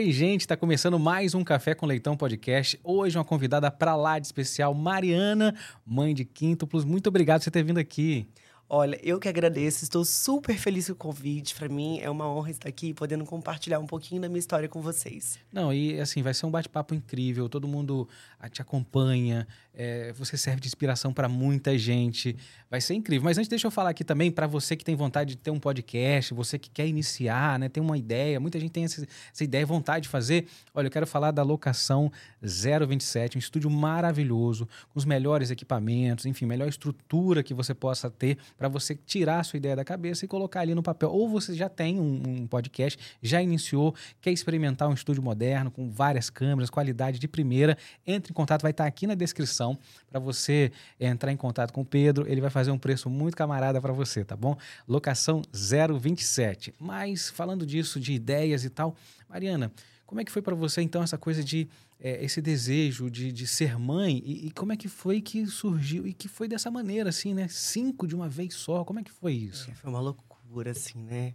Oi, 0.00 0.12
gente, 0.12 0.40
está 0.40 0.56
começando 0.56 0.98
mais 0.98 1.34
um 1.34 1.44
Café 1.44 1.74
com 1.74 1.84
Leitão 1.84 2.16
podcast. 2.16 2.80
Hoje 2.82 3.18
uma 3.18 3.24
convidada 3.24 3.70
para 3.70 3.94
lá 3.94 4.18
de 4.18 4.26
especial, 4.26 4.72
Mariana, 4.72 5.54
mãe 5.84 6.14
de 6.14 6.24
quíntuplos. 6.24 6.86
Muito 6.86 7.08
obrigado 7.08 7.40
por 7.40 7.44
você 7.44 7.50
ter 7.50 7.62
vindo 7.62 7.76
aqui. 7.76 8.26
Olha, 8.72 8.96
eu 9.02 9.18
que 9.18 9.28
agradeço, 9.28 9.82
estou 9.82 10.04
super 10.04 10.56
feliz 10.56 10.86
com 10.86 10.92
o 10.92 10.94
convite. 10.94 11.56
Para 11.56 11.68
mim 11.68 11.98
é 11.98 12.08
uma 12.08 12.32
honra 12.32 12.52
estar 12.52 12.68
aqui 12.68 12.94
podendo 12.94 13.24
compartilhar 13.24 13.80
um 13.80 13.86
pouquinho 13.86 14.22
da 14.22 14.28
minha 14.28 14.38
história 14.38 14.68
com 14.68 14.80
vocês. 14.80 15.40
Não, 15.52 15.74
e 15.74 15.98
assim, 15.98 16.22
vai 16.22 16.32
ser 16.32 16.46
um 16.46 16.52
bate-papo 16.52 16.94
incrível, 16.94 17.48
todo 17.48 17.66
mundo 17.66 18.08
ah, 18.38 18.48
te 18.48 18.62
acompanha, 18.62 19.44
é, 19.74 20.12
você 20.12 20.36
serve 20.36 20.60
de 20.60 20.68
inspiração 20.68 21.12
para 21.12 21.28
muita 21.28 21.76
gente, 21.76 22.36
vai 22.70 22.80
ser 22.80 22.94
incrível. 22.94 23.24
Mas 23.24 23.38
antes, 23.38 23.48
deixa 23.48 23.66
eu 23.66 23.72
falar 23.72 23.90
aqui 23.90 24.04
também 24.04 24.30
para 24.30 24.46
você 24.46 24.76
que 24.76 24.84
tem 24.84 24.94
vontade 24.94 25.30
de 25.30 25.38
ter 25.38 25.50
um 25.50 25.58
podcast, 25.58 26.32
você 26.32 26.56
que 26.56 26.70
quer 26.70 26.86
iniciar, 26.86 27.58
né, 27.58 27.68
tem 27.68 27.82
uma 27.82 27.98
ideia, 27.98 28.38
muita 28.38 28.60
gente 28.60 28.70
tem 28.70 28.84
essa, 28.84 29.04
essa 29.32 29.42
ideia, 29.42 29.66
vontade 29.66 30.04
de 30.04 30.08
fazer. 30.08 30.46
Olha, 30.72 30.86
eu 30.86 30.92
quero 30.92 31.08
falar 31.08 31.32
da 31.32 31.42
locação 31.42 32.12
027, 32.40 33.36
um 33.36 33.40
estúdio 33.40 33.68
maravilhoso, 33.68 34.68
com 34.92 34.98
os 34.98 35.04
melhores 35.04 35.50
equipamentos, 35.50 36.24
enfim, 36.24 36.46
melhor 36.46 36.68
estrutura 36.68 37.42
que 37.42 37.52
você 37.52 37.74
possa 37.74 38.08
ter 38.08 38.38
para 38.60 38.68
você 38.68 38.94
tirar 38.94 39.40
a 39.40 39.42
sua 39.42 39.56
ideia 39.56 39.74
da 39.74 39.82
cabeça 39.82 40.26
e 40.26 40.28
colocar 40.28 40.60
ali 40.60 40.74
no 40.74 40.82
papel. 40.82 41.10
Ou 41.10 41.26
você 41.30 41.54
já 41.54 41.66
tem 41.66 41.98
um, 41.98 42.22
um 42.26 42.46
podcast, 42.46 42.98
já 43.22 43.40
iniciou, 43.40 43.94
quer 44.20 44.32
experimentar 44.32 44.86
um 44.86 44.92
estúdio 44.92 45.22
moderno 45.22 45.70
com 45.70 45.88
várias 45.88 46.28
câmeras, 46.28 46.68
qualidade 46.68 47.18
de 47.18 47.26
primeira, 47.26 47.78
entre 48.06 48.32
em 48.32 48.34
contato, 48.34 48.60
vai 48.60 48.72
estar 48.72 48.84
aqui 48.84 49.06
na 49.06 49.14
descrição 49.14 49.78
para 50.10 50.20
você 50.20 50.70
entrar 51.00 51.32
em 51.32 51.38
contato 51.38 51.72
com 51.72 51.80
o 51.80 51.86
Pedro. 51.86 52.30
Ele 52.30 52.42
vai 52.42 52.50
fazer 52.50 52.70
um 52.70 52.78
preço 52.78 53.08
muito 53.08 53.34
camarada 53.34 53.80
para 53.80 53.94
você, 53.94 54.26
tá 54.26 54.36
bom? 54.36 54.54
Locação 54.86 55.40
027. 55.54 56.74
Mas 56.78 57.30
falando 57.30 57.64
disso, 57.64 57.98
de 57.98 58.12
ideias 58.12 58.62
e 58.62 58.68
tal, 58.68 58.94
Mariana, 59.26 59.72
como 60.10 60.20
é 60.20 60.24
que 60.24 60.32
foi 60.32 60.42
para 60.42 60.56
você 60.56 60.82
então 60.82 61.04
essa 61.04 61.16
coisa 61.16 61.44
de 61.44 61.68
é, 62.00 62.24
esse 62.24 62.42
desejo 62.42 63.08
de, 63.08 63.30
de 63.30 63.46
ser 63.46 63.78
mãe 63.78 64.20
e, 64.26 64.48
e, 64.48 64.50
como 64.50 64.72
é 64.72 64.76
que 64.76 64.88
foi 64.88 65.20
que 65.20 65.46
surgiu 65.46 66.04
e 66.04 66.12
que 66.12 66.26
foi 66.26 66.48
dessa 66.48 66.68
maneira 66.68 67.10
assim, 67.10 67.32
né? 67.32 67.46
Cinco 67.48 68.08
de 68.08 68.16
uma 68.16 68.28
vez 68.28 68.54
só, 68.54 68.84
como 68.84 68.98
é 68.98 69.04
que 69.04 69.12
foi 69.12 69.34
isso? 69.34 69.70
É, 69.70 69.74
foi 69.74 69.88
uma 69.88 70.00
loucura 70.00 70.72
assim, 70.72 70.98
né? 70.98 71.32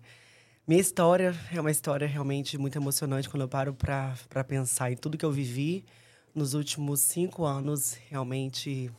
Minha 0.68 0.82
história 0.82 1.34
é 1.54 1.62
uma 1.62 1.72
história 1.72 2.06
realmente 2.06 2.58
muito 2.58 2.78
emocionante 2.78 3.30
quando 3.30 3.44
eu 3.44 3.48
paro 3.48 3.74
para 3.74 4.44
pensar 4.44 4.92
em 4.92 4.98
tudo 4.98 5.18
que 5.18 5.24
eu 5.24 5.32
vivi 5.32 5.86
nos 6.34 6.54
últimos 6.54 7.00
cinco 7.00 7.46
anos. 7.46 7.94
Realmente 8.10 8.92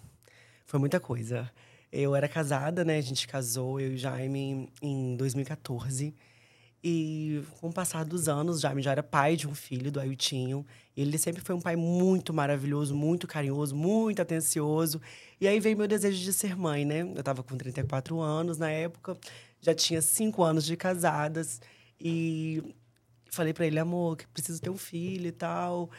foi 0.64 0.80
muita 0.80 0.98
coisa. 0.98 1.52
Eu 1.92 2.16
era 2.16 2.26
casada, 2.26 2.82
né? 2.82 2.96
A 2.96 3.02
gente 3.02 3.28
casou, 3.28 3.78
eu 3.78 3.92
e 3.92 3.98
Jaime, 3.98 4.70
em 4.80 5.16
2014. 5.16 6.14
E 6.88 7.42
com 7.60 7.66
o 7.66 7.72
passar 7.72 8.04
dos 8.04 8.28
anos, 8.28 8.60
Jaime 8.60 8.80
já 8.80 8.92
era 8.92 9.02
pai 9.02 9.34
de 9.34 9.48
um 9.48 9.54
filho, 9.56 9.90
do 9.90 9.98
Ailtinho. 9.98 10.64
Ele 10.96 11.18
sempre 11.18 11.42
foi 11.42 11.52
um 11.52 11.60
pai 11.60 11.74
muito 11.74 12.32
maravilhoso, 12.32 12.94
muito 12.94 13.26
carinhoso, 13.26 13.74
muito 13.74 14.22
atencioso. 14.22 15.02
E 15.40 15.48
aí 15.48 15.58
veio 15.58 15.76
meu 15.76 15.88
desejo 15.88 16.22
de 16.22 16.32
ser 16.32 16.56
mãe, 16.56 16.84
né? 16.84 17.00
Eu 17.00 17.18
estava 17.18 17.42
com 17.42 17.56
34 17.56 18.20
anos 18.20 18.56
na 18.56 18.70
época, 18.70 19.18
já 19.60 19.74
tinha 19.74 20.00
cinco 20.00 20.44
anos 20.44 20.64
de 20.64 20.76
casadas. 20.76 21.60
E 22.00 22.62
falei 23.32 23.52
para 23.52 23.66
ele, 23.66 23.80
amor, 23.80 24.16
que 24.16 24.28
preciso 24.28 24.62
ter 24.62 24.70
um 24.70 24.78
filho 24.78 25.26
e 25.26 25.32
tal. 25.32 25.90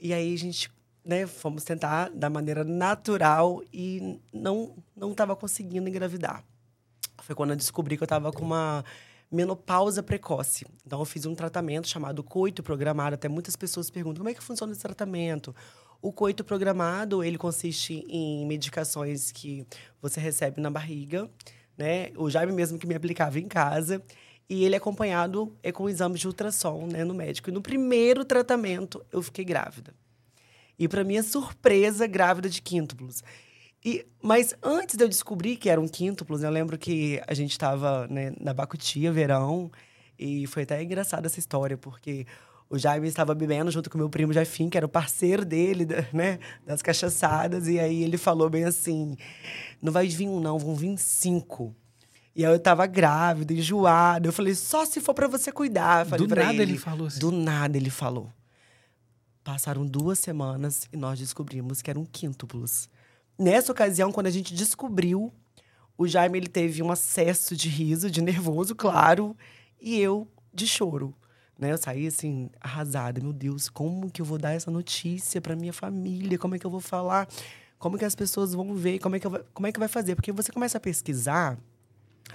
E 0.00 0.14
aí 0.14 0.32
a 0.32 0.38
gente, 0.38 0.70
né, 1.04 1.26
fomos 1.26 1.64
tentar 1.64 2.08
da 2.08 2.30
maneira 2.30 2.62
natural 2.62 3.64
e 3.72 4.20
não 4.32 4.76
não 4.94 5.10
estava 5.10 5.34
conseguindo 5.34 5.88
engravidar. 5.88 6.44
Foi 7.18 7.34
quando 7.34 7.50
eu 7.50 7.56
descobri 7.56 7.96
que 7.96 8.02
eu 8.04 8.06
estava 8.06 8.30
com 8.30 8.44
uma 8.44 8.84
menopausa 9.30 10.02
precoce. 10.02 10.66
Então, 10.84 10.98
eu 10.98 11.04
fiz 11.04 11.24
um 11.26 11.34
tratamento 11.34 11.88
chamado 11.88 12.22
coito 12.22 12.62
programado. 12.62 13.14
Até 13.14 13.28
muitas 13.28 13.56
pessoas 13.56 13.90
perguntam 13.90 14.18
como 14.18 14.28
é 14.28 14.34
que 14.34 14.42
funciona 14.42 14.72
esse 14.72 14.82
tratamento. 14.82 15.54
O 16.02 16.12
coito 16.12 16.42
programado, 16.42 17.22
ele 17.22 17.36
consiste 17.36 18.04
em 18.08 18.46
medicações 18.46 19.30
que 19.30 19.66
você 20.00 20.18
recebe 20.18 20.60
na 20.60 20.70
barriga, 20.70 21.30
né? 21.76 22.10
O 22.16 22.30
Jaime 22.30 22.52
mesmo 22.52 22.78
que 22.78 22.86
me 22.86 22.94
aplicava 22.94 23.38
em 23.38 23.46
casa. 23.46 24.02
E 24.48 24.64
ele 24.64 24.74
é 24.74 24.78
acompanhado 24.78 25.56
é 25.62 25.70
com 25.70 25.88
exames 25.88 26.18
de 26.18 26.26
ultrassom, 26.26 26.86
né, 26.86 27.04
no 27.04 27.14
médico. 27.14 27.50
E 27.50 27.52
no 27.52 27.62
primeiro 27.62 28.24
tratamento, 28.24 29.04
eu 29.12 29.22
fiquei 29.22 29.44
grávida. 29.44 29.94
E 30.76 30.88
para 30.88 31.04
minha 31.04 31.22
surpresa, 31.22 32.06
grávida 32.06 32.48
de 32.48 32.60
quíntuplos. 32.60 33.22
E, 33.84 34.06
mas 34.22 34.54
antes 34.62 34.96
de 34.96 35.04
eu 35.04 35.08
descobrir 35.08 35.56
que 35.56 35.70
eram 35.70 35.88
quíntuplos, 35.88 36.42
eu 36.42 36.50
lembro 36.50 36.76
que 36.76 37.20
a 37.26 37.32
gente 37.32 37.52
estava 37.52 38.06
né, 38.08 38.32
na 38.38 38.52
Bacutia, 38.52 39.10
verão, 39.10 39.70
e 40.18 40.46
foi 40.46 40.64
até 40.64 40.82
engraçada 40.82 41.26
essa 41.26 41.38
história, 41.38 41.78
porque 41.78 42.26
o 42.68 42.78
Jaime 42.78 43.08
estava 43.08 43.34
bebendo 43.34 43.70
junto 43.70 43.88
com 43.88 43.96
meu 43.96 44.10
primo 44.10 44.32
Jefim, 44.32 44.68
que 44.68 44.76
era 44.76 44.84
o 44.86 44.88
parceiro 44.88 45.44
dele, 45.44 45.86
né, 46.12 46.38
das 46.64 46.82
cachaçadas, 46.82 47.66
e 47.68 47.80
aí 47.80 48.02
ele 48.02 48.18
falou 48.18 48.50
bem 48.50 48.64
assim: 48.64 49.16
não 49.80 49.92
vai 49.92 50.06
vir 50.06 50.28
um, 50.28 50.38
não, 50.38 50.58
vão 50.58 50.74
vir 50.74 50.96
cinco. 50.98 51.74
E 52.36 52.44
aí 52.44 52.52
eu 52.52 52.60
tava 52.60 52.86
grávida, 52.86 53.52
enjoada. 53.52 54.28
Eu 54.28 54.32
falei, 54.32 54.54
só 54.54 54.86
se 54.86 55.00
for 55.00 55.14
para 55.14 55.26
você 55.26 55.50
cuidar. 55.50 56.04
Do 56.06 56.28
nada 56.28 56.52
ele. 56.52 56.62
ele 56.62 56.78
falou 56.78 57.08
assim. 57.08 57.18
Do 57.18 57.32
nada 57.32 57.76
ele 57.76 57.90
falou. 57.90 58.32
Passaram 59.42 59.84
duas 59.84 60.20
semanas 60.20 60.86
e 60.92 60.96
nós 60.96 61.18
descobrimos 61.18 61.82
que 61.82 61.90
eram 61.90 62.04
quíntuplos. 62.04 62.88
Nessa 63.40 63.72
ocasião, 63.72 64.12
quando 64.12 64.26
a 64.26 64.30
gente 64.30 64.52
descobriu, 64.52 65.32
o 65.96 66.06
Jaime 66.06 66.36
ele 66.36 66.46
teve 66.46 66.82
um 66.82 66.92
acesso 66.92 67.56
de 67.56 67.70
riso, 67.70 68.10
de 68.10 68.20
nervoso, 68.20 68.74
claro, 68.76 69.34
e 69.80 69.98
eu 69.98 70.28
de 70.52 70.66
choro. 70.66 71.14
Né? 71.58 71.72
Eu 71.72 71.78
saí 71.78 72.06
assim, 72.06 72.50
arrasada. 72.60 73.18
Meu 73.18 73.32
Deus, 73.32 73.70
como 73.70 74.10
que 74.10 74.20
eu 74.20 74.26
vou 74.26 74.36
dar 74.36 74.52
essa 74.52 74.70
notícia 74.70 75.40
para 75.40 75.56
minha 75.56 75.72
família? 75.72 76.36
Como 76.36 76.54
é 76.54 76.58
que 76.58 76.66
eu 76.66 76.70
vou 76.70 76.80
falar? 76.80 77.26
Como 77.78 77.96
que 77.96 78.04
as 78.04 78.14
pessoas 78.14 78.52
vão 78.52 78.74
ver? 78.74 78.98
Como 78.98 79.16
é 79.16 79.18
que, 79.18 79.26
como 79.54 79.66
é 79.66 79.72
que 79.72 79.78
vai 79.78 79.88
fazer? 79.88 80.16
Porque 80.16 80.32
você 80.32 80.52
começa 80.52 80.76
a 80.76 80.80
pesquisar 80.80 81.58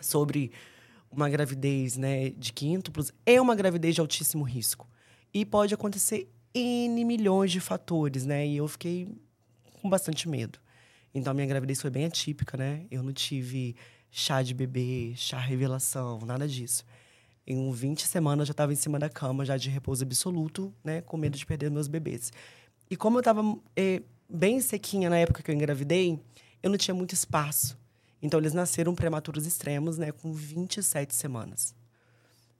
sobre 0.01 0.51
uma 1.11 1.29
gravidez 1.29 1.97
né, 1.97 2.31
de 2.31 2.51
quíntuplos, 2.51 3.11
é 3.23 3.39
uma 3.39 3.53
gravidez 3.53 3.93
de 3.93 4.01
altíssimo 4.01 4.43
risco. 4.43 4.89
E 5.31 5.45
pode 5.45 5.71
acontecer 5.71 6.27
N 6.51 7.05
milhões 7.05 7.51
de 7.51 7.59
fatores, 7.59 8.25
né? 8.25 8.47
E 8.47 8.57
eu 8.57 8.67
fiquei 8.67 9.07
com 9.83 9.87
bastante 9.87 10.27
medo. 10.27 10.64
Então, 11.15 11.33
minha 11.33 11.47
gravidez 11.47 11.81
foi 11.81 11.89
bem 11.89 12.03
atípica, 12.03 12.57
né? 12.57 12.85
Eu 12.91 13.01
não 13.01 13.13
tive 13.13 13.73
chá 14.11 14.41
de 14.41 14.53
bebê, 14.53 15.13
chá 15.15 15.39
revelação, 15.39 16.19
nada 16.25 16.45
disso. 16.45 16.83
Em 17.47 17.71
20 17.71 18.05
semanas, 18.05 18.41
eu 18.41 18.45
já 18.47 18.51
estava 18.51 18.73
em 18.73 18.75
cima 18.75 18.99
da 18.99 19.07
cama, 19.07 19.45
já 19.45 19.55
de 19.55 19.69
repouso 19.69 20.03
absoluto, 20.03 20.73
né? 20.83 20.99
Com 20.99 21.15
medo 21.15 21.37
de 21.37 21.45
perder 21.45 21.71
meus 21.71 21.87
bebês. 21.87 22.33
E 22.89 22.97
como 22.97 23.15
eu 23.15 23.19
estava 23.21 23.41
é, 23.77 24.01
bem 24.29 24.59
sequinha 24.59 25.09
na 25.09 25.17
época 25.17 25.41
que 25.41 25.49
eu 25.49 25.55
engravidei, 25.55 26.19
eu 26.61 26.69
não 26.69 26.77
tinha 26.77 26.93
muito 26.93 27.13
espaço. 27.13 27.77
Então, 28.21 28.37
eles 28.37 28.51
nasceram 28.51 28.93
prematuros 28.93 29.45
extremos, 29.45 29.97
né? 29.97 30.11
Com 30.11 30.33
27 30.33 31.15
semanas. 31.15 31.73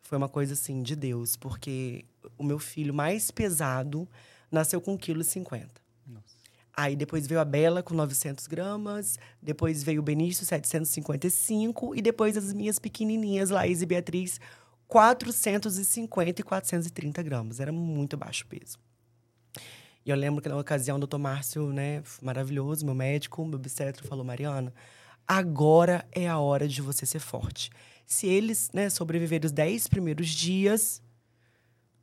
Foi 0.01 0.17
uma 0.17 0.29
coisa, 0.29 0.53
assim, 0.53 0.81
de 0.81 0.95
Deus. 0.95 1.35
Porque 1.35 2.05
o 2.37 2.43
meu 2.43 2.57
filho 2.57 2.93
mais 2.93 3.31
pesado 3.31 4.07
nasceu 4.49 4.79
com 4.79 4.97
1,50 4.97 5.43
kg. 5.43 5.84
Aí 6.77 6.95
depois 6.95 7.25
veio 7.25 7.39
a 7.39 7.45
Bela 7.45 7.81
com 7.81 7.93
900 7.93 8.47
gramas, 8.47 9.17
depois 9.41 9.81
veio 9.81 10.01
o 10.01 10.03
Benício 10.03 10.45
755 10.45 11.95
e 11.95 12.01
depois 12.01 12.35
as 12.35 12.51
minhas 12.51 12.77
pequenininhas, 12.77 13.49
Laís 13.49 13.81
e 13.81 13.85
Beatriz, 13.85 14.41
450 14.87 16.41
e 16.41 16.43
430 16.43 17.23
gramas. 17.23 17.59
Era 17.61 17.71
muito 17.71 18.17
baixo 18.17 18.45
peso. 18.47 18.77
E 20.05 20.09
eu 20.09 20.17
lembro 20.17 20.41
que 20.41 20.49
na 20.49 20.57
ocasião 20.57 20.97
o 20.97 20.99
doutor 20.99 21.17
Márcio, 21.17 21.71
né, 21.71 22.03
maravilhoso, 22.21 22.85
meu 22.85 22.93
médico, 22.93 23.43
meu 23.45 23.57
obstetra, 23.57 24.05
falou: 24.05 24.25
Mariana, 24.25 24.73
agora 25.25 26.05
é 26.11 26.27
a 26.27 26.37
hora 26.37 26.67
de 26.67 26.81
você 26.81 27.05
ser 27.05 27.19
forte. 27.19 27.71
Se 28.05 28.27
eles 28.27 28.69
né, 28.73 28.89
sobreviverem 28.89 29.45
os 29.45 29.51
10 29.53 29.87
primeiros 29.87 30.27
dias, 30.27 31.01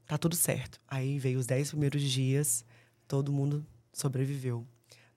tá 0.06 0.16
tudo 0.16 0.34
certo. 0.34 0.80
Aí 0.88 1.18
veio 1.18 1.38
os 1.38 1.46
10 1.46 1.70
primeiros 1.70 2.02
dias, 2.02 2.64
todo 3.06 3.30
mundo 3.30 3.64
sobreviveu. 3.92 4.66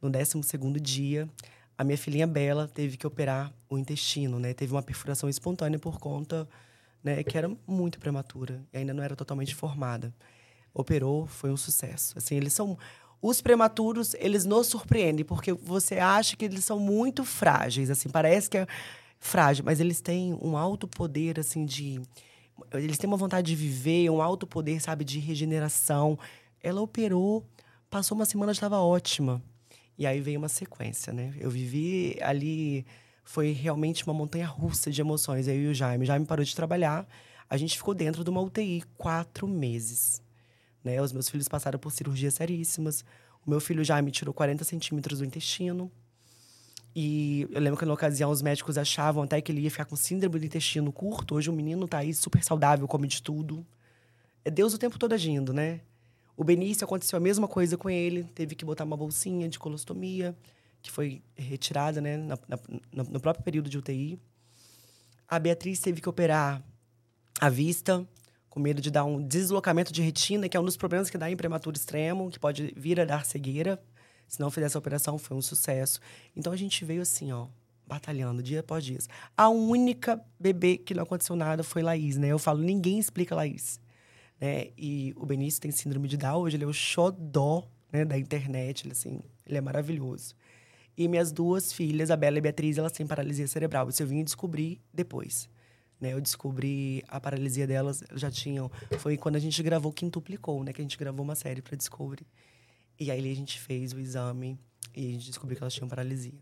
No 0.02 0.10
12 0.10 0.42
dia, 0.82 1.30
a 1.78 1.84
minha 1.84 1.98
filhinha 1.98 2.28
Bela 2.28 2.68
teve 2.68 2.98
que 2.98 3.08
operar 3.08 3.54
o 3.70 3.78
intestino, 3.78 4.40
né? 4.40 4.54
Teve 4.54 4.74
uma 4.74 4.84
perfuração 4.84 5.30
espontânea 5.30 5.80
por 5.80 6.00
conta, 6.00 6.48
né, 7.04 7.24
que 7.24 7.38
era 7.38 7.50
muito 7.68 8.00
prematura 8.00 8.66
e 8.74 8.78
ainda 8.78 8.94
não 8.94 9.04
era 9.04 9.16
totalmente 9.16 9.54
formada. 9.54 10.14
Operou, 10.74 11.28
foi 11.28 11.52
um 11.52 11.58
sucesso. 11.58 12.18
Assim, 12.18 12.36
eles 12.36 12.54
são 12.54 12.78
os 13.22 13.42
prematuros, 13.42 14.14
eles 14.16 14.46
nos 14.46 14.68
surpreendem 14.68 15.26
porque 15.26 15.54
você 15.54 15.96
acha 15.96 16.36
que 16.36 16.46
eles 16.46 16.64
são 16.64 16.80
muito 16.80 17.24
frágeis, 17.24 17.90
assim, 17.90 18.10
parece 18.10 18.50
que 18.50 18.58
é 18.58 18.68
frágil, 19.20 19.64
mas 19.66 19.80
eles 19.80 20.02
têm 20.02 20.38
um 20.42 20.58
alto 20.58 20.88
poder 20.88 21.40
assim 21.40 21.66
de 21.66 22.02
eles 22.74 22.98
têm 22.98 23.08
uma 23.08 23.18
vontade 23.18 23.48
de 23.48 23.56
viver, 23.56 24.10
um 24.10 24.22
alto 24.22 24.48
poder, 24.48 24.80
sabe, 24.82 25.04
de 25.04 25.20
regeneração. 25.20 26.18
Ela 26.64 26.82
operou 26.82 27.46
Passou 27.96 28.14
uma 28.14 28.26
semana, 28.26 28.52
estava 28.52 28.78
ótima. 28.82 29.42
E 29.98 30.06
aí 30.06 30.20
veio 30.20 30.38
uma 30.38 30.50
sequência, 30.50 31.14
né? 31.14 31.34
Eu 31.40 31.50
vivi 31.50 32.18
ali. 32.22 32.86
Foi 33.24 33.54
realmente 33.54 34.04
uma 34.04 34.14
montanha 34.14 34.46
russa 34.46 34.92
de 34.92 35.00
emoções. 35.00 35.48
Eu 35.48 35.56
e 35.56 35.68
o 35.68 35.74
Jaime. 35.74 36.04
O 36.04 36.06
Jaime 36.06 36.26
parou 36.26 36.44
de 36.44 36.54
trabalhar. 36.54 37.08
A 37.50 37.56
gente 37.56 37.78
ficou 37.78 37.94
dentro 37.94 38.22
de 38.22 38.30
uma 38.30 38.42
UTI 38.42 38.84
quatro 38.98 39.48
meses. 39.48 40.22
Né? 40.84 41.02
Os 41.02 41.14
meus 41.14 41.30
filhos 41.30 41.48
passaram 41.48 41.80
por 41.80 41.90
cirurgias 41.90 42.34
seríssimas. 42.34 43.06
O 43.48 43.50
meu 43.50 43.62
filho 43.62 43.82
já 43.82 44.02
me 44.02 44.12
tirou 44.12 44.34
40 44.34 44.66
centímetros 44.66 45.20
do 45.20 45.26
intestino. 45.26 45.90
E 46.94 47.48
eu 47.50 47.62
lembro 47.62 47.80
que 47.80 47.86
na 47.86 47.94
ocasião 47.94 48.30
os 48.30 48.42
médicos 48.42 48.78
achavam 48.78 49.24
até 49.24 49.40
que 49.40 49.54
ele 49.54 49.62
ia 49.62 49.72
ficar 49.72 49.86
com 49.86 49.96
síndrome 49.96 50.38
do 50.38 50.46
intestino 50.46 50.92
curto. 50.92 51.36
Hoje 51.36 51.50
o 51.50 51.54
menino 51.54 51.88
tá 51.88 52.00
aí 52.00 52.14
super 52.14 52.44
saudável, 52.44 52.90
come 52.90 53.08
de 53.08 53.24
tudo. 53.24 53.66
É 54.44 54.52
Deus 54.52 54.74
o 54.74 54.78
tempo 54.78 55.00
todo 55.00 55.14
agindo, 55.14 55.54
né? 55.54 55.80
O 56.38 56.44
Benício 56.44 56.84
aconteceu 56.84 57.18
a 57.18 57.20
mesma 57.20 57.48
coisa 57.48 57.78
com 57.78 57.90
ele. 57.90 58.24
Teve 58.36 58.56
que 58.56 58.66
botar 58.66 58.84
uma 58.84 58.98
bolsinha 58.98 59.48
de 59.48 59.58
colostomia, 59.58 60.36
que 60.82 60.92
foi 60.92 61.22
retirada, 61.36 62.02
né, 62.02 62.18
na, 62.18 62.38
na, 62.48 63.04
no 63.04 63.20
próprio 63.20 63.44
período 63.44 63.70
de 63.70 63.78
UTI. 63.78 64.20
A 65.28 65.40
Beatriz 65.40 65.80
teve 65.80 66.02
que 66.02 66.10
operar 66.10 66.62
a 67.40 67.50
vista, 67.50 68.08
com 68.50 68.60
medo 68.60 68.82
de 68.82 68.92
dar 68.92 69.04
um 69.04 69.22
deslocamento 69.22 69.92
de 69.92 70.02
retina, 70.02 70.48
que 70.48 70.56
é 70.56 70.60
um 70.60 70.64
dos 70.64 70.78
problemas 70.78 71.10
que 71.10 71.18
dá 71.18 71.30
em 71.30 71.36
prematuro 71.36 71.76
extremo, 71.76 72.30
que 72.30 72.40
pode 72.40 72.74
vir 72.78 73.00
a 73.00 73.06
dar 73.06 73.26
cegueira. 73.26 73.82
Se 74.28 74.40
não 74.40 74.52
fizer 74.52 74.68
essa 74.68 74.80
operação, 74.80 75.18
foi 75.18 75.36
um 75.36 75.42
sucesso. 75.42 76.00
Então 76.36 76.54
a 76.54 76.58
gente 76.58 76.84
veio 76.86 77.02
assim, 77.02 77.32
ó, 77.32 77.48
batalhando 77.86 78.42
dia 78.42 78.62
após 78.62 78.84
dia. 78.84 78.98
A 79.36 79.50
única 79.50 80.24
bebê 80.40 80.78
que 80.78 80.94
não 80.94 81.04
aconteceu 81.04 81.36
nada 81.36 81.64
foi 81.64 81.82
Laís, 81.82 82.18
né? 82.18 82.30
Eu 82.30 82.40
falo, 82.40 82.62
ninguém 82.62 83.00
explica 83.00 83.36
Laís. 83.36 83.80
Né? 84.40 84.68
E 84.78 85.14
o 85.16 85.26
Benício 85.26 85.62
tem 85.62 85.72
síndrome 85.72 86.08
de 86.08 86.18
Down, 86.18 86.42
hoje 86.42 86.58
ele 86.58 86.64
é 86.64 86.68
o 86.68 86.74
xodó 86.74 87.68
né, 87.92 88.04
da 88.04 88.18
internet, 88.18 88.86
ele, 88.86 88.92
assim, 88.92 89.22
ele 89.46 89.58
é 89.58 89.62
maravilhoso. 89.62 90.36
E 90.98 91.08
minhas 91.08 91.32
duas 91.32 91.74
filhas, 91.74 92.10
a 92.10 92.16
Bela 92.16 92.38
e 92.38 92.40
a 92.40 92.42
Beatriz, 92.42 92.78
elas 92.78 92.92
têm 92.92 93.06
paralisia 93.06 93.48
cerebral. 93.48 93.90
Isso 93.90 94.02
eu 94.02 94.08
vim 94.08 94.24
descobrir 94.24 94.82
depois. 94.94 95.50
Né? 96.00 96.14
Eu 96.14 96.22
descobri 96.22 97.04
a 97.08 97.20
paralisia 97.20 97.68
delas, 97.68 98.04
já 98.14 98.32
tinham. 98.32 98.72
Foi 99.00 99.18
quando 99.18 99.36
a 99.36 99.40
gente 99.40 99.62
gravou 99.62 99.92
Quintuplicou, 99.92 100.64
né? 100.64 100.72
Que 100.72 100.82
a 100.82 100.84
gente 100.84 100.98
gravou 100.98 101.24
uma 101.24 101.36
série 101.36 101.62
para 101.62 101.76
Discovery. 101.76 102.26
E 102.98 103.12
aí 103.12 103.30
a 103.32 103.36
gente 103.36 103.60
fez 103.60 103.92
o 103.92 104.00
exame 104.00 104.58
e 104.96 105.10
a 105.10 105.12
gente 105.12 105.26
descobriu 105.26 105.58
que 105.58 105.64
elas 105.64 105.74
tinham 105.74 105.90
paralisia. 105.90 106.40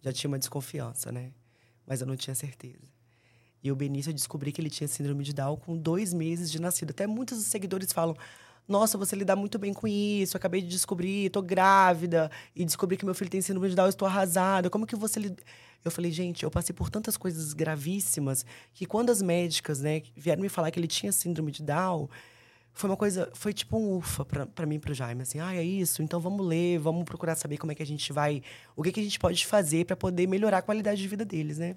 Já 0.00 0.12
tinha 0.12 0.28
uma 0.28 0.38
desconfiança, 0.38 1.12
né? 1.12 1.32
Mas 1.86 2.00
eu 2.00 2.06
não 2.06 2.16
tinha 2.16 2.34
certeza. 2.34 2.82
E 3.62 3.70
o 3.70 3.76
Benício, 3.76 4.10
eu 4.10 4.14
descobri 4.14 4.50
que 4.50 4.60
ele 4.60 4.70
tinha 4.70 4.88
síndrome 4.88 5.22
de 5.22 5.32
Down 5.32 5.56
com 5.56 5.76
dois 5.76 6.12
meses 6.12 6.50
de 6.50 6.60
nascido. 6.60 6.90
Até 6.90 7.06
muitos 7.06 7.38
dos 7.38 7.46
seguidores 7.46 7.92
falam: 7.92 8.16
Nossa, 8.66 8.98
você 8.98 9.14
lida 9.14 9.36
muito 9.36 9.58
bem 9.58 9.72
com 9.72 9.86
isso. 9.86 10.36
Acabei 10.36 10.60
de 10.60 10.68
descobrir, 10.68 11.30
tô 11.30 11.40
grávida. 11.40 12.30
E 12.56 12.64
descobri 12.64 12.96
que 12.96 13.04
meu 13.04 13.14
filho 13.14 13.30
tem 13.30 13.40
síndrome 13.40 13.68
de 13.68 13.76
Down, 13.76 13.88
estou 13.88 14.08
arrasada. 14.08 14.68
Como 14.68 14.86
que 14.86 14.96
você 14.96 15.20
lida? 15.20 15.42
Eu 15.84 15.90
falei, 15.90 16.12
gente, 16.12 16.44
eu 16.44 16.50
passei 16.50 16.72
por 16.72 16.88
tantas 16.88 17.16
coisas 17.16 17.52
gravíssimas 17.52 18.44
que 18.72 18.86
quando 18.86 19.10
as 19.10 19.20
médicas, 19.20 19.80
né, 19.80 20.02
vieram 20.16 20.40
me 20.40 20.48
falar 20.48 20.70
que 20.70 20.78
ele 20.78 20.86
tinha 20.86 21.10
síndrome 21.10 21.50
de 21.50 21.62
Down, 21.62 22.08
foi 22.72 22.88
uma 22.88 22.96
coisa, 22.96 23.28
foi 23.34 23.52
tipo 23.52 23.76
um 23.76 23.96
ufa 23.96 24.24
para 24.24 24.64
mim 24.64 24.76
e 24.76 24.78
pro 24.78 24.94
Jaime, 24.94 25.22
assim, 25.22 25.40
ah, 25.40 25.54
é 25.54 25.62
isso, 25.62 26.02
então 26.02 26.20
vamos 26.20 26.46
ler, 26.46 26.78
vamos 26.78 27.04
procurar 27.04 27.34
saber 27.34 27.58
como 27.58 27.72
é 27.72 27.74
que 27.74 27.82
a 27.82 27.86
gente 27.86 28.12
vai, 28.12 28.42
o 28.74 28.82
que, 28.82 28.92
que 28.92 29.00
a 29.00 29.02
gente 29.02 29.18
pode 29.18 29.44
fazer 29.46 29.84
para 29.84 29.96
poder 29.96 30.26
melhorar 30.26 30.58
a 30.58 30.62
qualidade 30.62 31.00
de 31.00 31.08
vida 31.08 31.24
deles, 31.24 31.58
né? 31.58 31.76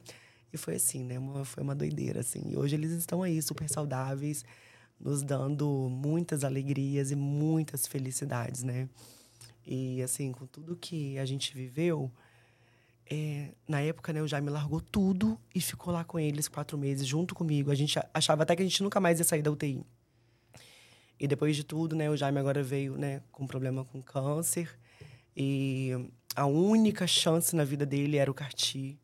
E 0.55 0.57
foi 0.57 0.75
assim, 0.75 1.03
né? 1.03 1.19
Uma, 1.19 1.43
foi 1.43 1.61
uma 1.61 1.75
doideira, 1.75 2.21
assim. 2.21 2.41
E 2.47 2.55
hoje 2.55 2.75
eles 2.75 2.91
estão 2.91 3.21
aí 3.21 3.41
super 3.41 3.67
saudáveis, 3.69 4.45
nos 4.97 5.21
dando 5.21 5.67
muitas 5.91 6.45
alegrias 6.45 7.11
e 7.11 7.15
muitas 7.15 7.85
felicidades, 7.85 8.63
né? 8.63 8.87
E, 9.67 10.01
assim, 10.01 10.31
com 10.31 10.45
tudo 10.45 10.77
que 10.77 11.19
a 11.19 11.25
gente 11.25 11.53
viveu, 11.53 12.09
é, 13.05 13.49
na 13.67 13.81
época, 13.81 14.13
né, 14.13 14.21
o 14.21 14.27
Jaime 14.27 14.49
largou 14.49 14.79
tudo 14.79 15.37
e 15.53 15.59
ficou 15.59 15.93
lá 15.93 16.05
com 16.05 16.17
eles 16.17 16.47
quatro 16.47 16.77
meses, 16.77 17.05
junto 17.05 17.35
comigo. 17.35 17.69
A 17.69 17.75
gente 17.75 17.99
achava 18.13 18.43
até 18.43 18.55
que 18.55 18.61
a 18.61 18.65
gente 18.65 18.81
nunca 18.81 19.01
mais 19.01 19.19
ia 19.19 19.25
sair 19.25 19.41
da 19.41 19.51
UTI. 19.51 19.83
E 21.19 21.27
depois 21.27 21.53
de 21.53 21.65
tudo, 21.65 21.97
né, 21.97 22.09
o 22.09 22.15
Jaime 22.15 22.39
agora 22.39 22.63
veio, 22.63 22.95
né, 22.95 23.21
com 23.29 23.45
problema 23.45 23.83
com 23.83 24.01
câncer. 24.01 24.69
E 25.35 25.91
a 26.33 26.45
única 26.45 27.05
chance 27.05 27.53
na 27.57 27.65
vida 27.65 27.85
dele 27.85 28.15
era 28.15 28.31
o 28.31 28.33
CARTI. 28.33 28.97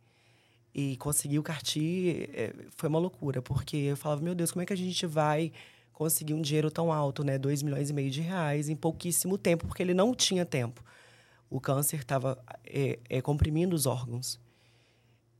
E 0.73 0.95
conseguir 0.97 1.37
o 1.37 1.43
CARTI 1.43 2.29
é, 2.33 2.53
foi 2.77 2.87
uma 2.87 2.99
loucura, 2.99 3.41
porque 3.41 3.75
eu 3.75 3.97
falava, 3.97 4.21
meu 4.21 4.33
Deus, 4.33 4.51
como 4.51 4.63
é 4.63 4.65
que 4.65 4.71
a 4.71 4.77
gente 4.77 5.05
vai 5.05 5.51
conseguir 5.91 6.33
um 6.33 6.41
dinheiro 6.41 6.71
tão 6.71 6.91
alto, 6.91 7.23
né? 7.23 7.37
2 7.37 7.61
milhões 7.61 7.89
e 7.89 7.93
meio 7.93 8.09
de 8.09 8.21
reais 8.21 8.69
em 8.69 8.75
pouquíssimo 8.75 9.37
tempo, 9.37 9.67
porque 9.67 9.83
ele 9.83 9.93
não 9.93 10.15
tinha 10.15 10.45
tempo. 10.45 10.83
O 11.49 11.59
câncer 11.59 11.99
estava 11.99 12.41
é, 12.65 12.97
é, 13.09 13.21
comprimindo 13.21 13.75
os 13.75 13.85
órgãos. 13.85 14.39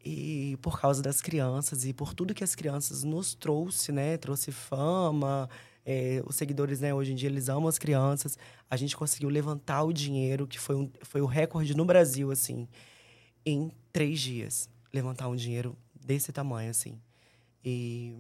E 0.04 0.58
por 0.62 0.80
causa 0.80 1.02
das 1.02 1.22
crianças 1.22 1.86
e 1.86 1.94
por 1.94 2.14
tudo 2.14 2.34
que 2.34 2.44
as 2.44 2.56
crianças 2.56 3.04
nos 3.04 3.34
trouxe, 3.34 3.92
né? 3.92 4.18
Trouxe 4.18 4.52
fama, 4.52 5.50
é, 5.86 6.22
os 6.26 6.36
seguidores, 6.36 6.80
né, 6.80 6.94
hoje 6.94 7.14
em 7.14 7.16
dia, 7.16 7.30
eles 7.30 7.48
amam 7.48 7.68
as 7.68 7.80
crianças. 7.80 8.38
A 8.70 8.76
gente 8.76 8.98
conseguiu 8.98 9.30
levantar 9.30 9.84
o 9.84 9.94
dinheiro, 9.94 10.46
que 10.46 10.60
foi, 10.60 10.76
um, 10.76 10.92
foi 11.04 11.22
o 11.22 11.26
recorde 11.26 11.76
no 11.76 11.86
Brasil, 11.86 12.32
assim, 12.32 12.68
em 13.46 13.72
três 13.94 14.20
dias 14.20 14.70
levantar 14.94 15.28
um 15.28 15.36
dinheiro 15.36 15.78
desse 15.96 16.32
tamanho, 16.32 16.70
assim. 16.70 17.00
E 17.64 18.16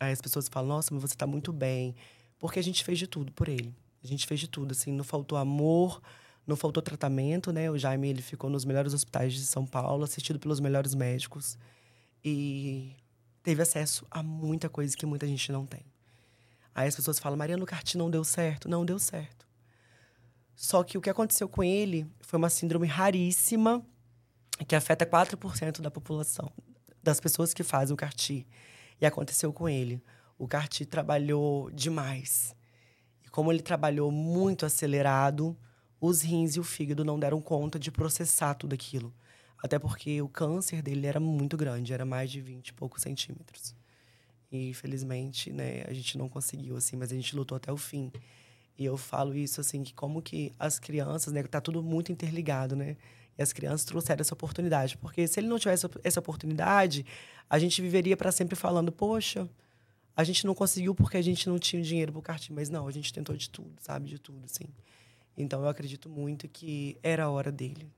aí 0.00 0.12
as 0.12 0.20
pessoas 0.20 0.48
falam, 0.48 0.68
nossa, 0.68 0.92
mas 0.92 1.02
você 1.02 1.14
está 1.14 1.26
muito 1.26 1.52
bem. 1.52 1.94
Porque 2.38 2.58
a 2.58 2.62
gente 2.62 2.84
fez 2.84 2.98
de 2.98 3.06
tudo 3.06 3.32
por 3.32 3.48
ele. 3.48 3.74
A 4.02 4.06
gente 4.06 4.26
fez 4.26 4.40
de 4.40 4.48
tudo, 4.48 4.72
assim. 4.72 4.92
Não 4.92 5.04
faltou 5.04 5.38
amor, 5.38 6.02
não 6.46 6.56
faltou 6.56 6.82
tratamento, 6.82 7.52
né? 7.52 7.70
O 7.70 7.78
Jaime, 7.78 8.08
ele 8.08 8.22
ficou 8.22 8.50
nos 8.50 8.64
melhores 8.64 8.92
hospitais 8.92 9.32
de 9.32 9.46
São 9.46 9.64
Paulo, 9.64 10.04
assistido 10.04 10.38
pelos 10.38 10.58
melhores 10.60 10.94
médicos. 10.94 11.56
E 12.24 12.96
teve 13.42 13.62
acesso 13.62 14.06
a 14.10 14.22
muita 14.22 14.68
coisa 14.68 14.96
que 14.96 15.06
muita 15.06 15.26
gente 15.26 15.52
não 15.52 15.64
tem. 15.64 15.84
Aí 16.74 16.88
as 16.88 16.96
pessoas 16.96 17.18
falam, 17.18 17.38
Mariana, 17.38 17.62
o 17.62 17.66
CART 17.66 17.94
não 17.94 18.10
deu 18.10 18.24
certo. 18.24 18.68
Não 18.68 18.84
deu 18.84 18.98
certo. 18.98 19.46
Só 20.54 20.82
que 20.82 20.98
o 20.98 21.00
que 21.00 21.10
aconteceu 21.10 21.48
com 21.48 21.62
ele 21.62 22.06
foi 22.20 22.38
uma 22.38 22.50
síndrome 22.50 22.86
raríssima, 22.86 23.84
que 24.66 24.74
afeta 24.74 25.06
4% 25.06 25.80
da 25.80 25.90
população, 25.90 26.52
das 27.02 27.20
pessoas 27.20 27.52
que 27.52 27.62
fazem 27.62 27.94
o 27.94 27.96
CARTI. 27.96 28.46
E 29.00 29.06
aconteceu 29.06 29.52
com 29.52 29.68
ele. 29.68 30.02
O 30.38 30.46
CARTI 30.46 30.86
trabalhou 30.86 31.70
demais. 31.70 32.54
E 33.24 33.28
como 33.28 33.52
ele 33.52 33.62
trabalhou 33.62 34.10
muito 34.10 34.64
acelerado, 34.64 35.56
os 36.00 36.22
rins 36.22 36.56
e 36.56 36.60
o 36.60 36.64
fígado 36.64 37.04
não 37.04 37.18
deram 37.18 37.40
conta 37.40 37.78
de 37.78 37.90
processar 37.90 38.54
tudo 38.54 38.74
aquilo. 38.74 39.14
Até 39.62 39.78
porque 39.78 40.20
o 40.20 40.28
câncer 40.28 40.82
dele 40.82 41.06
era 41.06 41.20
muito 41.20 41.56
grande, 41.56 41.92
era 41.92 42.04
mais 42.04 42.30
de 42.30 42.40
20 42.40 42.68
e 42.68 42.72
poucos 42.72 43.02
centímetros. 43.02 43.74
E 44.50 44.68
infelizmente, 44.68 45.52
né, 45.52 45.84
a 45.88 45.92
gente 45.92 46.18
não 46.18 46.28
conseguiu, 46.28 46.76
assim, 46.76 46.96
mas 46.96 47.12
a 47.12 47.14
gente 47.14 47.34
lutou 47.36 47.56
até 47.56 47.72
o 47.72 47.76
fim. 47.76 48.12
E 48.76 48.84
eu 48.84 48.96
falo 48.96 49.34
isso, 49.34 49.60
assim, 49.60 49.84
que 49.84 49.94
como 49.94 50.20
que 50.20 50.52
as 50.58 50.78
crianças, 50.78 51.32
né, 51.32 51.42
tá 51.44 51.60
tudo 51.60 51.82
muito 51.82 52.10
interligado, 52.10 52.74
né? 52.74 52.96
E 53.38 53.42
as 53.42 53.52
crianças 53.52 53.84
trouxeram 53.84 54.20
essa 54.20 54.34
oportunidade. 54.34 54.96
Porque 54.98 55.26
se 55.26 55.40
ele 55.40 55.48
não 55.48 55.58
tivesse 55.58 55.86
essa 56.04 56.20
oportunidade, 56.20 57.04
a 57.48 57.58
gente 57.58 57.80
viveria 57.80 58.16
para 58.16 58.30
sempre 58.30 58.56
falando: 58.56 58.92
poxa, 58.92 59.48
a 60.16 60.24
gente 60.24 60.46
não 60.46 60.54
conseguiu 60.54 60.94
porque 60.94 61.16
a 61.16 61.22
gente 61.22 61.48
não 61.48 61.58
tinha 61.58 61.82
dinheiro 61.82 62.12
para 62.12 62.18
o 62.18 62.22
cartinho. 62.22 62.56
Mas 62.56 62.68
não, 62.68 62.86
a 62.86 62.90
gente 62.90 63.12
tentou 63.12 63.36
de 63.36 63.48
tudo, 63.48 63.72
sabe? 63.80 64.08
De 64.08 64.18
tudo, 64.18 64.44
assim. 64.44 64.64
Então 65.36 65.62
eu 65.62 65.68
acredito 65.68 66.08
muito 66.08 66.46
que 66.48 66.98
era 67.02 67.24
a 67.24 67.30
hora 67.30 67.50
dele, 67.50 67.90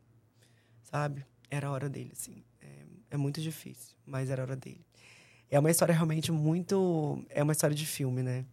sabe? 0.82 1.26
Era 1.50 1.68
a 1.68 1.70
hora 1.72 1.88
dele, 1.88 2.10
assim. 2.12 2.44
É, 2.60 2.66
é 3.12 3.16
muito 3.16 3.40
difícil, 3.40 3.96
mas 4.06 4.30
era 4.30 4.42
a 4.42 4.44
hora 4.44 4.56
dele. 4.56 4.80
É 5.50 5.58
uma 5.58 5.70
história 5.70 5.94
realmente 5.94 6.30
muito. 6.30 7.24
É 7.28 7.42
uma 7.42 7.52
história 7.52 7.74
de 7.74 7.86
filme, 7.86 8.22
né? 8.22 8.44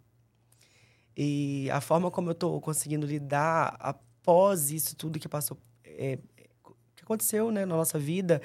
E 1.15 1.69
a 1.71 1.81
forma 1.81 2.09
como 2.09 2.29
eu 2.29 2.33
estou 2.33 2.59
conseguindo 2.59 3.05
lidar 3.05 3.75
após 3.79 4.71
isso 4.71 4.95
tudo 4.95 5.19
que 5.19 5.27
passou 5.27 5.57
é, 5.83 6.17
aconteceu 7.11 7.51
né, 7.51 7.65
na 7.65 7.75
nossa 7.75 7.99
vida 7.99 8.41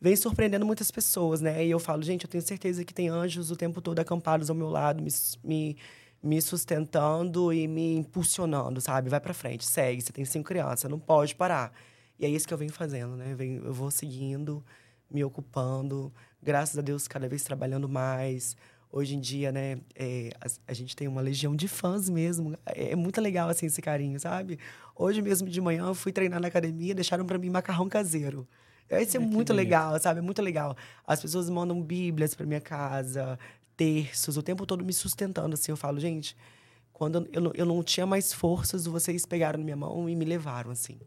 vem 0.00 0.14
surpreendendo 0.14 0.64
muitas 0.64 0.90
pessoas, 0.90 1.40
né? 1.40 1.64
E 1.64 1.70
eu 1.70 1.78
falo, 1.78 2.02
gente, 2.02 2.24
eu 2.24 2.30
tenho 2.30 2.42
certeza 2.42 2.84
que 2.84 2.94
tem 2.94 3.08
anjos 3.08 3.50
o 3.50 3.56
tempo 3.56 3.80
todo 3.80 3.98
acampados 3.98 4.48
ao 4.48 4.56
meu 4.56 4.68
lado, 4.68 5.02
me, 5.02 5.10
me, 5.42 5.76
me 6.22 6.40
sustentando 6.40 7.52
e 7.52 7.66
me 7.66 7.96
impulsionando, 7.96 8.80
sabe? 8.80 9.10
Vai 9.10 9.20
para 9.20 9.34
frente, 9.34 9.66
segue. 9.66 10.00
Você 10.00 10.12
tem 10.12 10.24
cinco 10.24 10.48
crianças, 10.48 10.90
não 10.90 10.98
pode 10.98 11.34
parar. 11.34 11.72
E 12.18 12.24
é 12.24 12.28
isso 12.28 12.46
que 12.46 12.54
eu 12.54 12.58
venho 12.58 12.72
fazendo, 12.72 13.16
né? 13.16 13.34
Eu, 13.38 13.66
eu 13.66 13.72
vou 13.72 13.90
seguindo, 13.90 14.64
me 15.10 15.24
ocupando, 15.24 16.12
graças 16.42 16.78
a 16.78 16.82
Deus, 16.82 17.08
cada 17.08 17.28
vez 17.28 17.42
trabalhando 17.42 17.88
mais. 17.88 18.56
Hoje 18.90 19.14
em 19.14 19.20
dia, 19.20 19.52
né, 19.52 19.78
é, 19.94 20.30
a, 20.40 20.46
a, 20.68 20.72
gente 20.72 20.96
tem 20.96 21.06
uma 21.06 21.20
legião 21.20 21.54
de 21.54 21.68
fãs 21.68 22.08
mesmo. 22.08 22.56
É, 22.64 22.92
é 22.92 22.96
muito 22.96 23.20
legal, 23.20 23.48
assim, 23.48 23.66
esse 23.66 23.82
carinho, 23.82 24.18
sabe? 24.18 24.58
Hoje 24.96 25.20
mesmo 25.20 25.48
de 25.48 25.60
manhã 25.60 25.86
eu 25.86 25.94
fui 25.94 26.10
treinar 26.10 26.40
na 26.40 26.48
academia, 26.48 26.94
deixaram 26.94 27.26
para 27.26 27.38
mim 27.38 27.50
macarrão 27.50 27.88
caseiro. 27.88 28.48
Isso 28.90 29.18
é, 29.18 29.20
é 29.20 29.22
muito 29.22 29.52
legal, 29.52 29.98
sabe? 30.00 30.20
É 30.20 30.22
muito 30.22 30.40
legal. 30.40 30.74
As 31.06 31.20
pessoas 31.20 31.50
mandam 31.50 31.82
bíblias 31.82 32.34
para 32.34 32.46
minha 32.46 32.60
casa, 32.60 33.38
terços, 33.76 34.38
o 34.38 34.42
tempo 34.42 34.64
todo 34.64 34.82
me 34.82 34.92
sustentando, 34.92 35.52
assim. 35.52 35.70
Eu 35.70 35.76
falo, 35.76 36.00
gente, 36.00 36.34
quando 36.92 37.28
eu, 37.30 37.52
eu 37.54 37.66
não 37.66 37.82
tinha 37.82 38.06
mais 38.06 38.32
forças, 38.32 38.86
vocês 38.86 39.26
pegaram 39.26 39.58
na 39.58 39.64
minha 39.64 39.76
mão 39.76 40.08
e 40.08 40.16
me 40.16 40.24
levaram, 40.24 40.70
assim. 40.70 40.98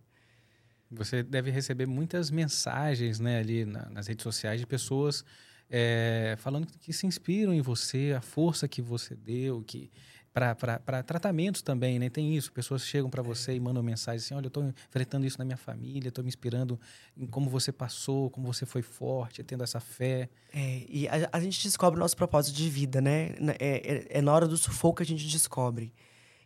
Você 0.92 1.24
deve 1.24 1.50
receber 1.50 1.88
muitas 1.88 2.30
mensagens, 2.30 3.20
né, 3.20 3.40
ali 3.40 3.66
na, 3.66 3.90
nas 3.90 4.08
redes 4.08 4.24
sociais 4.24 4.60
de 4.60 4.68
pessoas 4.68 5.26
é, 5.72 6.36
falando 6.38 6.68
que 6.68 6.92
se 6.92 7.08
inspiram 7.08 7.54
em 7.54 7.62
você, 7.62 8.14
a 8.16 8.22
força 8.22 8.68
que 8.68 8.82
você 8.82 9.16
deu, 9.16 9.64
que 9.64 9.90
para 10.34 11.04
tratamentos 11.04 11.62
também, 11.62 12.00
né? 12.00 12.10
Tem 12.10 12.36
isso, 12.36 12.54
pessoas 12.54 12.84
chegam 12.84 13.10
para 13.10 13.22
você 13.22 13.54
e 13.54 13.60
mandam 13.60 13.84
mensagem 13.84 14.18
assim, 14.18 14.34
olha, 14.34 14.46
eu 14.46 14.50
estou 14.50 14.64
enfrentando 14.64 15.26
isso 15.26 15.38
na 15.38 15.44
minha 15.44 15.58
família, 15.58 16.08
estou 16.08 16.24
me 16.24 16.30
inspirando 16.30 16.80
em 17.18 17.26
como 17.26 17.50
você 17.50 17.72
passou, 17.72 18.30
como 18.30 18.52
você 18.52 18.66
foi 18.66 18.82
forte, 18.82 19.44
tendo 19.44 19.64
essa 19.64 19.80
fé. 19.82 20.30
É, 20.54 20.86
e 20.88 21.08
a, 21.08 21.30
a 21.34 21.40
gente 21.42 21.62
descobre 21.62 22.00
o 22.00 22.02
nosso 22.02 22.16
propósito 22.16 22.56
de 22.56 22.70
vida, 22.70 23.02
né? 23.02 23.32
É, 23.60 23.94
é, 23.94 24.08
é, 24.10 24.22
na 24.22 24.34
hora 24.34 24.48
do 24.48 24.56
sufoco 24.56 24.98
que 24.98 25.04
a 25.04 25.06
gente 25.06 25.28
descobre. 25.28 25.94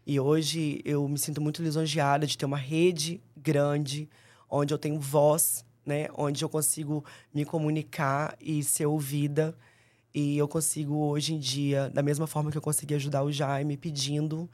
E 0.05 0.19
hoje 0.19 0.81
eu 0.83 1.07
me 1.07 1.17
sinto 1.19 1.39
muito 1.39 1.61
lisonjeada 1.61 2.25
de 2.25 2.37
ter 2.37 2.45
uma 2.45 2.57
rede 2.57 3.21
grande, 3.37 4.09
onde 4.49 4.73
eu 4.73 4.77
tenho 4.79 4.99
voz, 4.99 5.63
né? 5.85 6.07
Onde 6.17 6.43
eu 6.43 6.49
consigo 6.49 7.03
me 7.33 7.45
comunicar 7.45 8.35
e 8.41 8.63
ser 8.63 8.85
ouvida 8.85 9.55
e 10.13 10.37
eu 10.37 10.47
consigo, 10.47 10.95
hoje 10.95 11.33
em 11.33 11.39
dia, 11.39 11.89
da 11.93 12.01
mesma 12.01 12.25
forma 12.25 12.49
que 12.49 12.57
eu 12.57 12.61
consegui 12.61 12.95
ajudar 12.95 13.23
o 13.23 13.31
Jaime 13.31 13.75
pedindo 13.75 14.49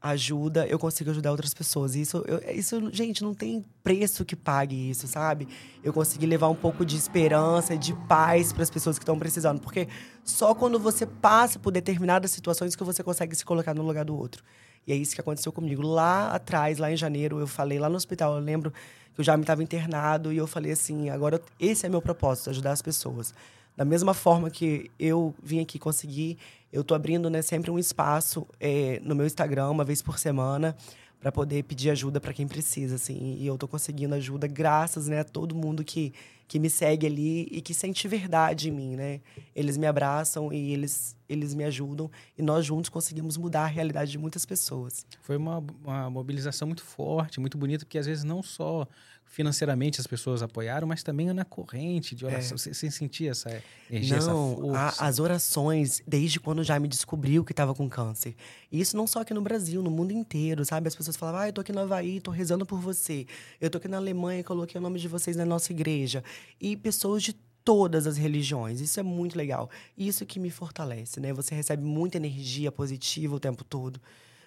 ajuda, 0.00 0.66
eu 0.66 0.78
consigo 0.78 1.10
ajudar 1.10 1.30
outras 1.30 1.54
pessoas. 1.54 1.96
Isso, 1.96 2.22
eu, 2.26 2.40
isso, 2.54 2.90
gente, 2.92 3.22
não 3.22 3.34
tem 3.34 3.64
preço 3.82 4.24
que 4.24 4.36
pague 4.36 4.90
isso, 4.90 5.08
sabe? 5.08 5.48
Eu 5.82 5.92
consegui 5.94 6.26
levar 6.26 6.48
um 6.48 6.54
pouco 6.54 6.84
de 6.84 6.94
esperança 6.96 7.76
de 7.76 7.94
paz 8.06 8.52
para 8.52 8.62
as 8.62 8.70
pessoas 8.70 8.98
que 8.98 9.02
estão 9.02 9.18
precisando. 9.18 9.60
Porque 9.60 9.88
só 10.22 10.54
quando 10.54 10.78
você 10.78 11.06
passa 11.06 11.58
por 11.58 11.72
determinadas 11.72 12.30
situações 12.30 12.76
que 12.76 12.84
você 12.84 13.02
consegue 13.02 13.34
se 13.34 13.44
colocar 13.44 13.74
no 13.74 13.82
lugar 13.82 14.04
do 14.04 14.16
outro. 14.16 14.44
E 14.86 14.92
é 14.92 14.96
isso 14.96 15.14
que 15.14 15.20
aconteceu 15.20 15.52
comigo. 15.52 15.82
Lá 15.82 16.32
atrás, 16.32 16.78
lá 16.78 16.92
em 16.92 16.96
janeiro, 16.96 17.40
eu 17.40 17.46
falei 17.46 17.78
lá 17.78 17.88
no 17.88 17.96
hospital, 17.96 18.34
eu 18.34 18.40
lembro 18.40 18.72
que 19.18 19.22
o 19.22 19.24
Jaime 19.24 19.42
estava 19.42 19.64
internado 19.64 20.32
e 20.32 20.36
eu 20.36 20.46
falei 20.46 20.70
assim: 20.70 21.10
agora 21.10 21.42
esse 21.58 21.84
é 21.84 21.88
meu 21.88 22.00
propósito, 22.00 22.50
ajudar 22.50 22.70
as 22.70 22.80
pessoas. 22.80 23.34
Da 23.76 23.84
mesma 23.84 24.14
forma 24.14 24.48
que 24.48 24.92
eu 24.96 25.34
vim 25.42 25.58
aqui 25.60 25.76
conseguir, 25.76 26.38
eu 26.72 26.84
tô 26.84 26.94
abrindo 26.94 27.28
né, 27.28 27.42
sempre 27.42 27.68
um 27.68 27.80
espaço 27.80 28.46
é, 28.60 29.00
no 29.02 29.16
meu 29.16 29.26
Instagram, 29.26 29.70
uma 29.70 29.82
vez 29.82 30.00
por 30.00 30.20
semana, 30.20 30.76
para 31.18 31.32
poder 31.32 31.64
pedir 31.64 31.90
ajuda 31.90 32.20
para 32.20 32.32
quem 32.32 32.46
precisa, 32.46 32.94
assim. 32.94 33.36
E 33.40 33.44
eu 33.44 33.58
tô 33.58 33.66
conseguindo 33.66 34.14
ajuda 34.14 34.46
graças 34.46 35.08
né, 35.08 35.18
a 35.20 35.24
todo 35.24 35.52
mundo 35.52 35.82
que, 35.82 36.12
que 36.48 36.58
me 36.58 36.70
segue 36.70 37.06
ali 37.06 37.46
e 37.52 37.60
que 37.60 37.74
sente 37.74 38.08
verdade 38.08 38.70
em 38.70 38.72
mim, 38.72 38.96
né? 38.96 39.20
Eles 39.54 39.76
me 39.76 39.86
abraçam 39.86 40.50
e 40.50 40.72
eles, 40.72 41.14
eles 41.28 41.54
me 41.54 41.62
ajudam. 41.64 42.10
E 42.38 42.42
nós 42.42 42.64
juntos 42.64 42.88
conseguimos 42.88 43.36
mudar 43.36 43.64
a 43.64 43.66
realidade 43.66 44.10
de 44.10 44.18
muitas 44.18 44.46
pessoas. 44.46 45.06
Foi 45.20 45.36
uma, 45.36 45.62
uma 45.84 46.08
mobilização 46.08 46.66
muito 46.66 46.82
forte, 46.82 47.38
muito 47.38 47.58
bonita, 47.58 47.84
porque 47.84 47.98
às 47.98 48.06
vezes 48.06 48.24
não 48.24 48.42
só 48.42 48.88
financeiramente 49.28 50.00
as 50.00 50.06
pessoas 50.06 50.42
apoiaram, 50.42 50.88
mas 50.88 51.02
também 51.02 51.32
na 51.32 51.44
corrente 51.44 52.14
de 52.14 52.24
oração. 52.24 52.54
É. 52.54 52.58
Você, 52.58 52.74
você 52.74 52.90
sentia 52.90 53.30
essa 53.30 53.62
energia, 53.90 54.20
não, 54.20 54.74
essa 54.74 55.02
a, 55.02 55.08
as 55.08 55.18
orações, 55.18 56.02
desde 56.06 56.40
quando 56.40 56.64
já 56.64 56.78
me 56.80 56.88
descobriu 56.88 57.44
que 57.44 57.52
estava 57.52 57.74
com 57.74 57.88
câncer. 57.88 58.34
E 58.72 58.80
isso 58.80 58.96
não 58.96 59.06
só 59.06 59.20
aqui 59.20 59.34
no 59.34 59.42
Brasil, 59.42 59.82
no 59.82 59.90
mundo 59.90 60.12
inteiro, 60.12 60.64
sabe? 60.64 60.88
As 60.88 60.96
pessoas 60.96 61.16
falavam, 61.16 61.42
ah, 61.42 61.48
eu 61.48 61.52
tô 61.52 61.60
aqui 61.60 61.72
no 61.72 61.80
Havaí, 61.80 62.20
tô 62.20 62.30
rezando 62.30 62.64
por 62.64 62.80
você. 62.80 63.26
Eu 63.60 63.70
tô 63.70 63.78
aqui 63.78 63.86
na 63.86 63.98
Alemanha, 63.98 64.42
coloquei 64.42 64.78
o 64.78 64.82
nome 64.82 64.98
de 64.98 65.06
vocês 65.06 65.36
na 65.36 65.44
nossa 65.44 65.72
igreja. 65.72 66.24
E 66.60 66.76
pessoas 66.76 67.22
de 67.22 67.34
todas 67.64 68.06
as 68.06 68.16
religiões. 68.16 68.80
Isso 68.80 68.98
é 68.98 69.02
muito 69.02 69.36
legal. 69.36 69.68
Isso 69.96 70.24
que 70.24 70.40
me 70.40 70.50
fortalece, 70.50 71.20
né? 71.20 71.32
Você 71.34 71.54
recebe 71.54 71.82
muita 71.84 72.16
energia 72.16 72.72
positiva 72.72 73.36
o 73.36 73.40
tempo 73.40 73.62
todo. 73.62 74.00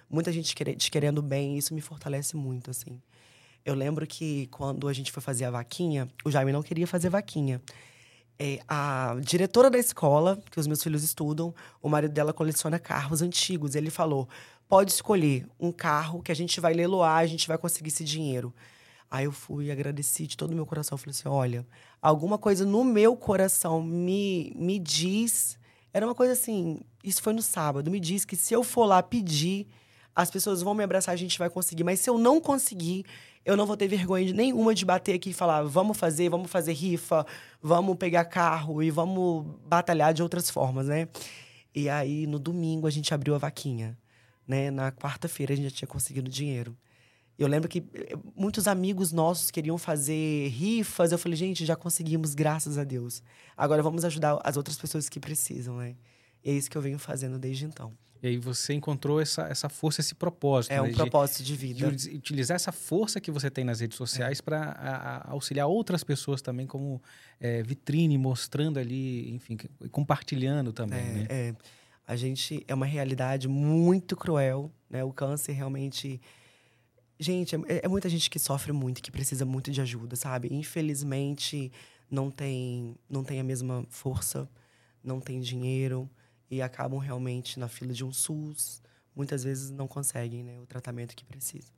Muita 0.10 0.32
gente 0.32 0.56
te 0.76 0.92
querendo 0.92 1.22
bem, 1.22 1.58
isso 1.58 1.74
me 1.74 1.82
fortalece 1.82 2.36
muito, 2.36 2.72
assim. 2.72 3.00
Eu 3.64 3.76
lembro 3.76 4.08
que 4.08 4.48
quando 4.48 4.88
a 4.88 4.94
gente 4.94 5.12
foi 5.12 5.22
fazer 5.22 5.46
a 5.46 5.52
vaquinha, 5.52 6.10
o 6.26 6.32
Jaime 6.32 6.52
não 6.52 6.64
queria 6.64 6.88
fazer 6.88 7.10
vaquinha. 7.10 7.62
É, 8.40 8.60
a 8.68 9.16
diretora 9.22 9.70
da 9.70 9.78
escola, 9.78 10.42
que 10.50 10.60
os 10.60 10.66
meus 10.66 10.82
filhos 10.82 11.04
estudam, 11.04 11.54
o 11.80 11.88
marido 11.88 12.12
dela 12.12 12.34
coleciona 12.34 12.80
carros 12.80 13.22
antigos. 13.22 13.76
Ele 13.76 13.92
falou: 13.92 14.28
pode 14.68 14.92
escolher 14.92 15.46
um 15.60 15.72
carro 15.72 16.24
que 16.24 16.32
a 16.32 16.36
gente 16.36 16.60
vai 16.60 16.74
leiloar, 16.74 17.20
a 17.20 17.28
gente 17.28 17.48
vai 17.48 17.58
conseguir 17.58 17.90
esse 17.90 18.04
dinheiro. 18.04 18.52
Aí 19.12 19.26
eu 19.26 19.34
fui 19.34 19.66
e 19.66 19.72
agradeci 19.72 20.26
de 20.26 20.38
todo 20.38 20.52
o 20.52 20.56
meu 20.56 20.66
coração. 20.66 20.98
falei 20.98 21.12
assim: 21.12 21.28
olha, 21.28 21.68
alguma 22.02 22.38
coisa 22.38 22.66
no 22.66 22.82
meu 22.82 23.18
coração 23.18 23.84
me, 23.84 24.54
me 24.56 24.80
diz. 24.80 25.60
Era 25.94 26.08
uma 26.08 26.16
coisa 26.16 26.32
assim, 26.32 26.80
isso 27.04 27.22
foi 27.22 27.34
no 27.34 27.42
sábado, 27.42 27.92
me 27.92 28.00
diz 28.00 28.24
que 28.24 28.38
se 28.38 28.54
eu 28.54 28.64
for 28.64 28.86
lá 28.86 29.04
pedir, 29.04 29.68
as 30.16 30.32
pessoas 30.32 30.62
vão 30.62 30.74
me 30.74 30.82
abraçar, 30.82 31.12
a 31.12 31.18
gente 31.18 31.38
vai 31.38 31.50
conseguir. 31.50 31.84
Mas 31.84 32.00
se 32.00 32.10
eu 32.10 32.18
não 32.18 32.40
conseguir, 32.40 33.06
eu 33.44 33.58
não 33.58 33.66
vou 33.66 33.76
ter 33.76 33.90
vergonha 33.90 34.32
nenhuma 34.32 34.74
de 34.74 34.86
bater 34.86 35.16
aqui 35.16 35.32
e 35.32 35.34
falar, 35.34 35.64
vamos 35.64 35.98
fazer, 35.98 36.30
vamos 36.30 36.50
fazer 36.50 36.72
rifa, 36.72 37.26
vamos 37.62 37.98
pegar 37.98 38.24
carro 38.24 38.82
e 38.82 38.90
vamos 38.90 39.46
batalhar 39.66 40.14
de 40.14 40.24
outras 40.24 40.50
formas, 40.50 40.88
né? 40.88 41.10
E 41.76 41.90
aí, 41.90 42.26
no 42.26 42.40
domingo, 42.40 42.88
a 42.88 42.90
gente 42.90 43.14
abriu 43.14 43.36
a 43.36 43.38
vaquinha, 43.38 43.98
né? 44.48 44.72
Na 44.72 44.94
quarta-feira, 44.94 45.52
a 45.52 45.56
gente 45.58 45.66
já 45.66 45.76
tinha 45.76 45.88
conseguido 45.90 46.30
dinheiro. 46.30 46.78
Eu 47.44 47.48
lembro 47.48 47.68
que 47.68 47.84
eh, 47.94 48.16
muitos 48.36 48.68
amigos 48.68 49.12
nossos 49.12 49.50
queriam 49.50 49.78
fazer 49.78 50.48
rifas. 50.50 51.12
Eu 51.12 51.18
falei, 51.18 51.36
gente, 51.36 51.66
já 51.66 51.76
conseguimos, 51.76 52.36
graças 52.36 52.78
a 52.78 52.84
Deus. 52.84 53.24
Agora 53.58 53.82
vamos 53.82 54.06
ajudar 54.06 54.40
as 54.44 54.58
outras 54.58 54.78
pessoas 54.78 55.10
que 55.10 55.20
precisam, 55.20 55.78
né? 55.78 55.96
E 56.44 56.52
é 56.52 56.54
isso 56.54 56.70
que 56.70 56.78
eu 56.78 56.82
venho 56.82 57.00
fazendo 57.00 57.40
desde 57.40 57.66
então. 57.66 57.94
E 58.24 58.28
aí 58.28 58.38
você 58.38 58.74
encontrou 58.74 59.20
essa, 59.20 59.48
essa 59.48 59.68
força, 59.68 60.02
esse 60.02 60.14
propósito. 60.14 60.72
É 60.72 60.76
né? 60.76 60.82
um 60.82 60.94
propósito 60.94 61.44
de, 61.44 61.56
vida. 61.56 61.92
De 61.92 62.10
utilizar 62.10 62.56
essa 62.56 62.72
força 62.72 63.20
que 63.20 63.32
você 63.32 63.50
tem 63.50 63.64
nas 63.64 63.80
redes 63.80 63.98
sociais 63.98 64.38
é. 64.38 64.42
para 64.44 65.26
auxiliar 65.26 65.68
outras 65.68 66.04
pessoas 66.04 66.40
também, 66.42 66.68
como 66.68 67.02
é, 67.40 67.64
vitrine, 67.64 68.20
mostrando 68.20 68.78
ali, 68.78 69.34
enfim, 69.34 69.58
compartilhando 69.92 70.72
também. 70.72 71.00
É, 71.00 71.14
né? 71.14 71.28
é. 71.30 71.56
A 72.08 72.16
gente 72.16 72.64
é 72.68 72.76
uma 72.76 72.86
realidade 72.86 73.48
muito 73.48 74.16
cruel, 74.16 74.72
né? 74.88 75.04
O 75.04 75.12
câncer 75.12 75.54
realmente. 75.54 76.22
Gente, 77.22 77.56
é, 77.56 77.82
é 77.84 77.88
muita 77.88 78.10
gente 78.10 78.32
que 78.32 78.40
sofre 78.40 78.72
muito, 78.72 79.00
que 79.00 79.12
precisa 79.12 79.46
muito 79.46 79.70
de 79.70 79.80
ajuda, 79.80 80.16
sabe? 80.16 80.48
Infelizmente, 80.52 81.72
não 82.10 82.32
tem, 82.32 82.96
não 83.08 83.24
tem 83.24 83.40
a 83.40 83.44
mesma 83.44 83.86
força, 83.90 84.50
não 85.04 85.20
tem 85.22 85.40
dinheiro 85.40 86.10
e 86.50 86.64
acabam 86.64 87.00
realmente 87.00 87.60
na 87.60 87.68
fila 87.68 87.94
de 87.94 88.04
um 88.04 88.12
SUS, 88.12 88.82
muitas 89.16 89.44
vezes 89.44 89.70
não 89.70 89.88
conseguem 89.88 90.44
né, 90.44 90.60
o 90.60 90.66
tratamento 90.66 91.16
que 91.16 91.24
precisam. 91.24 91.72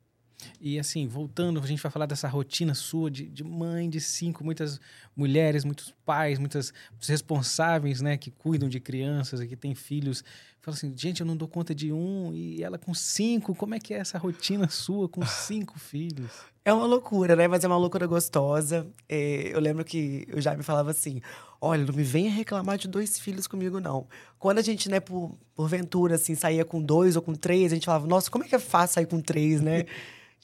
E 0.58 0.78
assim, 0.78 1.06
voltando, 1.06 1.60
a 1.60 1.66
gente 1.66 1.82
vai 1.82 1.92
falar 1.92 2.06
dessa 2.06 2.26
rotina 2.26 2.74
sua 2.74 3.10
de, 3.10 3.28
de 3.28 3.44
mãe 3.44 3.90
de 3.90 4.00
cinco, 4.00 4.42
muitas 4.42 4.80
mulheres, 5.14 5.62
muitos 5.62 5.94
pais, 6.06 6.38
muitas, 6.38 6.72
responsáveis, 7.06 8.00
né, 8.00 8.16
que 8.16 8.30
cuidam 8.30 8.66
de 8.66 8.80
crianças 8.80 9.42
e 9.42 9.46
que 9.46 9.56
têm 9.56 9.74
filhos. 9.74 10.24
Fala 10.64 10.74
assim, 10.74 10.94
gente, 10.96 11.20
eu 11.20 11.26
não 11.26 11.36
dou 11.36 11.46
conta 11.46 11.74
de 11.74 11.92
um 11.92 12.32
e 12.32 12.62
ela 12.64 12.78
com 12.78 12.94
cinco, 12.94 13.54
como 13.54 13.74
é 13.74 13.78
que 13.78 13.92
é 13.92 13.98
essa 13.98 14.16
rotina 14.16 14.66
sua 14.70 15.06
com 15.06 15.20
cinco 15.26 15.78
filhos? 15.78 16.30
É 16.64 16.72
uma 16.72 16.86
loucura, 16.86 17.36
né? 17.36 17.46
Mas 17.46 17.62
é 17.64 17.66
uma 17.66 17.76
loucura 17.76 18.06
gostosa. 18.06 18.86
É, 19.06 19.50
eu 19.54 19.60
lembro 19.60 19.84
que 19.84 20.26
o 20.34 20.40
Jaime 20.40 20.62
falava 20.62 20.90
assim: 20.90 21.20
olha, 21.60 21.84
não 21.84 21.92
me 21.92 22.02
venha 22.02 22.30
reclamar 22.30 22.78
de 22.78 22.88
dois 22.88 23.18
filhos 23.18 23.46
comigo, 23.46 23.78
não. 23.78 24.06
Quando 24.38 24.58
a 24.58 24.62
gente, 24.62 24.88
né, 24.88 25.00
por, 25.00 25.36
porventura, 25.54 26.14
assim, 26.14 26.34
saía 26.34 26.64
com 26.64 26.80
dois 26.80 27.14
ou 27.14 27.20
com 27.20 27.34
três, 27.34 27.70
a 27.70 27.74
gente 27.74 27.84
falava, 27.84 28.06
nossa, 28.06 28.30
como 28.30 28.44
é 28.44 28.48
que 28.48 28.54
é 28.54 28.58
fácil 28.58 28.94
sair 28.94 29.06
com 29.06 29.20
três, 29.20 29.60
né? 29.60 29.84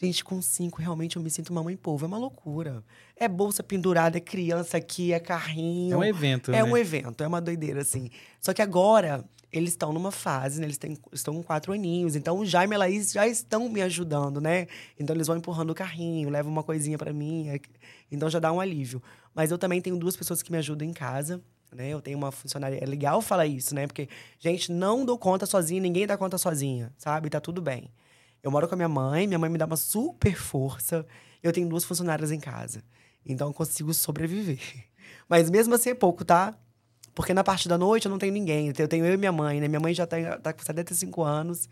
Gente, 0.02 0.24
com 0.24 0.40
cinco, 0.40 0.80
realmente 0.80 1.16
eu 1.16 1.22
me 1.22 1.28
sinto 1.28 1.50
uma 1.50 1.62
mãe 1.62 1.76
povo. 1.76 2.06
É 2.06 2.08
uma 2.08 2.16
loucura. 2.16 2.82
É 3.14 3.28
bolsa 3.28 3.62
pendurada, 3.62 4.16
é 4.16 4.20
criança 4.20 4.78
aqui, 4.78 5.12
é 5.12 5.20
carrinho. 5.20 5.92
É 5.94 5.96
um 5.98 6.04
evento, 6.04 6.50
É 6.50 6.62
né? 6.62 6.64
um 6.64 6.74
evento, 6.74 7.22
é 7.22 7.26
uma 7.26 7.38
doideira, 7.38 7.82
assim. 7.82 8.08
Só 8.40 8.54
que 8.54 8.62
agora, 8.62 9.22
eles 9.52 9.70
estão 9.70 9.92
numa 9.92 10.10
fase, 10.10 10.60
né? 10.60 10.66
Eles 10.66 10.78
têm, 10.78 10.96
estão 11.12 11.34
com 11.34 11.42
quatro 11.42 11.72
aninhos. 11.72 12.14
Então, 12.14 12.38
o 12.38 12.46
Jaime 12.46 12.74
e 12.74 12.76
a 12.76 12.78
Laís 12.78 13.12
já 13.12 13.26
estão 13.26 13.68
me 13.68 13.82
ajudando, 13.82 14.40
né? 14.40 14.66
Então, 14.98 15.14
eles 15.14 15.26
vão 15.26 15.36
empurrando 15.36 15.70
o 15.70 15.74
carrinho, 15.74 16.30
levam 16.30 16.52
uma 16.52 16.62
coisinha 16.62 16.96
para 16.96 17.12
mim. 17.12 17.48
É... 17.48 17.60
Então, 18.10 18.30
já 18.30 18.38
dá 18.38 18.52
um 18.52 18.60
alívio. 18.60 19.02
Mas 19.34 19.50
eu 19.50 19.58
também 19.58 19.80
tenho 19.80 19.96
duas 19.96 20.16
pessoas 20.16 20.42
que 20.42 20.52
me 20.52 20.58
ajudam 20.58 20.86
em 20.86 20.92
casa. 20.92 21.42
Né? 21.72 21.88
Eu 21.88 22.00
tenho 22.00 22.18
uma 22.18 22.30
funcionária. 22.30 22.78
É 22.80 22.86
legal 22.86 23.20
falar 23.20 23.46
isso, 23.46 23.74
né? 23.74 23.86
Porque, 23.86 24.08
gente, 24.38 24.72
não 24.72 25.04
dou 25.04 25.18
conta 25.18 25.46
sozinha, 25.46 25.80
ninguém 25.80 26.06
dá 26.06 26.16
conta 26.16 26.38
sozinha, 26.38 26.92
sabe? 26.96 27.30
Tá 27.30 27.40
tudo 27.40 27.60
bem. 27.60 27.90
Eu 28.42 28.50
moro 28.50 28.66
com 28.66 28.74
a 28.74 28.76
minha 28.76 28.88
mãe, 28.88 29.26
minha 29.26 29.38
mãe 29.38 29.50
me 29.50 29.58
dá 29.58 29.66
uma 29.66 29.76
super 29.76 30.34
força. 30.34 31.06
Eu 31.42 31.52
tenho 31.52 31.68
duas 31.68 31.84
funcionárias 31.84 32.32
em 32.32 32.40
casa. 32.40 32.82
Então 33.24 33.48
eu 33.48 33.54
consigo 33.54 33.92
sobreviver. 33.92 34.60
Mas 35.28 35.50
mesmo 35.50 35.74
assim 35.74 35.90
é 35.90 35.94
pouco, 35.94 36.24
tá? 36.24 36.58
Porque 37.20 37.34
na 37.34 37.44
parte 37.44 37.68
da 37.68 37.76
noite 37.76 38.06
eu 38.06 38.10
não 38.10 38.16
tenho 38.16 38.32
ninguém. 38.32 38.72
Eu 38.78 38.88
tenho 38.88 39.04
eu 39.04 39.12
e 39.12 39.16
minha 39.18 39.30
mãe, 39.30 39.60
né? 39.60 39.68
Minha 39.68 39.78
mãe 39.78 39.92
já 39.92 40.06
tá, 40.06 40.38
tá 40.38 40.54
com 40.54 40.62
75 40.62 41.22
anos, 41.22 41.68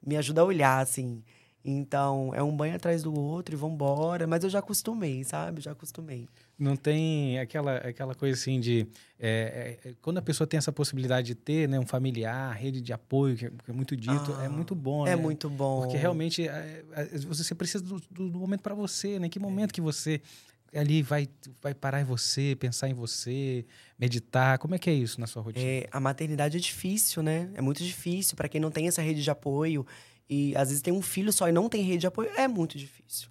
me 0.00 0.16
ajuda 0.16 0.42
a 0.42 0.44
olhar, 0.44 0.78
assim. 0.78 1.24
Então, 1.64 2.32
é 2.36 2.40
um 2.40 2.56
banho 2.56 2.76
atrás 2.76 3.02
do 3.02 3.12
outro 3.12 3.52
e 3.52 3.58
vambora. 3.58 4.28
Mas 4.28 4.44
eu 4.44 4.50
já 4.50 4.60
acostumei, 4.60 5.24
sabe? 5.24 5.60
Já 5.60 5.72
acostumei. 5.72 6.28
Não 6.56 6.76
tem 6.76 7.36
aquela, 7.40 7.78
aquela 7.78 8.14
coisa 8.14 8.38
assim 8.38 8.60
de. 8.60 8.86
É, 9.18 9.76
é, 9.84 9.94
quando 10.00 10.18
a 10.18 10.22
pessoa 10.22 10.46
tem 10.46 10.58
essa 10.58 10.70
possibilidade 10.70 11.26
de 11.26 11.34
ter 11.34 11.68
né, 11.68 11.80
um 11.80 11.86
familiar, 11.86 12.56
rede 12.56 12.80
de 12.80 12.92
apoio, 12.92 13.36
que 13.36 13.46
é, 13.46 13.50
é 13.68 13.72
muito 13.72 13.96
dito, 13.96 14.30
é 14.38 14.42
ah, 14.42 14.44
é 14.44 14.48
muito 14.48 14.72
bom. 14.72 15.04
É 15.04 15.16
né? 15.16 15.16
muito 15.16 15.50
bom. 15.50 15.80
Porque 15.80 15.96
realmente 15.96 16.46
é, 16.46 16.84
é, 16.92 17.04
você 17.26 17.56
precisa 17.56 17.82
do, 17.82 17.98
do 18.08 18.38
momento 18.38 18.60
para 18.60 18.74
você, 18.74 19.18
né? 19.18 19.28
Que 19.28 19.40
momento 19.40 19.74
que 19.74 19.80
você 19.80 20.22
ali 20.74 21.02
vai, 21.02 21.28
vai 21.60 21.74
parar 21.74 22.00
em 22.00 22.04
você, 22.04 22.56
pensar 22.58 22.88
em 22.88 22.94
você, 22.94 23.64
meditar? 23.98 24.58
Como 24.58 24.74
é 24.74 24.78
que 24.78 24.88
é 24.88 24.94
isso 24.94 25.20
na 25.20 25.26
sua 25.26 25.42
rotina? 25.42 25.64
É, 25.64 25.86
a 25.90 26.00
maternidade 26.00 26.56
é 26.56 26.60
difícil, 26.60 27.22
né? 27.22 27.50
É 27.54 27.60
muito 27.60 27.82
difícil 27.82 28.36
para 28.36 28.48
quem 28.48 28.60
não 28.60 28.70
tem 28.70 28.88
essa 28.88 29.02
rede 29.02 29.22
de 29.22 29.30
apoio 29.30 29.86
e 30.28 30.56
às 30.56 30.68
vezes 30.68 30.82
tem 30.82 30.92
um 30.92 31.02
filho 31.02 31.32
só 31.32 31.48
e 31.48 31.52
não 31.52 31.68
tem 31.68 31.82
rede 31.82 31.98
de 31.98 32.06
apoio, 32.06 32.30
é 32.36 32.48
muito 32.48 32.78
difícil. 32.78 33.28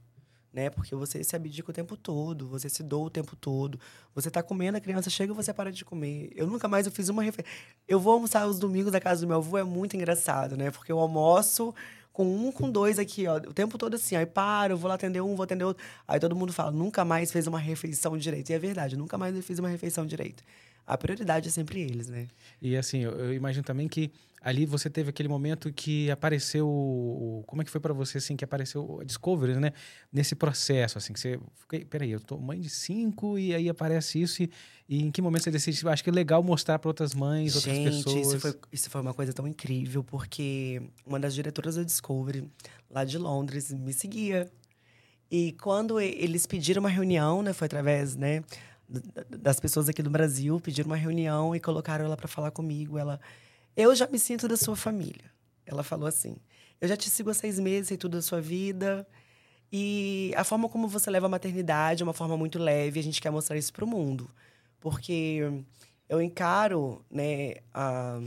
Né? 0.54 0.70
Porque 0.70 0.94
você 0.94 1.24
se 1.24 1.34
abdica 1.34 1.72
o 1.72 1.74
tempo 1.74 1.96
todo, 1.96 2.46
você 2.46 2.68
se 2.68 2.84
doa 2.84 3.06
o 3.06 3.10
tempo 3.10 3.38
todo. 3.38 3.80
Você 4.14 4.30
tá 4.30 4.44
comendo, 4.44 4.78
a 4.78 4.82
criança 4.82 5.10
chega 5.10 5.32
e 5.32 5.36
você 5.36 5.54
para 5.54 5.72
de 5.72 5.86
comer. 5.86 6.30
Eu 6.36 6.46
nunca 6.46 6.68
mais 6.68 6.86
eu 6.86 6.92
fiz 6.92 7.08
uma 7.08 7.24
refeição. 7.24 7.50
Eu 7.88 8.02
vou 8.02 8.14
almoçar 8.14 8.46
os 8.46 8.60
domingos 8.60 8.92
da 8.92 9.00
casa 9.00 9.22
do 9.22 9.28
meu 9.28 9.38
avô, 9.38 9.58
é 9.58 9.64
muito 9.64 9.96
engraçado, 9.96 10.58
né? 10.58 10.70
Porque 10.70 10.92
eu 10.92 11.00
almoço 11.00 11.74
com 12.22 12.48
um, 12.48 12.52
com 12.52 12.70
dois 12.70 13.00
aqui, 13.00 13.26
ó, 13.26 13.38
o 13.38 13.54
tempo 13.54 13.80
todo 13.80 13.96
assim. 13.96 14.16
Aí 14.16 14.28
paro, 14.28 14.78
vou 14.78 14.88
lá 14.88 14.94
atender 14.94 15.22
um, 15.22 15.36
vou 15.36 15.44
atender 15.44 15.64
outro. 15.64 15.84
Aí 16.08 16.20
todo 16.20 16.36
mundo 16.36 16.54
fala, 16.54 16.70
nunca 16.70 17.04
mais 17.04 17.32
fez 17.32 17.48
uma 17.48 17.58
refeição 17.58 18.16
direito. 18.16 18.52
E 18.52 18.54
é 18.54 18.60
verdade, 18.60 18.96
nunca 18.96 19.18
mais 19.18 19.36
eu 19.36 19.42
fiz 19.42 19.58
uma 19.58 19.70
refeição 19.70 20.06
direito. 20.06 20.44
A 20.86 20.96
prioridade 20.96 21.48
é 21.48 21.52
sempre 21.52 21.82
eles, 21.82 22.10
né? 22.10 22.28
E 22.62 22.78
assim, 22.78 23.00
eu, 23.00 23.12
eu 23.12 23.34
imagino 23.34 23.64
também 23.64 23.88
que 23.88 24.12
ali 24.42 24.66
você 24.66 24.90
teve 24.90 25.12
aquele 25.12 25.30
momento 25.30 25.72
que 25.72 26.10
apareceu 26.10 27.44
como 27.46 27.62
é 27.62 27.66
que 27.66 27.70
foi 27.70 27.80
para 27.80 27.94
você 27.94 28.18
assim 28.18 28.36
que 28.36 28.44
apareceu 28.44 29.00
a 29.00 29.04
Discovery 29.04 29.60
né? 29.60 29.72
Nesse 30.12 30.34
processo 30.34 30.98
assim 30.98 31.14
que 31.14 31.20
você 31.20 31.40
peraí 31.90 32.12
eu 32.12 32.20
tô 32.20 32.40
mãe 32.40 32.60
de 32.60 32.70
cinco 32.70 33.38
e 33.38 33.54
aí 33.54 33.70
aparece 33.70 34.20
isso 34.20 34.42
e, 34.42 34.50
e 34.90 35.04
em 35.04 35.12
que 35.12 35.22
momento 35.22 35.44
você 35.44 35.52
decide? 35.52 35.88
Acho 35.88 36.04
que 36.04 36.10
é 36.10 36.14
legal 36.14 36.42
mostrar 36.42 36.80
para 36.80 36.90
outras 36.90 37.14
mães 37.14 37.54
Gente, 37.54 37.68
outras 37.70 38.04
pessoas. 38.04 38.28
isso 38.28 38.40
foi, 38.40 38.56
isso 38.72 38.90
foi 38.90 39.02
uma 39.02 39.14
coisa 39.14 39.32
tão 39.32 39.48
incrível 39.48 40.04
porque 40.04 40.82
uma 41.06 41.20
das 41.20 41.36
diretoras 41.36 41.76
da 41.76 41.84
Discovery 41.84 42.50
lá 42.90 43.06
de 43.06 43.20
Londres 43.20 43.72
me 43.72 43.94
seguia. 43.94 44.50
E 45.30 45.54
quando 45.54 46.00
eles 46.00 46.48
pediram 46.48 46.80
uma 46.80 46.90
reunião 46.90 47.44
né 47.44 47.54
foi 47.54 47.68
através 47.68 48.16
né 48.16 48.44
das 49.30 49.60
pessoas 49.60 49.88
aqui 49.88 50.02
do 50.02 50.10
Brasil 50.10 50.60
pediram 50.60 50.90
uma 50.90 50.98
reunião 50.98 51.56
e 51.56 51.60
colocaram 51.60 52.06
ela 52.06 52.18
para 52.18 52.28
falar 52.28 52.50
comigo. 52.50 52.98
Ela 52.98 53.20
eu 53.76 53.96
já 53.96 54.08
me 54.08 54.20
sinto 54.20 54.48
da 54.48 54.58
sua 54.58 54.76
família. 54.76 55.32
Ela 55.66 55.84
falou 55.84 56.08
assim: 56.08 56.36
Eu 56.80 56.88
já 56.88 56.98
te 56.98 57.10
sigo 57.10 57.30
há 57.30 57.34
seis 57.34 57.60
meses, 57.60 57.88
sei 57.88 57.98
tudo 57.98 58.18
da 58.18 58.22
sua 58.22 58.42
vida. 58.42 59.08
E 59.72 60.34
a 60.36 60.44
forma 60.44 60.68
como 60.68 60.88
você 60.88 61.10
leva 61.10 61.28
a 61.28 61.30
maternidade 61.30 62.04
é 62.04 62.06
uma 62.06 62.14
forma 62.14 62.36
muito 62.36 62.60
leve. 62.60 63.00
A 63.00 63.04
gente 63.04 63.22
quer 63.22 63.32
mostrar 63.32 63.58
isso 63.58 63.72
para 63.72 63.86
o 63.86 63.88
mundo. 63.88 64.30
Porque 64.80 65.40
eu 66.10 66.22
encaro 66.22 67.06
né, 67.10 67.56
a, 67.74 68.20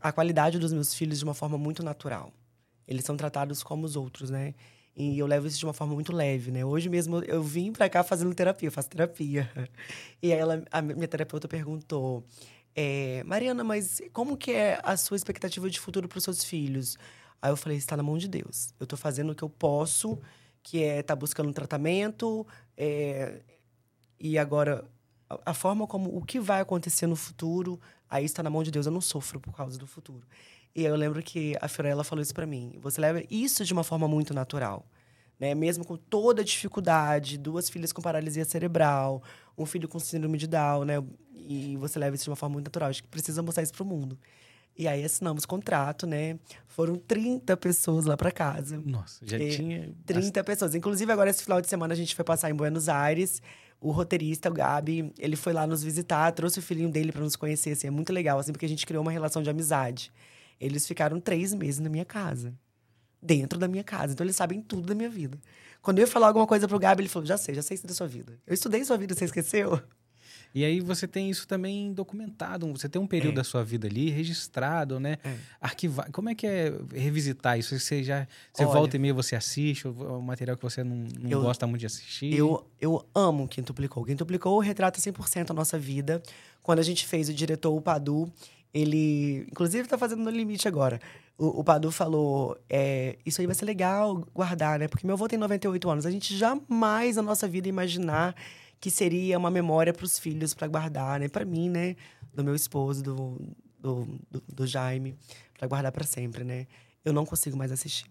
a 0.00 0.10
qualidade 0.12 0.58
dos 0.58 0.72
meus 0.72 0.92
filhos 0.92 1.18
de 1.18 1.24
uma 1.24 1.34
forma 1.34 1.56
muito 1.56 1.84
natural. 1.84 2.32
Eles 2.88 3.04
são 3.04 3.16
tratados 3.16 3.62
como 3.62 3.86
os 3.86 3.94
outros, 3.94 4.30
né? 4.30 4.54
E 4.96 5.18
eu 5.18 5.26
levo 5.26 5.46
isso 5.46 5.58
de 5.58 5.64
uma 5.64 5.72
forma 5.72 5.94
muito 5.94 6.12
leve, 6.12 6.50
né? 6.50 6.64
Hoje 6.64 6.88
mesmo 6.88 7.22
eu 7.22 7.42
vim 7.42 7.72
para 7.72 7.88
cá 7.88 8.02
fazendo 8.02 8.34
terapia, 8.34 8.66
eu 8.66 8.72
faço 8.72 8.90
terapia. 8.90 9.48
E 10.22 10.32
aí 10.32 10.38
ela, 10.38 10.62
a 10.70 10.82
minha 10.82 11.08
terapeuta 11.08 11.48
perguntou: 11.48 12.24
é, 12.74 13.22
Mariana, 13.24 13.64
mas 13.64 14.00
como 14.12 14.36
que 14.36 14.52
é 14.52 14.80
a 14.82 14.96
sua 14.96 15.16
expectativa 15.16 15.68
de 15.68 15.80
futuro 15.80 16.08
para 16.08 16.18
os 16.18 16.24
seus 16.24 16.44
filhos? 16.44 16.96
Aí 17.42 17.50
eu 17.50 17.56
falei, 17.56 17.78
está 17.78 17.96
na 17.96 18.02
mão 18.02 18.18
de 18.18 18.28
Deus. 18.28 18.74
Eu 18.78 18.84
estou 18.84 18.98
fazendo 18.98 19.30
o 19.30 19.34
que 19.34 19.42
eu 19.42 19.48
posso, 19.48 20.18
que 20.62 20.82
é 20.82 21.00
estar 21.00 21.14
tá 21.14 21.16
buscando 21.16 21.48
um 21.48 21.52
tratamento. 21.52 22.46
É, 22.76 23.40
e 24.18 24.38
agora, 24.38 24.84
a, 25.28 25.50
a, 25.50 25.54
forma 25.54 25.86
como 25.86 26.14
o 26.16 26.22
que 26.24 26.38
vai 26.38 26.60
acontecer 26.60 27.06
no 27.06 27.16
futuro, 27.16 27.80
aí 28.08 28.24
está 28.24 28.42
na 28.42 28.50
mão 28.50 28.62
de 28.62 28.70
Deus. 28.70 28.86
Eu 28.86 28.92
não 28.92 29.00
sofro 29.00 29.40
por 29.40 29.54
causa 29.54 29.78
do 29.78 29.86
futuro. 29.86 30.26
E 30.74 30.84
eu 30.84 30.94
lembro 30.94 31.22
que 31.22 31.56
a 31.60 31.66
Fiorella 31.66 32.04
falou 32.04 32.22
isso 32.22 32.34
para 32.34 32.46
mim. 32.46 32.78
Você 32.80 33.00
leva 33.00 33.24
isso 33.30 33.64
de 33.64 33.72
uma 33.72 33.82
forma 33.82 34.06
muito 34.06 34.32
natural. 34.34 34.86
Né? 35.40 35.54
Mesmo 35.54 35.84
com 35.86 35.96
toda 35.96 36.42
a 36.42 36.44
dificuldade, 36.44 37.38
duas 37.38 37.70
filhas 37.70 37.92
com 37.92 38.02
paralisia 38.02 38.44
cerebral, 38.44 39.22
um 39.56 39.64
filho 39.64 39.88
com 39.88 39.98
síndrome 39.98 40.36
de 40.36 40.46
Down, 40.46 40.84
né? 40.84 41.02
E 41.34 41.76
você 41.78 41.98
leva 41.98 42.14
isso 42.14 42.24
de 42.24 42.30
uma 42.30 42.36
forma 42.36 42.52
muito 42.52 42.66
natural. 42.66 42.90
Acho 42.90 43.02
que 43.02 43.08
precisa 43.08 43.42
mostrar 43.42 43.62
isso 43.62 43.72
pro 43.72 43.84
mundo. 43.84 44.18
E 44.76 44.86
aí 44.86 45.04
assinamos 45.04 45.44
contrato, 45.44 46.06
né? 46.06 46.38
Foram 46.68 46.96
30 46.96 47.56
pessoas 47.56 48.04
lá 48.04 48.16
para 48.16 48.30
casa. 48.30 48.80
Nossa, 48.84 49.26
já 49.26 49.38
e 49.38 49.50
tinha. 49.50 49.92
30 50.06 50.44
pessoas. 50.44 50.74
Inclusive, 50.74 51.10
agora 51.10 51.30
esse 51.30 51.42
final 51.42 51.60
de 51.60 51.68
semana 51.68 51.92
a 51.92 51.96
gente 51.96 52.14
foi 52.14 52.24
passar 52.24 52.50
em 52.50 52.54
Buenos 52.54 52.88
Aires. 52.88 53.42
O 53.80 53.90
roteirista, 53.90 54.50
o 54.50 54.52
Gabi, 54.52 55.12
ele 55.18 55.36
foi 55.36 55.54
lá 55.54 55.66
nos 55.66 55.82
visitar, 55.82 56.30
trouxe 56.32 56.58
o 56.58 56.62
filhinho 56.62 56.90
dele 56.90 57.12
para 57.12 57.22
nos 57.22 57.34
conhecer. 57.34 57.70
Assim, 57.70 57.86
é 57.86 57.90
muito 57.90 58.12
legal, 58.12 58.38
assim, 58.38 58.52
porque 58.52 58.66
a 58.66 58.68
gente 58.68 58.86
criou 58.86 59.02
uma 59.02 59.10
relação 59.10 59.42
de 59.42 59.48
amizade. 59.48 60.12
Eles 60.60 60.86
ficaram 60.86 61.18
três 61.18 61.54
meses 61.54 61.80
na 61.80 61.88
minha 61.88 62.04
casa. 62.04 62.54
Dentro 63.22 63.58
da 63.58 63.68
minha 63.68 63.84
casa. 63.84 64.12
Então, 64.12 64.24
eles 64.24 64.36
sabem 64.36 64.60
tudo 64.62 64.86
da 64.86 64.94
minha 64.94 65.10
vida. 65.10 65.38
Quando 65.82 65.98
eu 65.98 66.02
ia 66.02 66.06
falar 66.06 66.28
alguma 66.28 66.46
coisa 66.46 66.68
pro 66.68 66.78
Gabi, 66.78 67.02
ele 67.02 67.08
falou: 67.08 67.26
já 67.26 67.36
sei, 67.36 67.54
já 67.54 67.62
sei 67.62 67.74
isso 67.74 67.86
da 67.86 67.94
sua 67.94 68.06
vida. 68.06 68.38
Eu 68.46 68.54
estudei 68.54 68.84
sua 68.84 68.96
vida, 68.96 69.14
você 69.14 69.24
esqueceu? 69.24 69.80
E 70.54 70.64
aí 70.64 70.80
você 70.80 71.06
tem 71.06 71.30
isso 71.30 71.46
também 71.46 71.92
documentado, 71.92 72.66
você 72.72 72.88
tem 72.88 73.00
um 73.00 73.06
período 73.06 73.34
é. 73.34 73.36
da 73.36 73.44
sua 73.44 73.62
vida 73.62 73.86
ali 73.86 74.10
registrado, 74.10 74.98
né? 74.98 75.18
É. 75.22 75.36
Arquivar. 75.60 76.10
Como 76.10 76.28
é 76.28 76.34
que 76.34 76.46
é 76.46 76.72
revisitar 76.92 77.58
isso? 77.58 77.78
Você 77.78 78.02
já 78.02 78.26
você 78.52 78.64
Olha, 78.64 78.74
volta 78.74 78.96
e 78.96 78.98
meia 78.98 79.14
você 79.14 79.36
assiste, 79.36 79.86
o 79.86 80.20
material 80.20 80.56
que 80.56 80.62
você 80.62 80.82
não, 80.82 81.06
não 81.20 81.30
eu, 81.30 81.40
gosta 81.40 81.66
muito 81.66 81.80
de 81.80 81.86
assistir? 81.86 82.34
Eu, 82.34 82.66
eu 82.80 83.04
amo 83.14 83.46
Quintuplicou. 83.46 84.04
Quintuplicou 84.04 84.58
retrata 84.58 84.98
100% 84.98 85.50
a 85.50 85.54
nossa 85.54 85.78
vida. 85.78 86.20
Quando 86.62 86.80
a 86.80 86.84
gente 86.84 87.06
fez 87.06 87.28
o 87.28 87.34
diretor, 87.34 87.72
o 87.72 87.80
Padu, 87.80 88.30
ele, 88.74 89.46
inclusive, 89.50 89.84
está 89.84 89.96
fazendo 89.96 90.22
no 90.22 90.30
limite 90.30 90.66
agora. 90.66 91.00
O, 91.42 91.64
Padu 91.64 91.90
falou: 91.90 92.54
é, 92.68 93.16
Isso 93.24 93.40
aí 93.40 93.46
vai 93.46 93.56
ser 93.56 93.64
legal 93.64 94.28
guardar, 94.34 94.78
né? 94.78 94.86
Porque 94.88 95.06
meu 95.06 95.14
avô 95.14 95.26
tem 95.26 95.38
98 95.38 95.88
anos. 95.88 96.04
A 96.04 96.10
gente 96.10 96.36
jamais 96.36 97.16
na 97.16 97.22
nossa 97.22 97.48
vida 97.48 97.66
imaginar 97.66 98.36
que 98.78 98.90
seria 98.90 99.38
uma 99.38 99.50
memória 99.50 99.90
para 99.90 100.04
os 100.04 100.18
filhos 100.18 100.52
para 100.52 100.68
guardar, 100.68 101.18
né? 101.18 101.28
Para 101.28 101.46
mim, 101.46 101.70
né? 101.70 101.96
Do 102.34 102.44
meu 102.44 102.54
esposo, 102.54 103.02
do, 103.02 103.40
do, 103.78 104.20
do, 104.30 104.42
do 104.52 104.66
Jaime, 104.66 105.16
para 105.56 105.66
guardar 105.66 105.90
para 105.90 106.04
sempre, 106.04 106.44
né? 106.44 106.66
Eu 107.02 107.14
não 107.14 107.24
consigo 107.24 107.56
mais 107.56 107.72
assistir. 107.72 108.10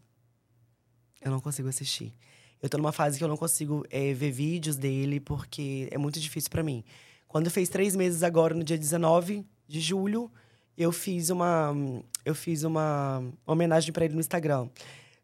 Eu 1.22 1.30
não 1.30 1.39
consigo 1.39 1.70
assistir. 1.70 2.12
Eu 2.60 2.68
tô 2.68 2.80
numa 2.80 2.92
fase 2.92 3.20
que 3.20 3.24
eu 3.24 3.28
não 3.28 3.38
consigo 3.38 3.86
é, 3.92 4.12
ver 4.12 4.32
vídeos 4.32 4.76
dele 4.76 5.20
porque 5.20 5.88
é 5.92 6.00
muito 6.00 6.20
difícil 6.20 6.50
para 6.50 6.63
mim. 6.63 6.84
Quando 7.28 7.52
fez 7.52 7.70
três 7.70 7.96
meses 7.96 8.24
agora, 8.24 8.56
no 8.56 8.63
dia 8.63 8.78
19 8.78 9.46
de 9.68 9.80
julho, 9.80 10.32
eu 10.80 10.94
fiz 10.94 11.30
uma, 11.30 11.76
eu 12.24 12.34
fiz 12.34 12.63
uma 12.63 13.22
homenagem 13.46 13.92
para 13.92 14.06
ele 14.06 14.13
no 14.13 14.22
Instagram. 14.22 14.70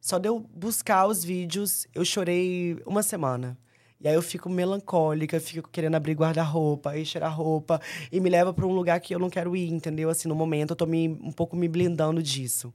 Só 0.02 0.20
de 0.20 0.28
eu 0.28 0.40
buscar 0.40 1.08
os 1.08 1.24
vídeos, 1.24 1.88
eu 1.96 2.04
chorei 2.04 2.78
uma 2.86 3.02
semana. 3.02 3.58
E 4.02 4.08
aí 4.08 4.14
eu 4.14 4.22
fico 4.22 4.50
melancólica, 4.50 5.40
fico 5.40 5.70
querendo 5.70 5.96
abrir 5.96 6.14
guarda-roupa, 6.14 6.98
e 6.98 7.06
cheirar 7.06 7.36
roupa, 7.36 7.82
e 8.12 8.20
me 8.20 8.30
leva 8.30 8.54
para 8.54 8.68
um 8.68 8.74
lugar 8.74 9.00
que 9.00 9.16
eu 9.16 9.20
não 9.20 9.30
quero 9.30 9.56
ir, 9.56 9.72
entendeu? 9.72 10.10
Assim, 10.10 10.28
no 10.28 10.36
momento 10.36 10.72
eu 10.72 10.76
tô 10.76 10.86
me, 10.86 11.08
um 11.08 11.32
pouco 11.32 11.56
me 11.56 11.70
blindando 11.70 12.22
disso. 12.22 12.74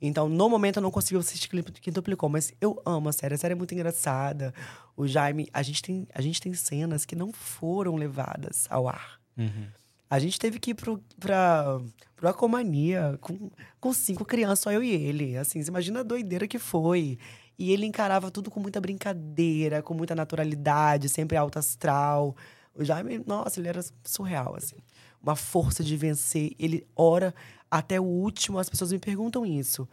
Então, 0.00 0.28
no 0.28 0.48
momento 0.48 0.78
eu 0.78 0.82
não 0.82 0.90
consigo 0.90 1.20
assistir 1.20 1.48
Quintuplicou, 1.48 2.28
mas 2.28 2.52
eu 2.60 2.82
amo 2.84 3.10
a 3.10 3.12
série. 3.12 3.34
A 3.34 3.38
série 3.38 3.52
é 3.52 3.54
muito 3.54 3.74
engraçada. 3.74 4.52
O 4.96 5.06
Jaime, 5.06 5.48
a 5.52 5.62
gente 5.62 5.80
tem, 5.82 6.08
a 6.12 6.20
gente 6.20 6.40
tem 6.40 6.52
cenas 6.54 7.04
que 7.04 7.14
não 7.14 7.30
foram 7.30 7.94
levadas 7.94 8.66
ao 8.68 8.88
ar. 8.88 9.20
Uhum. 9.36 9.68
A 10.12 10.18
gente 10.18 10.38
teve 10.38 10.60
que 10.60 10.72
ir 10.72 10.74
pro, 10.74 11.02
pra, 11.18 11.80
pro 12.14 12.28
Acomania 12.28 13.16
com, 13.18 13.50
com 13.80 13.92
cinco 13.94 14.26
crianças, 14.26 14.58
só 14.58 14.70
eu 14.70 14.82
e 14.82 14.90
ele. 14.90 15.38
Assim, 15.38 15.62
você 15.62 15.70
imagina 15.70 16.00
a 16.00 16.02
doideira 16.02 16.46
que 16.46 16.58
foi. 16.58 17.18
E 17.58 17.72
ele 17.72 17.86
encarava 17.86 18.30
tudo 18.30 18.50
com 18.50 18.60
muita 18.60 18.78
brincadeira, 18.78 19.80
com 19.80 19.94
muita 19.94 20.14
naturalidade, 20.14 21.08
sempre 21.08 21.34
alto 21.34 21.58
astral. 21.58 22.36
O 22.74 22.84
Jaime, 22.84 23.22
nossa, 23.26 23.58
ele 23.58 23.68
era 23.68 23.80
surreal, 24.04 24.54
assim. 24.54 24.76
Uma 25.22 25.34
força 25.34 25.82
de 25.82 25.96
vencer. 25.96 26.52
Ele 26.58 26.86
ora 26.94 27.34
até 27.70 27.98
o 27.98 28.04
último. 28.04 28.58
As 28.58 28.68
pessoas 28.68 28.92
me 28.92 28.98
perguntam 28.98 29.46
isso. 29.46 29.88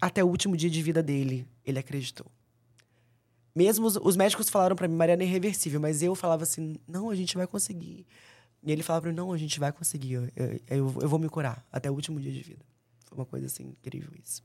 Até 0.00 0.22
o 0.22 0.28
último 0.28 0.56
dia 0.56 0.70
de 0.70 0.80
vida 0.80 1.02
dele, 1.02 1.44
ele 1.64 1.80
acreditou. 1.80 2.28
Mesmo 3.52 3.84
os, 3.84 3.96
os 3.96 4.16
médicos 4.16 4.48
falaram 4.48 4.76
para 4.76 4.86
mim, 4.86 4.94
Mariana 4.94 5.24
é 5.24 5.26
irreversível, 5.26 5.80
mas 5.80 6.04
eu 6.04 6.14
falava 6.14 6.44
assim: 6.44 6.76
não, 6.86 7.10
a 7.10 7.16
gente 7.16 7.36
vai 7.36 7.48
conseguir. 7.48 8.06
E 8.66 8.72
ele 8.72 8.82
falava 8.82 9.02
pra 9.02 9.10
mim: 9.12 9.16
não, 9.16 9.32
a 9.32 9.38
gente 9.38 9.60
vai 9.60 9.72
conseguir. 9.72 10.14
Eu, 10.14 10.28
eu, 10.36 10.94
eu, 11.00 11.08
vou 11.08 11.18
me 11.18 11.28
curar 11.28 11.64
até 11.72 11.88
o 11.88 11.94
último 11.94 12.20
dia 12.20 12.32
de 12.32 12.42
vida. 12.42 12.64
Foi 13.06 13.16
uma 13.16 13.24
coisa 13.24 13.46
assim 13.46 13.68
incrível 13.68 14.10
isso. 14.22 14.42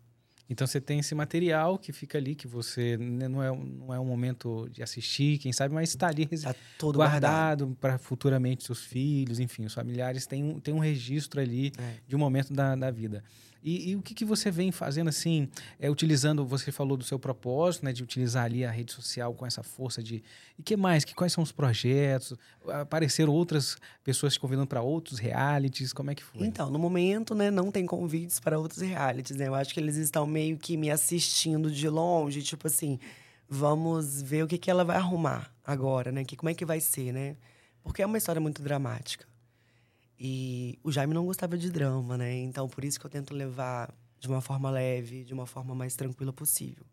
Então 0.47 0.67
você 0.67 0.81
tem 0.81 0.99
esse 0.99 1.15
material 1.15 1.79
que 1.79 1.93
fica 1.93 2.17
ali, 2.17 2.36
que 2.36 2.45
você 2.45 2.97
né, 2.97 3.27
não 3.27 3.41
é, 3.41 3.49
não 3.49 3.93
é 3.93 3.99
um 3.99 4.05
momento 4.05 4.67
de 4.69 4.84
assistir, 4.84 5.38
quem 5.38 5.53
sabe, 5.53 5.73
mas 5.73 5.89
está 5.89 6.07
ali 6.07 6.27
tá 6.27 6.53
todo 6.77 6.97
guardado 6.97 7.75
para 7.79 7.97
futuramente 7.97 8.65
seus 8.65 8.84
filhos, 8.84 9.39
enfim, 9.39 9.63
os 9.65 9.73
familiares 9.73 10.27
têm 10.27 10.43
um, 10.43 10.60
têm 10.60 10.73
um 10.73 10.79
registro 10.79 11.39
ali 11.39 11.71
é. 11.77 11.93
de 12.05 12.17
um 12.17 12.19
momento 12.19 12.51
da, 12.51 12.75
da 12.75 12.91
vida. 12.91 13.23
E, 13.63 13.91
e, 13.91 13.95
o 13.95 14.02
que, 14.02 14.13
que 14.13 14.26
você 14.26 14.50
vem 14.50 14.71
fazendo 14.71 15.08
assim, 15.10 15.47
é, 15.80 15.89
utilizando, 15.89 16.45
você 16.45 16.71
falou 16.71 16.97
do 16.97 17.04
seu 17.04 17.19
propósito, 17.19 17.86
né, 17.86 17.93
de 17.93 18.04
utilizar 18.04 18.45
ali 18.45 18.65
a 18.65 18.71
rede 18.71 18.91
social 18.91 19.34
com 19.34 19.45
essa 19.45 19.62
força 19.62 20.02
de. 20.02 20.24
E 20.58 20.63
que 20.63 20.76
mais? 20.76 21.06
Que, 21.06 21.13
quais 21.13 21.32
são 21.32 21.43
os 21.43 21.52
projetos? 21.52 22.34
Apareceram 22.67 23.32
outras 23.32 23.78
pessoas 24.04 24.34
te 24.34 24.39
convidando 24.39 24.67
para 24.67 24.82
outros 24.82 25.19
realities? 25.19 25.93
Como 25.93 26.10
é 26.10 26.15
que 26.15 26.24
foi? 26.24 26.45
Então, 26.45 26.69
no 26.69 26.80
momento, 26.80 27.36
né, 27.36 27.52
não 27.52 27.71
tem 27.71 27.86
convites 27.86 28.39
para 28.39 28.58
outros 28.58 28.82
realities, 28.82 29.38
né? 29.38 29.47
Eu 29.47 29.56
acho 29.56 29.74
que 29.74 29.80
eles 29.80 29.95
estão 29.95 30.26
meio 30.26 30.58
que 30.58 30.76
me 30.76 30.89
assistindo 30.89 31.69
de 31.71 31.88
longe, 31.88 32.41
tipo 32.41 32.67
assim 32.67 33.00
vamos 33.54 34.21
ver 34.21 34.45
o 34.45 34.47
que, 34.47 34.58
que 34.58 34.71
ela 34.71 34.86
vai 34.86 34.95
arrumar 34.95 35.54
agora, 35.65 36.10
né? 36.10 36.24
Que, 36.24 36.38
como 36.38 36.50
é 36.50 36.54
que 36.54 36.63
vai 36.63 36.80
ser, 36.80 37.12
né? 37.12 37.36
Porque 37.84 38.02
é 38.02 38.06
uma 38.06 38.17
história 38.17 38.39
muito 38.39 38.62
dramática. 38.62 39.26
E 40.23 40.77
o 40.84 40.91
Jaime 40.91 41.15
não 41.15 41.25
gostava 41.25 41.57
de 41.57 41.71
drama, 41.71 42.15
né? 42.15 42.31
Então, 42.41 42.69
por 42.69 42.86
isso 42.86 42.99
que 42.99 43.05
eu 43.07 43.10
tento 43.10 43.34
levar 43.34 43.91
de 44.19 44.27
uma 44.27 44.39
forma 44.39 44.69
leve, 44.69 45.23
de 45.23 45.34
uma 45.34 45.47
forma 45.47 45.73
mais 45.73 45.95
tranquila 45.95 46.31
possível. 46.31 46.86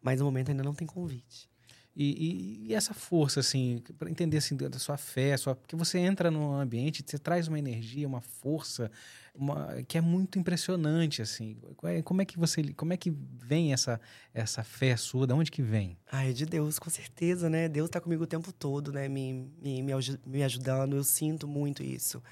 Mas 0.00 0.20
no 0.20 0.24
momento 0.24 0.48
ainda 0.50 0.62
não 0.62 0.72
tem 0.72 0.86
convite. 0.86 1.50
E, 1.94 2.64
e, 2.64 2.68
e 2.68 2.74
essa 2.74 2.94
força, 2.94 3.40
assim, 3.40 3.82
para 3.98 4.08
entender 4.10 4.38
assim, 4.38 4.56
da 4.56 4.78
sua 4.78 4.96
fé, 4.96 5.36
sua, 5.36 5.54
porque 5.54 5.76
você 5.76 5.98
entra 5.98 6.30
num 6.30 6.54
ambiente, 6.54 7.04
você 7.06 7.18
traz 7.18 7.46
uma 7.46 7.58
energia, 7.58 8.08
uma 8.08 8.22
força, 8.22 8.90
uma, 9.34 9.82
que 9.86 9.98
é 9.98 10.00
muito 10.00 10.38
impressionante, 10.38 11.20
assim. 11.20 11.58
É, 11.82 12.00
como 12.00 12.22
é 12.22 12.24
que 12.24 12.38
você, 12.38 12.72
como 12.72 12.94
é 12.94 12.96
que 12.96 13.10
vem 13.10 13.74
essa 13.74 14.00
essa 14.32 14.64
fé 14.64 14.96
sua? 14.96 15.26
De 15.26 15.34
onde 15.34 15.50
que 15.50 15.60
vem? 15.60 15.98
Ah, 16.10 16.24
é 16.24 16.32
de 16.32 16.46
Deus, 16.46 16.78
com 16.78 16.88
certeza, 16.88 17.50
né? 17.50 17.68
Deus 17.68 17.90
está 17.90 18.00
comigo 18.00 18.24
o 18.24 18.26
tempo 18.26 18.50
todo, 18.50 18.90
né? 18.90 19.10
Me, 19.10 19.52
me, 19.60 19.84
me 20.24 20.42
ajudando. 20.42 20.96
Eu 20.96 21.04
sinto 21.04 21.46
muito 21.46 21.82
isso. 21.82 22.22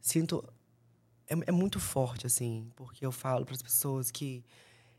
Sinto 0.00 0.44
é, 1.28 1.34
é 1.46 1.52
muito 1.52 1.78
forte, 1.78 2.26
assim, 2.26 2.70
porque 2.76 3.04
eu 3.04 3.12
falo 3.12 3.44
para 3.44 3.54
as 3.54 3.62
pessoas 3.62 4.10
que 4.10 4.44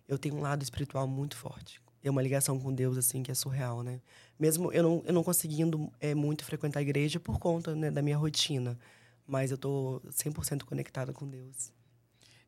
eu 0.07 0.17
tenho 0.17 0.35
um 0.35 0.41
lado 0.41 0.63
espiritual 0.63 1.07
muito 1.07 1.35
forte 1.35 1.81
é 2.03 2.09
uma 2.09 2.21
ligação 2.21 2.59
com 2.59 2.73
Deus, 2.73 2.97
assim, 2.97 3.21
que 3.21 3.31
é 3.31 3.33
surreal, 3.33 3.83
né? 3.83 4.01
Mesmo 4.39 4.71
eu 4.71 4.83
não, 4.83 5.03
eu 5.05 5.13
não 5.13 5.23
conseguindo 5.23 5.91
é, 5.99 6.15
muito 6.15 6.43
frequentar 6.43 6.79
a 6.79 6.81
igreja 6.81 7.19
por 7.19 7.39
conta 7.39 7.75
né, 7.75 7.91
da 7.91 8.01
minha 8.01 8.17
rotina. 8.17 8.77
Mas 9.27 9.51
eu 9.51 9.57
tô 9.57 10.01
100% 10.09 10.63
conectada 10.63 11.13
com 11.13 11.27
Deus. 11.27 11.71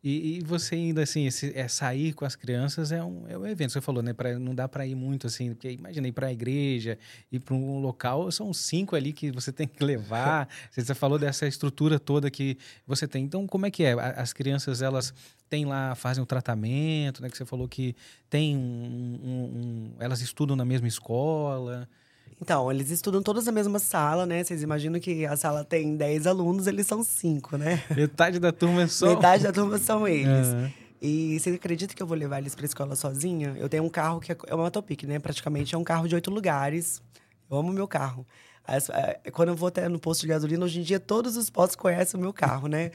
E, 0.04 0.38
e, 0.38 0.42
você 0.42 0.76
ainda, 0.76 1.02
assim, 1.02 1.26
esse, 1.28 1.58
é, 1.58 1.66
sair 1.70 2.12
com 2.12 2.26
as 2.26 2.36
crianças 2.36 2.92
é 2.92 3.02
um, 3.02 3.26
é 3.26 3.38
um 3.38 3.48
evento. 3.48 3.72
Você 3.72 3.80
falou, 3.80 4.04
né? 4.04 4.12
Pra, 4.12 4.38
não 4.38 4.54
dá 4.54 4.68
para 4.68 4.86
ir 4.86 4.96
muito, 4.96 5.28
assim, 5.28 5.54
porque 5.54 5.72
imagina 5.72 6.06
ir 6.06 6.12
para 6.12 6.28
a 6.28 6.32
igreja, 6.34 7.00
ir 7.32 7.40
para 7.40 7.54
um 7.54 7.80
local, 7.80 8.30
são 8.30 8.54
cinco 8.54 8.98
ali 8.98 9.14
que 9.14 9.32
você 9.32 9.50
tem 9.54 9.66
que 9.66 9.82
levar. 9.82 10.50
você 10.70 10.94
falou 10.94 11.18
dessa 11.18 11.48
estrutura 11.48 11.98
toda 12.00 12.30
que 12.30 12.58
você 12.86 13.08
tem. 13.08 13.24
Então, 13.24 13.48
como 13.48 13.66
é 13.66 13.72
que 13.72 13.84
é? 13.84 13.94
As 13.94 14.34
crianças, 14.34 14.82
elas 14.82 15.14
têm 15.50 15.64
lá, 15.64 15.96
fazem 15.96 16.22
o 16.22 16.26
tratamento, 16.26 17.22
né? 17.22 17.30
Que 17.30 17.38
você 17.38 17.46
falou 17.46 17.68
que 17.70 17.96
tem 18.30 18.58
um, 18.58 18.60
um, 18.60 19.44
um 19.56 19.94
elas 20.00 20.20
estudam 20.20 20.58
na 20.58 20.66
mesma 20.66 20.88
escola. 20.88 21.88
Então, 22.42 22.72
eles 22.72 22.90
estudam 22.90 23.22
todos 23.22 23.46
na 23.46 23.52
mesma 23.52 23.80
sala, 23.80 24.26
né? 24.26 24.44
Vocês 24.44 24.62
imaginam 24.62 25.00
que 25.00 25.26
a 25.26 25.36
sala 25.36 25.64
tem 25.64 25.96
10 25.96 26.28
alunos, 26.28 26.68
eles 26.68 26.86
são 26.88 27.04
5, 27.04 27.58
né? 27.58 27.84
Metade 27.96 28.40
da 28.40 28.52
turma 28.52 28.84
é 28.84 28.88
só. 28.88 29.08
Metade 29.08 29.44
da 29.44 29.52
turma 29.52 29.78
são 29.78 30.08
eles. 30.08 30.48
Uhum. 30.48 30.72
E 31.02 31.38
você 31.40 31.50
acredita 31.50 31.94
que 31.94 32.02
eu 32.02 32.08
vou 32.08 32.18
levar 32.18 32.40
eles 32.40 32.56
pra 32.56 32.66
escola 32.66 32.96
sozinha? 32.96 33.56
Eu 33.58 33.68
tenho 33.68 33.84
um 33.84 33.90
carro 33.90 34.22
que 34.22 34.32
é 34.32 34.56
uma 34.56 34.72
Topic, 34.72 35.04
né? 35.04 35.20
Praticamente 35.20 35.76
é 35.76 35.78
um 35.78 35.84
carro 35.84 36.08
de 36.08 36.16
oito 36.16 36.32
lugares. 36.32 37.02
Eu 37.52 37.58
amo 37.58 37.74
meu 37.74 37.88
carro. 37.88 38.26
É, 38.66 39.30
quando 39.32 39.50
eu 39.50 39.56
vou 39.56 39.68
até 39.68 39.90
no 39.90 40.00
posto 40.00 40.22
de 40.22 40.28
gasolina, 40.28 40.64
hoje 40.64 40.80
em 40.80 40.84
dia 40.84 41.00
todos 41.00 41.36
os 41.36 41.50
postos 41.50 41.76
conhecem 41.76 42.18
o 42.18 42.24
meu 42.24 42.32
carro, 42.32 42.68
né? 42.68 42.92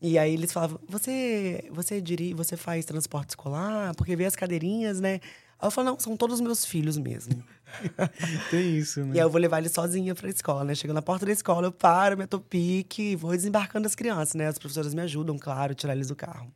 E 0.00 0.18
aí 0.18 0.32
eles 0.32 0.50
falavam: 0.50 0.80
"Você, 0.88 1.68
você 1.70 2.00
dirige, 2.00 2.32
você 2.32 2.56
faz 2.56 2.86
transporte 2.86 3.30
escolar? 3.30 3.94
Porque 3.94 4.16
vê 4.16 4.24
as 4.24 4.34
cadeirinhas, 4.34 4.98
né?" 4.98 5.20
Aí 5.62 5.68
eu 5.68 5.70
falo: 5.70 5.90
"Não, 5.90 6.00
são 6.00 6.16
todos 6.16 6.40
meus 6.40 6.64
filhos 6.64 6.98
mesmo." 6.98 7.40
Tem 8.50 8.76
isso, 8.76 9.04
né? 9.04 9.14
E 9.14 9.20
aí 9.20 9.24
eu 9.24 9.30
vou 9.30 9.40
levar 9.40 9.58
ele 9.58 9.68
sozinha 9.68 10.12
pra 10.12 10.28
escola, 10.28 10.64
né? 10.64 10.74
Chego 10.74 10.92
na 10.92 11.00
porta 11.00 11.24
da 11.24 11.30
escola, 11.30 11.68
eu 11.68 11.72
paro, 11.72 12.18
me 12.18 12.26
topique, 12.26 13.14
vou 13.14 13.30
desembarcando 13.30 13.86
as 13.86 13.94
crianças, 13.94 14.34
né? 14.34 14.48
As 14.48 14.58
professoras 14.58 14.92
me 14.92 15.00
ajudam, 15.02 15.38
claro, 15.38 15.72
tirar 15.72 15.94
eles 15.94 16.08
do 16.08 16.16
carro. 16.16 16.52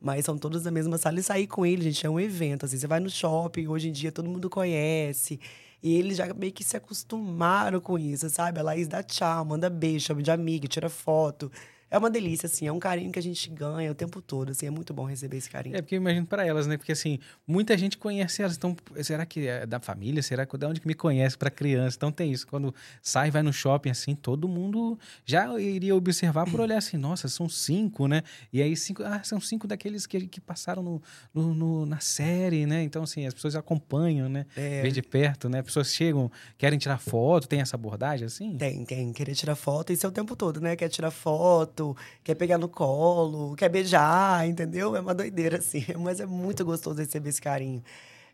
Mas 0.00 0.24
são 0.24 0.38
todos 0.38 0.62
da 0.62 0.70
mesma 0.70 0.96
sala 0.96 1.20
e 1.20 1.22
sair 1.22 1.46
com 1.46 1.64
ele, 1.66 1.82
gente, 1.82 2.06
é 2.06 2.10
um 2.10 2.18
evento. 2.18 2.64
Assim, 2.64 2.78
você 2.78 2.86
vai 2.86 2.98
no 3.00 3.10
shopping, 3.10 3.68
hoje 3.68 3.90
em 3.90 3.92
dia 3.92 4.10
todo 4.10 4.28
mundo 4.28 4.48
conhece. 4.48 5.38
E 5.82 5.94
eles 5.94 6.16
já 6.16 6.32
meio 6.32 6.52
que 6.52 6.64
se 6.64 6.76
acostumaram 6.76 7.80
com 7.80 7.98
isso, 7.98 8.28
sabe? 8.30 8.58
A 8.58 8.62
Laís 8.62 8.88
dá 8.88 9.02
tchau, 9.02 9.44
manda 9.44 9.68
beijo, 9.68 10.06
chama 10.06 10.22
de 10.22 10.30
amiga, 10.30 10.66
tira 10.66 10.88
foto 10.88 11.52
é 11.92 11.98
uma 11.98 12.08
delícia, 12.08 12.46
assim, 12.46 12.66
é 12.66 12.72
um 12.72 12.78
carinho 12.78 13.12
que 13.12 13.18
a 13.18 13.22
gente 13.22 13.50
ganha 13.50 13.92
o 13.92 13.94
tempo 13.94 14.22
todo, 14.22 14.50
assim, 14.50 14.64
é 14.64 14.70
muito 14.70 14.94
bom 14.94 15.04
receber 15.04 15.36
esse 15.36 15.50
carinho. 15.50 15.76
É 15.76 15.82
porque 15.82 15.94
eu 15.94 15.98
imagino 15.98 16.26
para 16.26 16.46
elas, 16.46 16.66
né? 16.66 16.78
Porque 16.78 16.92
assim, 16.92 17.18
muita 17.46 17.76
gente 17.76 17.98
conhece 17.98 18.40
elas, 18.40 18.56
então, 18.56 18.74
será 19.02 19.26
que 19.26 19.46
é 19.46 19.66
da 19.66 19.78
família? 19.78 20.22
Será 20.22 20.46
que 20.46 20.56
de 20.56 20.64
onde 20.64 20.80
que 20.80 20.86
me 20.86 20.94
conhece 20.94 21.36
para 21.36 21.50
criança? 21.50 21.94
Então 21.98 22.10
tem 22.10 22.32
isso, 22.32 22.46
quando 22.46 22.74
sai, 23.02 23.30
vai 23.30 23.42
no 23.42 23.52
shopping, 23.52 23.90
assim, 23.90 24.14
todo 24.14 24.48
mundo 24.48 24.98
já 25.26 25.60
iria 25.60 25.94
observar 25.94 26.50
por 26.50 26.60
olhar 26.60 26.78
assim, 26.78 26.96
nossa, 26.96 27.28
são 27.28 27.46
cinco, 27.46 28.08
né? 28.08 28.22
E 28.50 28.62
aí 28.62 28.74
cinco, 28.74 29.02
ah, 29.04 29.20
são 29.22 29.38
cinco 29.38 29.68
daqueles 29.68 30.06
que, 30.06 30.26
que 30.28 30.40
passaram 30.40 30.82
no, 30.82 31.02
no, 31.34 31.54
no 31.54 31.84
na 31.84 32.00
série, 32.00 32.64
né? 32.64 32.82
Então, 32.82 33.02
assim, 33.02 33.26
as 33.26 33.34
pessoas 33.34 33.54
acompanham, 33.54 34.30
né? 34.30 34.46
É. 34.56 34.80
Ver 34.80 34.92
de 34.92 35.02
perto, 35.02 35.46
né? 35.50 35.58
As 35.58 35.66
pessoas 35.66 35.92
chegam, 35.92 36.30
querem 36.56 36.78
tirar 36.78 36.96
foto, 36.96 37.46
tem 37.46 37.60
essa 37.60 37.76
abordagem, 37.76 38.24
assim? 38.24 38.56
Tem, 38.56 38.82
tem. 38.86 39.12
Querer 39.12 39.34
tirar 39.34 39.56
foto, 39.56 39.92
isso 39.92 40.06
é 40.06 40.08
o 40.08 40.12
tempo 40.12 40.34
todo, 40.34 40.58
né? 40.58 40.74
Quer 40.74 40.88
tirar 40.88 41.10
foto, 41.10 41.81
quer 42.22 42.34
pegar 42.34 42.58
no 42.58 42.68
colo, 42.68 43.54
quer 43.56 43.68
beijar, 43.68 44.46
entendeu? 44.48 44.96
É 44.96 45.00
uma 45.00 45.14
doideira, 45.14 45.58
assim. 45.62 45.84
Mas 45.98 46.20
é 46.20 46.26
muito 46.26 46.64
gostoso 46.64 46.98
receber 46.98 47.30
esse 47.30 47.40
carinho. 47.40 47.82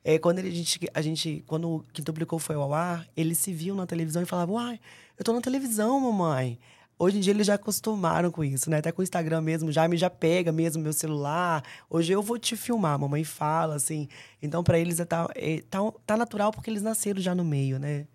É, 0.04 0.18
quando 0.18 0.38
ele, 0.38 0.48
a, 0.48 0.52
gente, 0.52 0.90
a 0.94 1.02
gente, 1.02 1.44
quando 1.46 1.68
o 1.68 1.80
Quintuplicou 1.92 2.38
foi 2.38 2.56
ao 2.56 2.72
ar, 2.72 3.06
eles 3.16 3.38
se 3.38 3.52
viam 3.52 3.76
na 3.76 3.86
televisão 3.86 4.22
e 4.22 4.26
falavam, 4.26 4.54
uai, 4.56 4.80
eu 5.18 5.24
tô 5.24 5.32
na 5.32 5.40
televisão, 5.40 6.00
mamãe. 6.00 6.58
Hoje 6.98 7.18
em 7.18 7.20
dia 7.20 7.32
eles 7.32 7.46
já 7.46 7.54
acostumaram 7.54 8.30
com 8.30 8.42
isso, 8.42 8.68
né? 8.68 8.78
Até 8.78 8.90
com 8.90 9.00
o 9.00 9.04
Instagram 9.04 9.40
mesmo, 9.40 9.70
já 9.70 9.86
me 9.86 9.96
já 9.96 10.10
pega 10.10 10.50
mesmo 10.50 10.82
meu 10.82 10.92
celular. 10.92 11.62
Hoje 11.88 12.12
eu 12.12 12.20
vou 12.20 12.38
te 12.38 12.56
filmar, 12.56 12.98
mamãe 12.98 13.22
fala, 13.22 13.76
assim. 13.76 14.08
Então, 14.42 14.64
para 14.64 14.78
eles 14.80 14.98
é 14.98 15.04
tá, 15.04 15.28
é, 15.36 15.62
tá, 15.70 15.78
tá 16.04 16.16
natural 16.16 16.50
porque 16.50 16.68
eles 16.68 16.82
nasceram 16.82 17.20
já 17.20 17.34
no 17.34 17.44
meio, 17.44 17.78
né? 17.78 18.06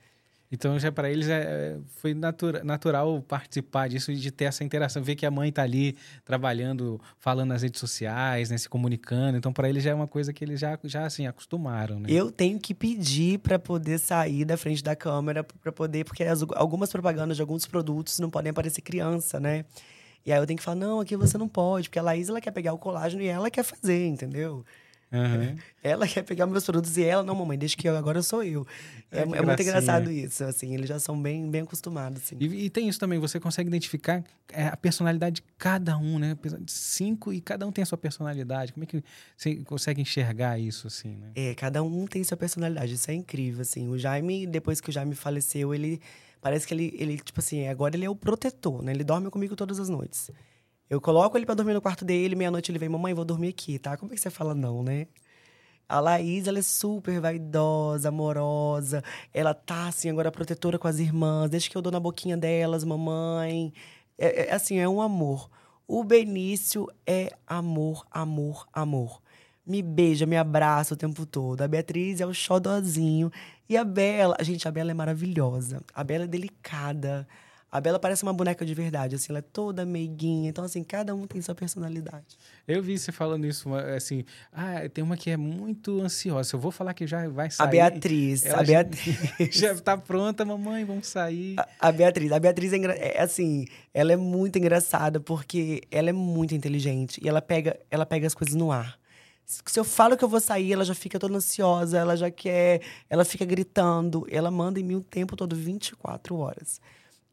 Então, 0.54 0.78
já 0.78 0.92
para 0.92 1.10
eles 1.10 1.28
é, 1.30 1.42
é, 1.42 1.78
foi 1.96 2.14
natura, 2.14 2.64
natural 2.64 3.20
participar 3.24 3.90
disso, 3.90 4.14
de 4.14 4.30
ter 4.30 4.46
essa 4.46 4.64
interação, 4.64 5.02
ver 5.02 5.16
que 5.16 5.26
a 5.26 5.32
mãe 5.32 5.50
está 5.50 5.64
ali 5.64 5.98
trabalhando, 6.24 7.02
falando 7.18 7.50
nas 7.50 7.64
redes 7.64 7.80
sociais, 7.80 8.52
né, 8.52 8.58
se 8.60 8.70
comunicando. 8.70 9.36
Então, 9.36 9.52
para 9.52 9.68
eles 9.68 9.84
já 9.84 9.90
é 9.90 9.96
uma 9.96 10.08
coisa 10.08 10.32
que 10.32 10.46
eles 10.46 10.60
já, 10.60 10.78
já 10.84 11.08
assim, 11.08 11.26
acostumaram. 11.26 12.00
Né? 12.00 12.08
Eu 12.08 12.32
tenho 12.32 12.60
que 12.60 12.76
pedir 12.76 13.40
para 13.40 13.58
poder 13.58 13.98
sair 13.98 14.46
da 14.46 14.56
frente 14.56 14.84
da 14.84 14.96
câmera, 14.96 15.44
para 15.44 15.72
poder, 15.72 16.06
porque 16.06 16.24
as, 16.24 16.44
algumas 16.54 16.92
propagandas 16.92 17.36
de 17.36 17.42
alguns 17.42 17.66
produtos 17.66 18.20
não 18.20 18.30
podem 18.30 18.52
aparecer 18.52 18.82
criança, 18.82 19.40
né? 19.40 19.66
E 20.24 20.32
aí 20.32 20.38
eu 20.38 20.46
tenho 20.46 20.58
que 20.58 20.64
falar, 20.64 20.78
não, 20.78 21.00
aqui 21.00 21.18
você 21.18 21.36
não 21.36 21.50
pode, 21.50 21.90
porque 21.90 21.98
a 21.98 22.04
Laís 22.04 22.30
ela 22.30 22.40
quer 22.40 22.52
pegar 22.52 22.74
o 22.74 22.78
colágeno 22.78 23.24
e 23.24 23.28
ela 23.28 23.50
quer 23.50 23.64
fazer, 23.64 24.06
entendeu? 24.06 24.64
Uhum. 25.14 25.56
Ela 25.84 26.08
quer 26.08 26.24
pegar 26.24 26.48
meus 26.48 26.64
produtos 26.64 26.98
e 26.98 27.04
ela, 27.04 27.24
não, 27.24 27.36
mamãe, 27.36 27.58
deixa 27.58 27.76
que 27.76 27.88
eu, 27.88 27.96
agora 27.96 28.24
sou 28.24 28.42
eu. 28.42 28.66
É, 29.12 29.20
é, 29.20 29.22
é 29.22 29.42
muito 29.42 29.62
engraçado 29.62 30.10
isso, 30.10 30.44
assim, 30.46 30.74
eles 30.74 30.88
já 30.88 30.98
são 30.98 31.22
bem, 31.22 31.52
bem 31.52 31.62
acostumados, 31.62 32.24
assim. 32.24 32.38
E, 32.40 32.66
e 32.66 32.70
tem 32.70 32.88
isso 32.88 32.98
também, 32.98 33.20
você 33.20 33.38
consegue 33.38 33.68
identificar 33.68 34.24
é, 34.52 34.68
a 34.68 34.78
personalidade 34.78 35.36
de 35.36 35.44
cada 35.58 35.98
um, 35.98 36.18
né? 36.18 36.38
Cinco 36.68 37.34
e 37.34 37.42
cada 37.42 37.68
um 37.68 37.72
tem 37.72 37.84
a 37.84 37.86
sua 37.86 37.98
personalidade. 37.98 38.72
Como 38.72 38.86
é 38.86 38.88
que 38.88 39.04
você 39.36 39.58
consegue 39.58 40.02
enxergar 40.02 40.58
isso, 40.58 40.88
assim, 40.88 41.18
né? 41.18 41.32
É, 41.36 41.54
cada 41.54 41.84
um 41.84 42.08
tem 42.08 42.24
sua 42.24 42.38
personalidade, 42.38 42.94
isso 42.94 43.12
é 43.12 43.14
incrível, 43.14 43.62
assim. 43.62 43.90
O 43.90 43.98
Jaime, 43.98 44.48
depois 44.48 44.80
que 44.80 44.90
o 44.90 44.92
Jaime 44.92 45.16
faleceu, 45.16 45.76
ele... 45.76 46.02
Parece 46.42 46.66
que 46.66 46.74
ele, 46.74 46.94
ele 46.98 47.18
tipo 47.18 47.40
assim, 47.40 47.68
agora 47.68 47.96
ele 47.96 48.06
é 48.06 48.10
o 48.10 48.16
protetor, 48.16 48.82
né? 48.82 48.92
Ele 48.92 49.04
dorme 49.04 49.30
comigo 49.30 49.56
todas 49.56 49.80
as 49.80 49.90
noites. 49.90 50.30
Eu 50.94 51.02
coloco 51.02 51.36
ele 51.38 51.46
para 51.46 51.56
dormir 51.56 51.74
no 51.74 51.82
quarto 51.82 52.06
dele, 52.06 52.36
meia-noite 52.36 52.72
ele 52.72 52.78
vem, 52.78 52.88
mamãe, 52.88 53.14
vou 53.14 53.26
dormir 53.26 53.50
aqui, 53.50 53.80
tá? 53.80 53.98
Como 53.98 54.12
é 54.12 54.16
que 54.16 54.22
você 54.22 54.30
fala 54.30 54.54
não, 54.54 54.84
né? 54.84 55.08
A 55.90 56.00
Laís, 56.00 56.48
ela 56.48 56.60
é 56.60 56.62
super 56.62 57.20
vaidosa, 57.20 58.10
amorosa. 58.10 59.04
Ela 59.34 59.54
tá, 59.54 59.88
assim, 59.88 60.10
agora 60.10 60.32
protetora 60.32 60.78
com 60.78 60.88
as 60.88 61.00
irmãs. 61.00 61.50
Desde 61.50 61.70
que 61.70 61.76
eu 61.76 61.82
dou 61.82 61.92
na 61.92 62.00
boquinha 62.00 62.38
delas, 62.38 62.84
mamãe. 62.84 63.74
É, 64.18 64.50
é, 64.50 64.54
assim, 64.54 64.78
é 64.78 64.88
um 64.88 65.02
amor. 65.02 65.50
O 65.88 66.04
Benício 66.04 66.88
é 67.06 67.32
amor, 67.48 68.06
amor, 68.12 68.68
amor. 68.72 69.22
Me 69.66 69.82
beija, 69.82 70.26
me 70.26 70.38
abraça 70.38 70.94
o 70.94 70.98
tempo 70.98 71.26
todo. 71.26 71.62
A 71.62 71.68
Beatriz 71.68 72.22
é 72.22 72.26
o 72.26 72.34
xodozinho. 72.34 73.32
E 73.68 73.76
a 73.76 73.84
Bela, 73.84 74.38
gente, 74.42 74.68
a 74.68 74.72
Bela 74.72 74.92
é 74.92 74.94
maravilhosa. 74.94 75.82
A 75.94 76.04
Bela 76.04 76.26
é 76.26 76.28
delicada. 76.28 77.28
A 77.74 77.82
Bela 77.82 77.98
parece 77.98 78.22
uma 78.22 78.32
boneca 78.32 78.64
de 78.64 78.72
verdade, 78.76 79.16
assim, 79.16 79.32
ela 79.32 79.40
é 79.40 79.42
toda 79.42 79.84
meiguinha. 79.84 80.48
Então, 80.48 80.64
assim, 80.64 80.84
cada 80.84 81.16
um 81.16 81.26
tem 81.26 81.42
sua 81.42 81.56
personalidade. 81.56 82.38
Eu 82.68 82.84
vi 82.84 83.00
você 83.00 83.12
falando 83.12 83.48
isso, 83.48 83.74
assim, 83.74 84.24
ah, 84.52 84.88
tem 84.94 85.04
uma 85.04 85.18
que 85.18 85.32
é 85.32 85.36
muito 85.36 86.00
ansiosa. 86.00 86.56
Eu 86.56 86.60
vou 86.60 86.70
falar 86.70 86.94
que 86.94 87.08
já 87.08 87.28
vai 87.28 87.50
sair. 87.50 87.66
A 87.66 87.72
Beatriz. 87.72 88.46
a 88.46 88.62
Beatriz. 88.62 89.18
Já, 89.50 89.74
tá 89.74 89.98
pronta, 89.98 90.46
mamãe, 90.46 90.86
vamos 90.86 91.08
sair. 91.08 91.56
A, 91.58 91.68
a 91.88 91.92
Beatriz. 91.92 92.32
A 92.32 92.40
Beatriz 92.40 92.74
é, 92.74 92.78
é, 93.18 93.20
assim, 93.20 93.66
ela 93.92 94.14
é 94.14 94.18
muito 94.18 94.60
engraçada 94.60 95.20
porque 95.20 95.82
ela 95.90 96.12
é 96.12 96.14
muito 96.14 96.54
inteligente 96.54 97.20
e 97.24 97.28
ela 97.28 97.42
pega, 97.42 97.80
ela 97.90 98.06
pega 98.06 98.28
as 98.28 98.36
coisas 98.36 98.54
no 98.54 98.72
ar. 98.72 99.00
Se 99.46 99.80
eu 99.80 99.84
falo 99.84 100.16
que 100.16 100.24
eu 100.24 100.30
vou 100.30 100.40
sair, 100.40 100.74
ela 100.74 100.86
já 100.86 100.94
fica 100.94 101.18
toda 101.18 101.36
ansiosa, 101.36 101.98
ela 101.98 102.16
já 102.16 102.30
quer, 102.30 102.82
ela 103.10 103.26
fica 103.26 103.44
gritando. 103.46 104.28
Ela 104.30 104.52
manda 104.52 104.80
em 104.80 104.84
mim 104.84 104.96
o 104.96 105.02
tempo 105.02 105.36
todo, 105.36 105.56
24 105.56 106.36
horas. 106.38 106.80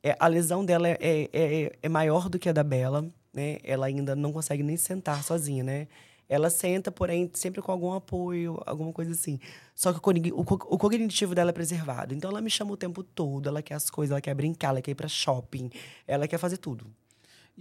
É, 0.02 0.16
a 0.18 0.26
lesão 0.26 0.64
dela 0.64 0.88
é, 0.88 0.96
é, 1.00 1.28
é, 1.32 1.72
é, 1.82 1.88
maior 1.88 2.28
do 2.28 2.38
que 2.38 2.48
a 2.48 2.52
da 2.52 2.64
Bela, 2.64 3.06
né? 3.32 3.58
Ela 3.62 3.86
ainda 3.86 4.16
não 4.16 4.32
consegue 4.32 4.62
nem 4.62 4.76
sentar 4.76 5.22
sozinha, 5.22 5.62
né? 5.62 5.88
Ela 6.28 6.48
senta, 6.48 6.92
porém, 6.92 7.30
sempre 7.34 7.60
com 7.60 7.72
algum 7.72 7.92
apoio, 7.92 8.62
alguma 8.64 8.92
coisa 8.92 9.10
assim. 9.12 9.38
Só 9.74 9.92
que 9.92 9.98
o, 9.98 10.40
o 10.40 10.44
co- 10.44 10.66
o 10.70 10.78
cognitivo 10.78 11.34
dela 11.34 11.50
é 11.50 11.52
preservado. 11.52 12.14
Então 12.14 12.30
ela 12.30 12.40
me 12.40 12.48
chama 12.50 12.72
o 12.72 12.76
tempo 12.76 13.02
todo, 13.02 13.48
ela 13.48 13.60
quer 13.62 13.74
as 13.74 13.90
coisas, 13.90 14.12
ela 14.12 14.20
quer 14.20 14.34
brincar, 14.34 14.68
ela 14.68 14.80
quer 14.82 14.92
ir 14.92 14.94
pra 14.94 15.08
shopping, 15.08 15.70
ela 16.06 16.28
quer 16.28 16.38
fazer 16.38 16.56
tudo. 16.58 16.86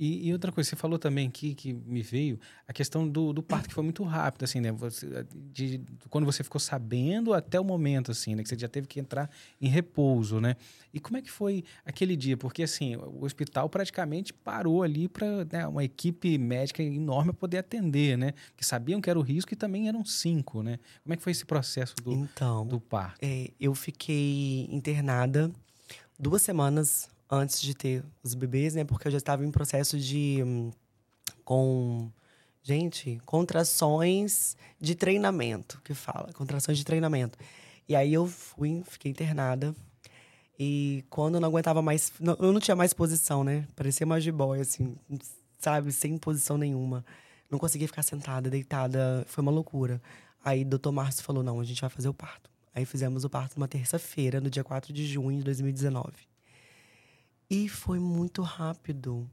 E, 0.01 0.29
e 0.29 0.31
outra 0.31 0.49
coisa, 0.49 0.69
você 0.69 0.77
falou 0.77 0.97
também 0.97 1.27
aqui 1.27 1.53
que 1.53 1.73
me 1.73 2.01
veio 2.01 2.39
a 2.65 2.71
questão 2.71 3.05
do, 3.05 3.33
do 3.33 3.43
parto 3.43 3.67
que 3.67 3.73
foi 3.73 3.83
muito 3.83 4.01
rápido, 4.03 4.45
assim, 4.45 4.61
né? 4.61 4.71
Você, 4.71 5.25
de, 5.51 5.81
quando 6.09 6.23
você 6.23 6.41
ficou 6.41 6.57
sabendo 6.59 7.33
até 7.33 7.59
o 7.59 7.65
momento, 7.65 8.09
assim, 8.09 8.33
né? 8.33 8.41
Que 8.41 8.47
você 8.47 8.57
já 8.57 8.69
teve 8.69 8.87
que 8.87 8.97
entrar 8.97 9.29
em 9.59 9.67
repouso, 9.67 10.39
né? 10.39 10.55
E 10.93 11.01
como 11.01 11.17
é 11.17 11.21
que 11.21 11.29
foi 11.29 11.65
aquele 11.85 12.15
dia? 12.15 12.37
Porque, 12.37 12.63
assim, 12.63 12.95
o 12.95 13.25
hospital 13.25 13.67
praticamente 13.69 14.31
parou 14.33 14.83
ali 14.83 15.09
para 15.09 15.43
né, 15.51 15.67
uma 15.67 15.83
equipe 15.83 16.37
médica 16.37 16.81
enorme 16.81 17.33
poder 17.33 17.57
atender, 17.57 18.17
né? 18.17 18.33
Que 18.55 18.65
sabiam 18.65 19.01
que 19.01 19.09
era 19.09 19.19
o 19.19 19.21
risco 19.21 19.53
e 19.53 19.57
também 19.57 19.89
eram 19.89 20.05
cinco, 20.05 20.63
né? 20.63 20.79
Como 21.03 21.13
é 21.13 21.17
que 21.17 21.23
foi 21.23 21.33
esse 21.33 21.45
processo 21.45 21.93
do, 22.01 22.13
Então, 22.13 22.65
do 22.65 22.79
parto? 22.79 23.17
é, 23.21 23.51
eu 23.59 23.75
fiquei 23.75 24.65
internada 24.71 25.51
duas 26.17 26.41
semanas 26.41 27.09
antes 27.29 27.61
de 27.61 27.73
ter 27.73 28.03
os 28.23 28.33
bebês, 28.33 28.75
né? 28.75 28.83
Porque 28.83 29.07
eu 29.07 29.11
já 29.11 29.17
estava 29.17 29.45
em 29.45 29.51
processo 29.51 29.97
de. 29.99 30.41
hum, 30.43 30.71
com. 31.43 32.09
Gente, 32.61 33.19
contrações 33.25 34.55
de 34.79 34.93
treinamento, 34.93 35.81
que 35.83 35.93
fala. 35.93 36.31
Contrações 36.33 36.77
de 36.77 36.83
treinamento. 36.85 37.37
E 37.87 37.95
aí 37.95 38.13
eu 38.13 38.27
fui, 38.27 38.83
fiquei 38.85 39.09
internada. 39.09 39.73
E 40.59 41.05
quando 41.09 41.35
eu 41.35 41.41
não 41.41 41.47
aguentava 41.47 41.81
mais. 41.81 42.11
não- 42.19 42.35
eu 42.39 42.51
não 42.51 42.59
tinha 42.59 42.75
mais 42.75 42.93
posição, 42.93 43.43
né? 43.43 43.65
Parecia 43.75 44.05
uma 44.05 44.19
jiboia, 44.19 44.61
assim, 44.61 44.95
sabe? 45.57 45.91
Sem 45.91 46.17
posição 46.17 46.57
nenhuma. 46.57 47.05
Não 47.49 47.57
conseguia 47.57 47.87
ficar 47.87 48.03
sentada, 48.03 48.49
deitada. 48.49 49.23
Foi 49.27 49.41
uma 49.41 49.51
loucura. 49.51 50.01
Aí 50.43 50.61
o 50.63 50.65
doutor 50.65 50.91
Márcio 50.91 51.23
falou: 51.23 51.41
não, 51.43 51.59
a 51.59 51.63
gente 51.63 51.81
vai 51.81 51.89
fazer 51.89 52.09
o 52.09 52.13
parto. 52.13 52.49
Aí 52.75 52.85
fizemos 52.85 53.23
o 53.23 53.29
parto 53.29 53.57
numa 53.57 53.67
terça-feira, 53.67 54.39
no 54.39 54.49
dia 54.49 54.63
4 54.63 54.93
de 54.93 55.07
junho 55.07 55.37
de 55.39 55.43
2019. 55.43 56.28
E 57.49 57.67
foi 57.67 57.99
muito 57.99 58.41
rápido. 58.41 59.29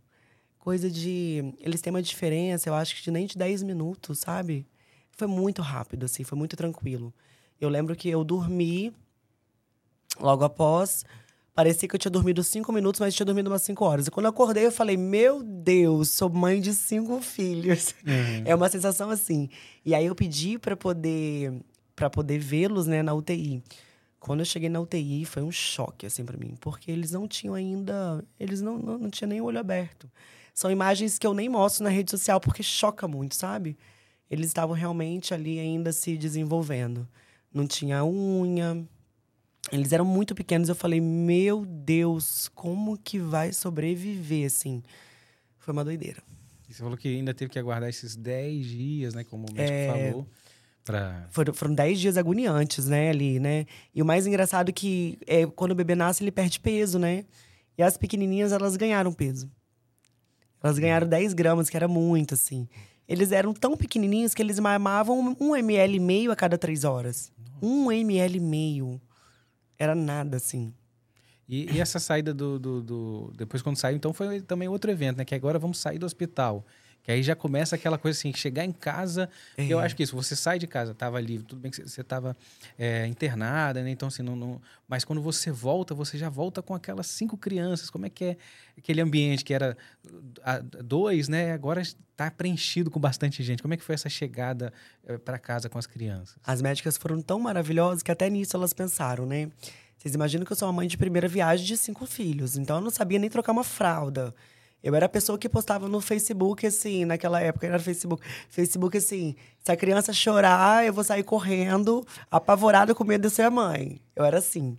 Coisa 0.58 0.90
de. 0.90 1.54
Eles 1.60 1.80
têm 1.80 1.92
uma 1.92 2.02
diferença, 2.02 2.68
eu 2.68 2.74
acho 2.74 2.96
que 2.96 3.02
de 3.02 3.10
nem 3.10 3.26
de 3.26 3.36
10 3.36 3.62
minutos, 3.62 4.20
sabe? 4.20 4.66
Foi 5.12 5.26
muito 5.26 5.62
rápido, 5.62 6.04
assim, 6.04 6.24
foi 6.24 6.36
muito 6.36 6.56
tranquilo. 6.56 7.12
Eu 7.60 7.68
lembro 7.68 7.94
que 7.96 8.08
eu 8.08 8.24
dormi 8.24 8.92
logo 10.20 10.44
após. 10.44 11.04
Parecia 11.54 11.88
que 11.88 11.94
eu 11.94 11.98
tinha 11.98 12.10
dormido 12.10 12.44
cinco 12.44 12.70
minutos, 12.70 13.00
mas 13.00 13.14
tinha 13.14 13.24
dormido 13.24 13.48
umas 13.48 13.62
cinco 13.62 13.82
horas. 13.84 14.06
E 14.06 14.10
quando 14.10 14.26
eu 14.26 14.30
acordei, 14.30 14.66
eu 14.66 14.72
falei: 14.72 14.96
Meu 14.96 15.42
Deus, 15.42 16.10
sou 16.10 16.28
mãe 16.28 16.60
de 16.60 16.74
cinco 16.74 17.20
filhos. 17.22 17.94
É 18.44 18.54
uma 18.54 18.68
sensação 18.68 19.08
assim. 19.08 19.48
E 19.84 19.94
aí 19.94 20.04
eu 20.04 20.14
pedi 20.14 20.58
para 20.58 20.76
poder 20.76 21.52
para 21.94 22.10
poder 22.10 22.38
vê-los, 22.38 22.86
né, 22.86 23.02
na 23.02 23.14
UTI. 23.14 23.62
Quando 24.26 24.40
eu 24.40 24.44
cheguei 24.44 24.68
na 24.68 24.80
UTI, 24.80 25.24
foi 25.24 25.42
um 25.44 25.52
choque 25.52 26.04
assim 26.04 26.24
para 26.24 26.36
mim, 26.36 26.56
porque 26.60 26.90
eles 26.90 27.12
não 27.12 27.28
tinham 27.28 27.54
ainda, 27.54 28.24
eles 28.40 28.60
não 28.60 28.76
não, 28.76 28.98
não 28.98 29.08
tinham 29.08 29.28
nem 29.28 29.40
o 29.40 29.44
olho 29.44 29.60
aberto. 29.60 30.10
São 30.52 30.68
imagens 30.68 31.16
que 31.16 31.24
eu 31.26 31.32
nem 31.32 31.48
mostro 31.48 31.84
na 31.84 31.90
rede 31.90 32.10
social 32.10 32.40
porque 32.40 32.60
choca 32.62 33.06
muito, 33.06 33.36
sabe? 33.36 33.76
Eles 34.28 34.48
estavam 34.48 34.74
realmente 34.74 35.32
ali 35.32 35.60
ainda 35.60 35.92
se 35.92 36.16
desenvolvendo. 36.16 37.06
Não 37.54 37.68
tinha 37.68 38.04
unha. 38.04 38.84
Eles 39.70 39.92
eram 39.92 40.04
muito 40.04 40.34
pequenos. 40.34 40.68
Eu 40.68 40.74
falei, 40.74 41.00
meu 41.00 41.64
Deus, 41.64 42.48
como 42.54 42.98
que 42.98 43.20
vai 43.20 43.52
sobreviver 43.52 44.46
assim? 44.46 44.82
Foi 45.58 45.72
uma 45.72 45.84
doideira. 45.84 46.20
E 46.68 46.74
você 46.74 46.82
falou 46.82 46.96
que 46.98 47.06
ainda 47.06 47.32
teve 47.32 47.50
que 47.52 47.58
aguardar 47.60 47.88
esses 47.88 48.16
10 48.16 48.66
dias, 48.66 49.14
né? 49.14 49.22
Como 49.22 49.46
o 49.48 49.52
médico 49.52 49.76
É. 49.78 49.86
falou. 50.10 50.26
Foram, 51.30 51.52
foram 51.52 51.74
10 51.74 51.98
dias 51.98 52.16
agoniantes, 52.16 52.86
né, 52.86 53.10
ali, 53.10 53.40
né? 53.40 53.66
E 53.94 54.00
o 54.00 54.04
mais 54.06 54.26
engraçado 54.26 54.68
é 54.68 54.72
que 54.72 55.18
é, 55.26 55.44
quando 55.46 55.72
o 55.72 55.74
bebê 55.74 55.94
nasce, 55.94 56.22
ele 56.22 56.30
perde 56.30 56.60
peso, 56.60 56.98
né? 56.98 57.24
E 57.76 57.82
as 57.82 57.96
pequenininhas, 57.96 58.52
elas 58.52 58.76
ganharam 58.76 59.12
peso. 59.12 59.50
Elas 60.62 60.78
ganharam 60.78 61.06
10 61.06 61.34
gramas, 61.34 61.68
que 61.68 61.76
era 61.76 61.86
muito, 61.88 62.34
assim. 62.34 62.68
Eles 63.08 63.30
eram 63.32 63.52
tão 63.52 63.76
pequenininhos 63.76 64.34
que 64.34 64.42
eles 64.42 64.58
mamavam 64.58 65.36
um 65.38 65.54
ml 65.54 65.96
e 65.96 66.00
meio 66.00 66.32
a 66.32 66.36
cada 66.36 66.56
três 66.58 66.84
horas. 66.84 67.30
Um 67.62 67.90
ml 67.92 68.36
e 68.36 68.40
meio. 68.40 69.00
Era 69.78 69.94
nada, 69.94 70.36
assim. 70.38 70.72
E, 71.48 71.70
e 71.72 71.80
essa 71.80 71.98
saída 72.00 72.34
do, 72.34 72.58
do, 72.58 72.82
do- 72.82 73.32
Depois, 73.36 73.62
quando 73.62 73.76
saiu, 73.76 73.96
então 73.96 74.12
foi 74.12 74.40
também 74.40 74.66
outro 74.68 74.90
evento, 74.90 75.18
né? 75.18 75.24
Que 75.24 75.34
agora 75.34 75.58
vamos 75.58 75.78
sair 75.78 75.98
do 75.98 76.06
hospital. 76.06 76.64
Que 77.06 77.12
aí 77.12 77.22
já 77.22 77.36
começa 77.36 77.76
aquela 77.76 77.96
coisa 77.96 78.18
assim, 78.18 78.32
chegar 78.34 78.64
em 78.64 78.72
casa. 78.72 79.30
É. 79.56 79.64
Eu 79.64 79.78
acho 79.78 79.94
que 79.94 80.02
isso, 80.02 80.16
você 80.16 80.34
sai 80.34 80.58
de 80.58 80.66
casa, 80.66 80.92
tava 80.92 81.20
livre, 81.20 81.46
tudo 81.46 81.60
bem 81.60 81.70
que 81.70 81.80
você 81.88 82.00
estava 82.00 82.36
internada, 83.08 83.80
né? 83.80 83.90
Então, 83.90 84.08
assim, 84.08 84.24
não, 84.24 84.34
não- 84.34 84.60
Mas 84.88 85.04
quando 85.04 85.22
você 85.22 85.50
volta, 85.52 85.94
você 85.94 86.18
já 86.18 86.28
volta 86.28 86.60
com 86.62 86.74
aquelas 86.74 87.06
cinco 87.06 87.36
crianças. 87.36 87.90
Como 87.90 88.06
é 88.06 88.10
que 88.10 88.24
é 88.24 88.36
aquele 88.76 89.00
ambiente 89.00 89.44
que 89.44 89.54
era 89.54 89.76
dois, 90.84 91.28
né? 91.28 91.52
Agora 91.52 91.80
está 91.80 92.28
preenchido 92.30 92.90
com 92.90 92.98
bastante 92.98 93.40
gente. 93.42 93.62
Como 93.62 93.72
é 93.72 93.76
que 93.76 93.84
foi 93.84 93.94
essa 93.94 94.08
chegada 94.08 94.72
para 95.24 95.38
casa 95.38 95.68
com 95.68 95.78
as 95.78 95.86
crianças? 95.86 96.36
As 96.44 96.60
médicas 96.60 96.96
foram 96.96 97.22
tão 97.22 97.38
maravilhosas 97.38 98.02
que 98.02 98.10
até 98.10 98.28
nisso 98.28 98.56
elas 98.56 98.72
pensaram, 98.72 99.26
né? 99.26 99.48
Vocês 99.96 100.12
imaginam 100.14 100.44
que 100.44 100.52
eu 100.52 100.56
sou 100.56 100.66
uma 100.68 100.74
mãe 100.74 100.88
de 100.88 100.96
primeira 100.96 101.26
viagem 101.28 101.64
de 101.64 101.76
cinco 101.76 102.04
filhos, 102.04 102.56
então 102.56 102.76
eu 102.76 102.82
não 102.82 102.90
sabia 102.90 103.18
nem 103.18 103.30
trocar 103.30 103.52
uma 103.52 103.64
fralda. 103.64 104.34
Eu 104.86 104.94
era 104.94 105.06
a 105.06 105.08
pessoa 105.08 105.36
que 105.36 105.48
postava 105.48 105.88
no 105.88 106.00
Facebook, 106.00 106.64
assim, 106.64 107.04
naquela 107.04 107.40
época 107.40 107.66
era 107.66 107.76
Facebook. 107.80 108.22
Facebook, 108.48 108.96
assim, 108.96 109.34
se 109.58 109.72
a 109.72 109.76
criança 109.76 110.12
chorar, 110.12 110.86
eu 110.86 110.92
vou 110.92 111.02
sair 111.02 111.24
correndo, 111.24 112.06
apavorada 112.30 112.94
com 112.94 113.02
medo 113.02 113.28
de 113.28 113.34
ser 113.34 113.42
a 113.42 113.50
mãe. 113.50 114.00
Eu 114.14 114.24
era 114.24 114.38
assim. 114.38 114.78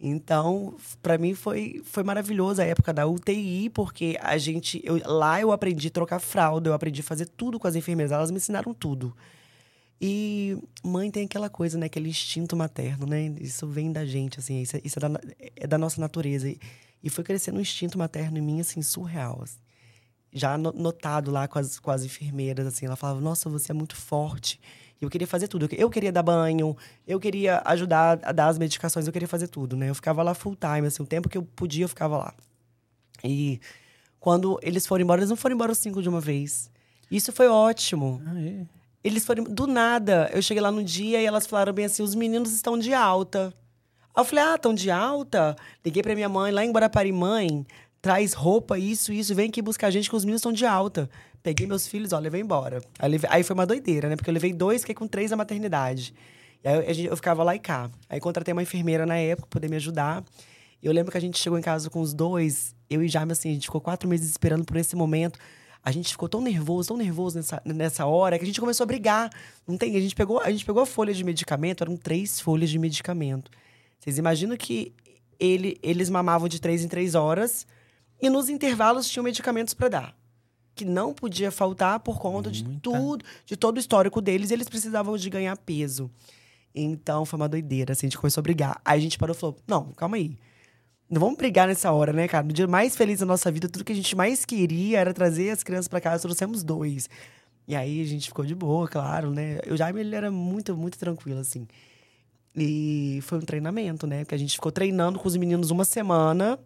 Então, 0.00 0.74
pra 1.00 1.16
mim 1.16 1.34
foi, 1.34 1.80
foi 1.84 2.02
maravilhoso 2.02 2.60
a 2.60 2.64
época 2.64 2.92
da 2.92 3.06
UTI, 3.06 3.70
porque 3.70 4.18
a 4.20 4.36
gente. 4.38 4.82
Eu, 4.84 5.00
lá 5.04 5.40
eu 5.40 5.52
aprendi 5.52 5.86
a 5.86 5.90
trocar 5.92 6.18
fralda, 6.18 6.70
eu 6.70 6.74
aprendi 6.74 7.00
a 7.00 7.04
fazer 7.04 7.26
tudo 7.26 7.56
com 7.60 7.68
as 7.68 7.76
enfermeiras. 7.76 8.10
Elas 8.10 8.32
me 8.32 8.38
ensinaram 8.38 8.74
tudo. 8.74 9.14
E 10.00 10.58
mãe 10.82 11.12
tem 11.12 11.26
aquela 11.26 11.48
coisa, 11.48 11.78
né? 11.78 11.86
Aquele 11.86 12.08
instinto 12.08 12.56
materno, 12.56 13.06
né? 13.06 13.32
Isso 13.40 13.68
vem 13.68 13.92
da 13.92 14.04
gente, 14.04 14.40
assim. 14.40 14.60
Isso, 14.60 14.76
é- 14.76 14.80
isso 14.82 14.98
é, 14.98 15.08
da, 15.08 15.20
é 15.56 15.66
da 15.68 15.78
nossa 15.78 16.00
natureza. 16.00 16.52
E, 17.04 17.10
foi 17.10 17.22
crescendo 17.22 17.58
um 17.58 17.60
instinto 17.60 17.98
materno 17.98 18.38
em 18.38 18.40
mim, 18.40 18.60
assim, 18.60 18.80
surreal. 18.82 19.40
assim. 19.42 19.58
Já 20.32 20.56
no- 20.58 20.72
notado 20.72 21.30
lá 21.30 21.46
com 21.46 21.58
as, 21.58 21.78
com 21.78 21.90
as 21.90 22.02
enfermeiras, 22.02 22.66
assim. 22.66 22.86
Ela 22.86 22.96
falava, 22.96 23.20
nossa, 23.20 23.48
você 23.50 23.72
é 23.72 23.74
muito 23.74 23.94
forte. 23.94 24.58
E 25.00 25.04
eu 25.04 25.10
queria 25.10 25.26
fazer 25.26 25.46
tudo. 25.48 25.68
Eu 25.72 25.90
queria 25.90 26.10
dar 26.10 26.22
banho, 26.22 26.76
eu 27.06 27.20
queria 27.20 27.62
ajudar 27.66 28.18
a 28.22 28.32
dar 28.32 28.46
as 28.48 28.58
medicações, 28.58 29.06
eu 29.06 29.12
queria 29.12 29.28
fazer 29.28 29.48
tudo, 29.48 29.76
né? 29.76 29.90
Eu 29.90 29.94
ficava 29.94 30.22
lá 30.22 30.34
full 30.34 30.56
time, 30.56 30.86
assim. 30.86 31.02
O 31.02 31.06
tempo 31.06 31.28
que 31.28 31.36
eu 31.36 31.42
podia, 31.42 31.84
eu 31.84 31.88
ficava 31.88 32.16
lá. 32.16 32.34
E 33.22 33.60
quando 34.18 34.58
eles 34.62 34.86
foram 34.86 35.02
embora, 35.02 35.20
eles 35.20 35.30
não 35.30 35.36
foram 35.36 35.54
embora 35.54 35.72
os 35.72 35.78
cinco 35.78 36.02
de 36.02 36.08
uma 36.08 36.20
vez. 36.20 36.70
Isso 37.10 37.32
foi 37.32 37.48
ótimo. 37.48 38.22
Ah, 38.26 38.40
é? 38.40 38.66
Eles 39.02 39.24
foram. 39.26 39.44
Do 39.44 39.66
nada, 39.66 40.30
eu 40.32 40.40
cheguei 40.40 40.62
lá 40.62 40.70
no 40.72 40.82
dia 40.82 41.20
e 41.20 41.26
elas 41.26 41.46
falaram 41.46 41.72
bem 41.72 41.84
assim: 41.84 42.02
os 42.02 42.14
meninos 42.14 42.52
estão 42.52 42.78
de 42.78 42.94
alta. 42.94 43.52
Aí 44.14 44.20
eu 44.20 44.24
falei: 44.24 44.44
ah, 44.44 44.54
estão 44.54 44.72
de 44.74 44.90
alta? 44.90 45.56
Liguei 45.84 46.02
pra 46.02 46.14
minha 46.14 46.28
mãe 46.28 46.52
lá 46.52 46.64
em 46.64 46.70
Guarapari, 46.70 47.12
mãe, 47.12 47.66
traz 48.00 48.32
roupa, 48.32 48.78
isso, 48.78 49.12
isso, 49.12 49.34
vem 49.34 49.48
aqui 49.48 49.60
buscar 49.62 49.88
a 49.88 49.90
gente 49.90 50.08
que 50.08 50.16
os 50.16 50.24
meninos 50.24 50.40
estão 50.40 50.52
de 50.52 50.64
alta. 50.66 51.08
Peguei 51.42 51.66
meus 51.66 51.86
filhos, 51.86 52.12
ó, 52.12 52.18
levei 52.18 52.40
embora. 52.40 52.80
Aí, 52.98 53.10
levei- 53.10 53.28
aí 53.30 53.42
foi 53.42 53.54
uma 53.54 53.66
doideira, 53.66 54.08
né? 54.08 54.16
Porque 54.16 54.30
eu 54.30 54.34
levei 54.34 54.52
dois, 54.52 54.80
fiquei 54.82 54.94
com 54.94 55.06
três 55.06 55.30
na 55.30 55.36
maternidade. 55.36 56.14
E 56.62 56.68
aí 56.68 57.04
eu, 57.04 57.10
eu 57.10 57.16
ficava 57.16 57.42
lá 57.42 57.54
e 57.54 57.58
cá. 57.58 57.90
Aí 58.08 58.18
contratei 58.20 58.52
uma 58.52 58.62
enfermeira 58.62 59.04
na 59.04 59.16
época 59.16 59.48
poder 59.50 59.68
me 59.68 59.76
ajudar. 59.76 60.24
Eu 60.82 60.92
lembro 60.92 61.10
que 61.12 61.18
a 61.18 61.20
gente 61.20 61.38
chegou 61.38 61.58
em 61.58 61.62
casa 61.62 61.90
com 61.90 62.00
os 62.00 62.14
dois, 62.14 62.74
eu 62.88 63.02
e 63.02 63.08
Jaime, 63.08 63.32
assim, 63.32 63.50
a 63.50 63.54
gente 63.54 63.66
ficou 63.66 63.80
quatro 63.80 64.08
meses 64.08 64.30
esperando 64.30 64.64
por 64.64 64.76
esse 64.76 64.94
momento. 64.96 65.38
A 65.82 65.90
gente 65.90 66.10
ficou 66.10 66.28
tão 66.28 66.40
nervoso, 66.40 66.88
tão 66.88 66.96
nervoso 66.96 67.36
nessa, 67.36 67.60
nessa 67.64 68.06
hora, 68.06 68.38
que 68.38 68.44
a 68.44 68.46
gente 68.46 68.60
começou 68.60 68.84
a 68.84 68.86
brigar. 68.86 69.30
Não 69.66 69.76
tem? 69.76 69.96
A 69.96 70.00
gente, 70.00 70.14
pegou, 70.14 70.40
a 70.40 70.50
gente 70.50 70.64
pegou 70.64 70.82
a 70.82 70.86
folha 70.86 71.12
de 71.12 71.22
medicamento, 71.24 71.82
eram 71.84 71.96
três 71.96 72.40
folhas 72.40 72.70
de 72.70 72.78
medicamento. 72.78 73.50
Vocês 74.00 74.18
imaginam 74.18 74.56
que 74.56 74.92
ele, 75.38 75.78
eles 75.82 76.08
mamavam 76.10 76.48
de 76.48 76.60
três 76.60 76.84
em 76.84 76.88
três 76.88 77.14
horas 77.14 77.66
e 78.20 78.28
nos 78.30 78.48
intervalos 78.48 79.08
tinham 79.08 79.24
medicamentos 79.24 79.74
para 79.74 79.88
dar. 79.88 80.16
Que 80.74 80.84
não 80.84 81.12
podia 81.14 81.50
faltar 81.50 82.00
por 82.00 82.18
conta 82.18 82.50
de 82.50 82.64
Muita- 82.64 82.80
tudo, 82.82 83.24
de 83.46 83.56
todo 83.56 83.76
o 83.76 83.80
histórico 83.80 84.20
deles, 84.20 84.50
e 84.50 84.54
eles 84.54 84.68
precisavam 84.68 85.16
de 85.16 85.30
ganhar 85.30 85.56
peso. 85.56 86.10
Então 86.74 87.24
foi 87.24 87.36
uma 87.38 87.48
doideira, 87.48 87.92
assim, 87.92 88.06
a 88.06 88.10
gente 88.10 88.18
começou 88.18 88.40
a 88.40 88.42
brigar. 88.42 88.80
Aí 88.84 88.98
a 88.98 89.02
gente 89.02 89.16
parou 89.18 89.34
e 89.34 89.38
falou: 89.38 89.56
não, 89.66 89.92
calma 89.92 90.16
aí. 90.16 90.36
Não 91.08 91.20
vamos 91.20 91.36
brigar 91.36 91.68
nessa 91.68 91.92
hora, 91.92 92.12
né, 92.12 92.26
cara? 92.26 92.44
No 92.46 92.52
dia 92.52 92.66
mais 92.66 92.96
feliz 92.96 93.20
da 93.20 93.26
nossa 93.26 93.50
vida, 93.52 93.68
tudo 93.68 93.84
que 93.84 93.92
a 93.92 93.94
gente 93.94 94.16
mais 94.16 94.44
queria 94.44 94.98
era 94.98 95.14
trazer 95.14 95.50
as 95.50 95.62
crianças 95.62 95.86
pra 95.86 96.00
casa, 96.00 96.22
trouxemos 96.22 96.64
dois. 96.64 97.08
E 97.68 97.76
aí 97.76 98.00
a 98.00 98.04
gente 98.04 98.26
ficou 98.28 98.44
de 98.44 98.54
boa, 98.54 98.88
claro, 98.88 99.30
né? 99.30 99.60
O 99.70 99.76
Jaime, 99.76 100.00
ele 100.00 100.16
era 100.16 100.30
muito, 100.30 100.76
muito 100.76 100.98
tranquilo, 100.98 101.38
assim. 101.40 101.68
E 102.56 103.18
foi 103.22 103.38
um 103.38 103.42
treinamento, 103.42 104.06
né? 104.06 104.20
Porque 104.20 104.34
a 104.34 104.38
gente 104.38 104.52
ficou 104.52 104.70
treinando 104.70 105.18
com 105.18 105.26
os 105.26 105.36
meninos 105.36 105.70
uma 105.70 105.84
semana. 105.84 106.58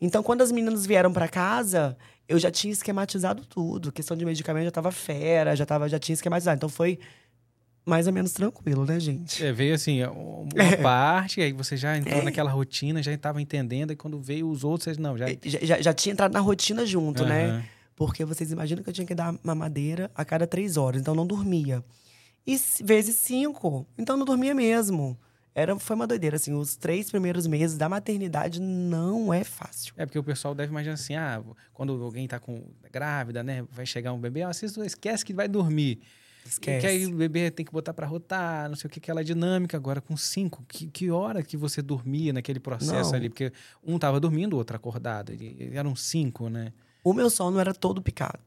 Então, 0.00 0.22
quando 0.22 0.42
as 0.42 0.50
meninas 0.50 0.86
vieram 0.86 1.12
pra 1.12 1.28
casa, 1.28 1.96
eu 2.28 2.38
já 2.38 2.50
tinha 2.50 2.72
esquematizado 2.72 3.44
tudo. 3.44 3.92
questão 3.92 4.16
de 4.16 4.24
medicamento 4.24 4.64
já 4.64 4.70
tava 4.70 4.90
fera, 4.90 5.54
já, 5.54 5.66
tava, 5.66 5.88
já 5.88 5.98
tinha 5.98 6.14
esquematizado. 6.14 6.56
Então 6.56 6.68
foi 6.68 6.98
mais 7.86 8.06
ou 8.06 8.12
menos 8.12 8.32
tranquilo, 8.32 8.86
né, 8.86 8.98
gente? 8.98 9.44
É, 9.44 9.52
veio 9.52 9.74
assim, 9.74 10.02
uma 10.02 10.48
é. 10.62 10.76
parte, 10.76 11.40
aí 11.42 11.52
você 11.52 11.76
já 11.76 11.96
entrou 11.96 12.20
é. 12.20 12.24
naquela 12.24 12.50
rotina, 12.50 13.02
já 13.02 13.12
estava 13.12 13.42
entendendo, 13.42 13.92
e 13.92 13.96
quando 13.96 14.18
veio 14.18 14.48
os 14.48 14.64
outros, 14.64 14.96
não, 14.96 15.18
já... 15.18 15.26
já... 15.44 15.58
Já, 15.62 15.80
já 15.82 15.92
tinha 15.92 16.14
entrado 16.14 16.32
na 16.32 16.40
rotina 16.40 16.86
junto, 16.86 17.22
uhum. 17.22 17.28
né? 17.28 17.64
Porque 17.94 18.24
vocês 18.24 18.50
imaginam 18.50 18.82
que 18.82 18.88
eu 18.88 18.94
tinha 18.94 19.06
que 19.06 19.14
dar 19.14 19.34
mamadeira 19.42 20.10
a 20.14 20.24
cada 20.24 20.46
três 20.46 20.76
horas, 20.76 21.00
então 21.00 21.14
não 21.14 21.26
dormia. 21.26 21.84
E 22.46 22.58
vezes 22.82 23.16
cinco, 23.16 23.86
então 23.96 24.16
não 24.16 24.24
dormia 24.24 24.54
mesmo. 24.54 25.18
Era, 25.54 25.78
foi 25.78 25.94
uma 25.94 26.06
doideira, 26.06 26.36
assim, 26.36 26.52
os 26.52 26.74
três 26.74 27.10
primeiros 27.10 27.46
meses 27.46 27.78
da 27.78 27.88
maternidade 27.88 28.60
não 28.60 29.32
é 29.32 29.44
fácil. 29.44 29.94
É, 29.96 30.04
porque 30.04 30.18
o 30.18 30.24
pessoal 30.24 30.52
deve 30.54 30.70
imaginar 30.72 30.94
assim, 30.94 31.14
ah, 31.14 31.40
quando 31.72 32.02
alguém 32.02 32.26
tá 32.26 32.40
com 32.40 32.60
grávida, 32.90 33.42
né, 33.42 33.64
vai 33.70 33.86
chegar 33.86 34.12
um 34.12 34.18
bebê, 34.18 34.42
ah, 34.42 34.52
você 34.52 34.66
esquece 34.66 35.24
que 35.24 35.32
vai 35.32 35.46
dormir. 35.46 36.00
Esquece. 36.44 36.80
Que 36.80 36.86
aí 36.86 37.06
o 37.06 37.14
bebê 37.14 37.50
tem 37.50 37.64
que 37.64 37.72
botar 37.72 37.94
para 37.94 38.06
rotar, 38.06 38.68
não 38.68 38.76
sei 38.76 38.88
o 38.88 38.90
que, 38.90 38.98
aquela 38.98 39.24
dinâmica. 39.24 39.76
Agora, 39.76 40.00
com 40.00 40.16
cinco, 40.16 40.62
que, 40.68 40.88
que 40.88 41.10
hora 41.10 41.42
que 41.42 41.56
você 41.56 41.80
dormia 41.80 42.32
naquele 42.32 42.60
processo 42.60 43.10
não. 43.10 43.18
ali? 43.18 43.28
Porque 43.30 43.50
um 43.82 43.98
tava 43.98 44.20
dormindo, 44.20 44.54
o 44.54 44.56
outro 44.56 44.76
acordado. 44.76 45.32
Eram 45.72 45.96
cinco, 45.96 46.50
né? 46.50 46.72
O 47.02 47.12
meu 47.12 47.30
sono 47.30 47.58
era 47.58 47.72
todo 47.72 48.02
picado. 48.02 48.40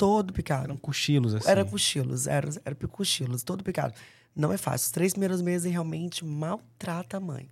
Todo 0.00 0.32
picado. 0.32 0.64
Eram 0.64 0.78
cochilos, 0.78 1.34
assim. 1.34 1.46
Era 1.46 1.62
cochilos, 1.62 2.26
era, 2.26 2.48
era 2.64 2.74
cochilos, 2.74 3.42
todo 3.42 3.62
picado. 3.62 3.92
Não 4.34 4.50
é 4.50 4.56
fácil. 4.56 4.86
Os 4.86 4.90
três 4.90 5.12
primeiros 5.12 5.42
meses 5.42 5.70
realmente 5.70 6.24
maltrata 6.24 7.18
a 7.18 7.20
mãe. 7.20 7.50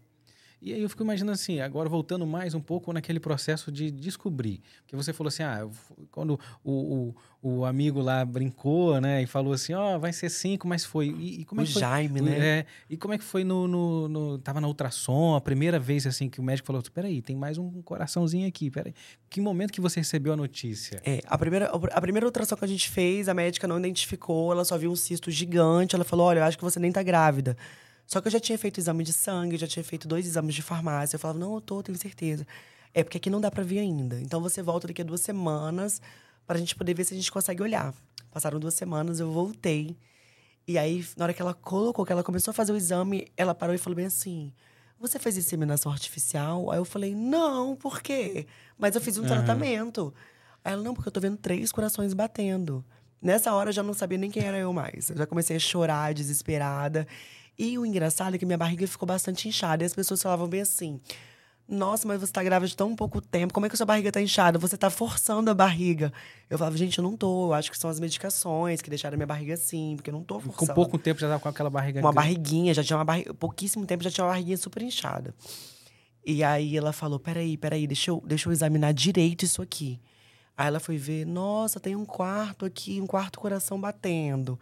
E 0.61 0.73
aí 0.73 0.83
eu 0.83 0.89
fico 0.89 1.05
imaginando 1.05 1.33
assim, 1.33 1.61
agora 1.61 1.89
voltando 1.89 2.27
mais 2.27 2.55
um 2.55 2.61
pouco 2.61 2.93
naquele 2.93 3.21
processo 3.21 3.71
de 3.71 3.91
descobrir. 3.91 4.61
Porque 4.83 4.97
você 4.97 5.13
falou 5.13 5.29
assim, 5.29 5.45
ah, 5.45 5.69
quando 6.11 6.39
o, 6.65 7.15
o, 7.43 7.51
o 7.61 7.65
amigo 7.65 8.01
lá 8.01 8.25
brincou, 8.25 9.01
né, 9.01 9.23
e 9.23 9.27
falou 9.27 9.53
assim, 9.53 9.73
ó, 9.73 9.95
oh, 9.97 10.01
vai 10.01 10.13
ser 10.13 10.29
cinco, 10.29 10.67
mas 10.67 10.85
foi. 10.85 11.09
E, 11.09 11.41
e 11.41 11.45
como 11.45 11.61
o 11.61 11.65
é 11.65 11.67
que 11.67 11.73
foi? 11.73 11.81
Jaime, 11.81 12.21
né? 12.21 12.39
É, 12.39 12.67
e 12.91 12.97
como 12.97 13.15
é 13.15 13.19
que 13.19 13.25
foi 13.25 13.45
no, 13.45 13.69
no, 13.69 14.09
no, 14.09 14.39
Tava 14.39 14.61
na 14.61 14.67
ultrassom, 14.67 15.37
a 15.37 15.41
primeira 15.41 15.79
vez 15.79 16.07
assim 16.07 16.29
que 16.29 16.41
o 16.41 16.43
médico 16.43 16.67
falou: 16.67 16.83
peraí, 16.93 17.23
tem 17.23 17.37
mais 17.37 17.57
um 17.57 17.81
coraçãozinho 17.83 18.49
aqui, 18.49 18.71
peraí. 18.71 18.95
Que 19.31 19.41
momento 19.41 19.73
que 19.73 19.81
você 19.81 20.01
recebeu 20.01 20.33
a 20.33 20.37
notícia? 20.37 21.01
É, 21.05 21.21
a 21.27 21.39
primeira, 21.39 21.67
a 21.67 22.01
primeira 22.01 22.27
ultrassom 22.27 22.57
que 22.57 22.65
a 22.65 22.69
gente 22.69 22.91
fez, 22.91 23.29
a 23.29 23.35
médica 23.35 23.69
não 23.69 23.79
identificou, 23.79 24.51
ela 24.51 24.65
só 24.65 24.77
viu 24.77 24.91
um 24.91 24.97
cisto 24.97 25.31
gigante. 25.31 25.95
Ela 25.95 26.05
falou: 26.05 26.27
olha, 26.27 26.41
eu 26.41 26.45
acho 26.45 26.59
que 26.59 26.65
você 26.65 26.81
nem 26.81 26.91
tá 26.91 27.03
grávida. 27.03 27.57
Só 28.09 28.23
que 28.23 28.29
eu 28.29 28.33
já 28.33 28.41
tinha 28.41 28.57
feito 28.57 28.81
exame 28.81 29.05
de 29.05 29.13
sangue, 29.13 29.59
já 29.59 29.67
tinha 29.67 29.85
feito 29.85 30.09
dois 30.09 30.27
exames 30.27 30.55
de 30.55 30.63
farmácia. 30.63 31.17
Eu 31.17 31.21
falava, 31.21 31.39
não, 31.39 31.55
eu 31.57 31.61
tô, 31.61 31.83
tenho 31.83 31.99
certeza. 31.99 32.47
É 32.95 33.05
porque 33.05 33.19
aqui 33.19 33.29
não 33.29 33.39
dá 33.39 33.51
para 33.51 33.63
ver 33.63 33.81
ainda. 33.81 34.19
Então 34.19 34.41
você 34.41 34.63
volta 34.63 34.87
daqui 34.89 35.03
a 35.03 35.05
duas 35.05 35.21
semanas 35.21 36.01
para 36.47 36.57
a 36.57 36.59
gente 36.59 36.75
poder 36.75 36.95
ver 36.95 37.05
se 37.05 37.13
a 37.13 37.17
gente 37.19 37.31
consegue 37.31 37.63
olhar. 37.63 37.93
Passaram 38.33 38.59
duas 38.59 38.73
semanas, 38.73 39.21
eu 39.21 39.31
voltei. 39.31 39.95
E 40.67 40.79
aí, 40.79 41.07
na 41.19 41.27
hora 41.27 41.35
que 41.35 41.43
ela 41.43 41.53
colocou, 41.53 42.07
que 42.07 42.11
ela 42.11 42.25
começou 42.25 42.51
a 42.51 42.55
fazer 42.55 42.73
o 42.73 42.77
exame, 42.77 43.29
ela 43.37 43.55
parou 43.55 43.75
e 43.75 43.79
falou 43.79 43.95
bem 43.95 44.07
assim: 44.07 44.55
Você 44.99 45.19
fez 45.19 45.37
inseminação 45.37 45.93
artificial? 45.93 46.71
Aí 46.71 46.79
eu 46.79 46.87
falei: 46.87 47.15
Não, 47.15 47.77
por 47.77 48.01
quê? 48.01 48.47
Mas 48.79 48.95
eu 48.95 49.03
fiz 49.03 49.19
um 49.19 49.23
uhum. 49.23 49.29
tratamento. 49.29 50.15
Aí 50.65 50.73
ela: 50.73 50.83
Não, 50.83 50.95
porque 50.95 51.09
eu 51.09 51.13
tô 51.13 51.21
vendo 51.21 51.37
três 51.37 51.71
corações 51.71 52.15
batendo. 52.15 52.83
Nessa 53.21 53.53
hora 53.53 53.69
eu 53.69 53.75
já 53.75 53.83
não 53.83 53.93
sabia 53.93 54.17
nem 54.17 54.31
quem 54.31 54.45
era 54.45 54.57
eu 54.57 54.73
mais. 54.73 55.11
Eu 55.11 55.17
já 55.19 55.27
comecei 55.27 55.57
a 55.57 55.61
chorar, 55.61 56.15
desesperada. 56.15 57.07
E 57.59 57.77
o 57.77 57.85
engraçado 57.85 58.37
é 58.37 58.39
que 58.39 58.47
minha 58.47 58.57
barriga 58.57 58.87
ficou 58.87 59.07
bastante 59.07 59.49
inchada. 59.49 59.83
E 59.83 59.87
as 59.87 59.95
pessoas 59.95 60.23
falavam 60.23 60.47
bem 60.47 60.61
assim: 60.61 61.01
Nossa, 61.67 62.07
mas 62.07 62.21
você 62.21 62.33
tá 62.33 62.43
grávida 62.43 62.69
de 62.69 62.77
tão 62.77 62.95
pouco 62.95 63.21
tempo, 63.21 63.53
como 63.53 63.67
é 63.67 63.69
que 63.69 63.75
a 63.75 63.77
sua 63.77 63.85
barriga 63.85 64.13
tá 64.13 64.21
inchada? 64.23 64.59
Você 64.61 64.77
tá 64.77 64.89
forçando 64.89 65.51
a 65.51 65.55
barriga. 65.55 66.13
Eu 66.49 66.57
falava, 66.57 66.77
gente, 66.77 66.99
eu 66.99 67.03
não 67.03 67.17
tô. 67.17 67.49
Eu 67.49 67.55
acho 67.55 67.71
que 67.71 67.77
são 67.77 67.91
as 67.91 67.99
medicações 67.99 68.81
que 68.81 68.89
deixaram 68.89 69.15
a 69.15 69.19
minha 69.19 69.27
barriga 69.27 69.55
assim, 69.55 69.95
porque 69.97 70.11
eu 70.11 70.15
não 70.15 70.23
tô 70.23 70.39
forçando. 70.39 70.69
Com 70.69 70.75
pouco 70.75 70.99
tempo 70.99 71.19
já 71.19 71.27
tava 71.29 71.41
com 71.41 71.49
aquela 71.49 71.69
barriga. 71.69 72.01
Uma 72.01 72.13
barriguinha, 72.13 72.73
já 72.73 72.85
tinha 72.85 72.97
uma 72.97 73.05
barriga. 73.05 73.35
Pouquíssimo 73.35 73.85
tempo 73.85 74.05
já 74.05 74.11
tinha 74.11 74.25
uma 74.25 74.31
barriguinha 74.31 74.57
super 74.57 74.83
inchada. 74.83 75.35
E 76.25 76.45
aí 76.45 76.77
ela 76.77 76.93
falou: 76.93 77.19
peraí, 77.19 77.57
peraí, 77.57 77.89
deixa 77.89 78.13
eu, 78.13 78.23
deixa 78.25 78.49
eu 78.49 78.53
examinar 78.53 78.95
direito 78.95 79.45
isso 79.45 79.61
aqui. 79.61 80.01
Aí 80.57 80.67
ela 80.69 80.81
foi 80.81 80.97
ver, 80.97 81.25
nossa, 81.25 81.79
tem 81.79 81.95
um 81.95 82.05
quarto 82.05 82.65
aqui, 82.65 83.01
um 83.01 83.07
quarto 83.07 83.39
coração 83.39 83.81
batendo. 83.81 84.59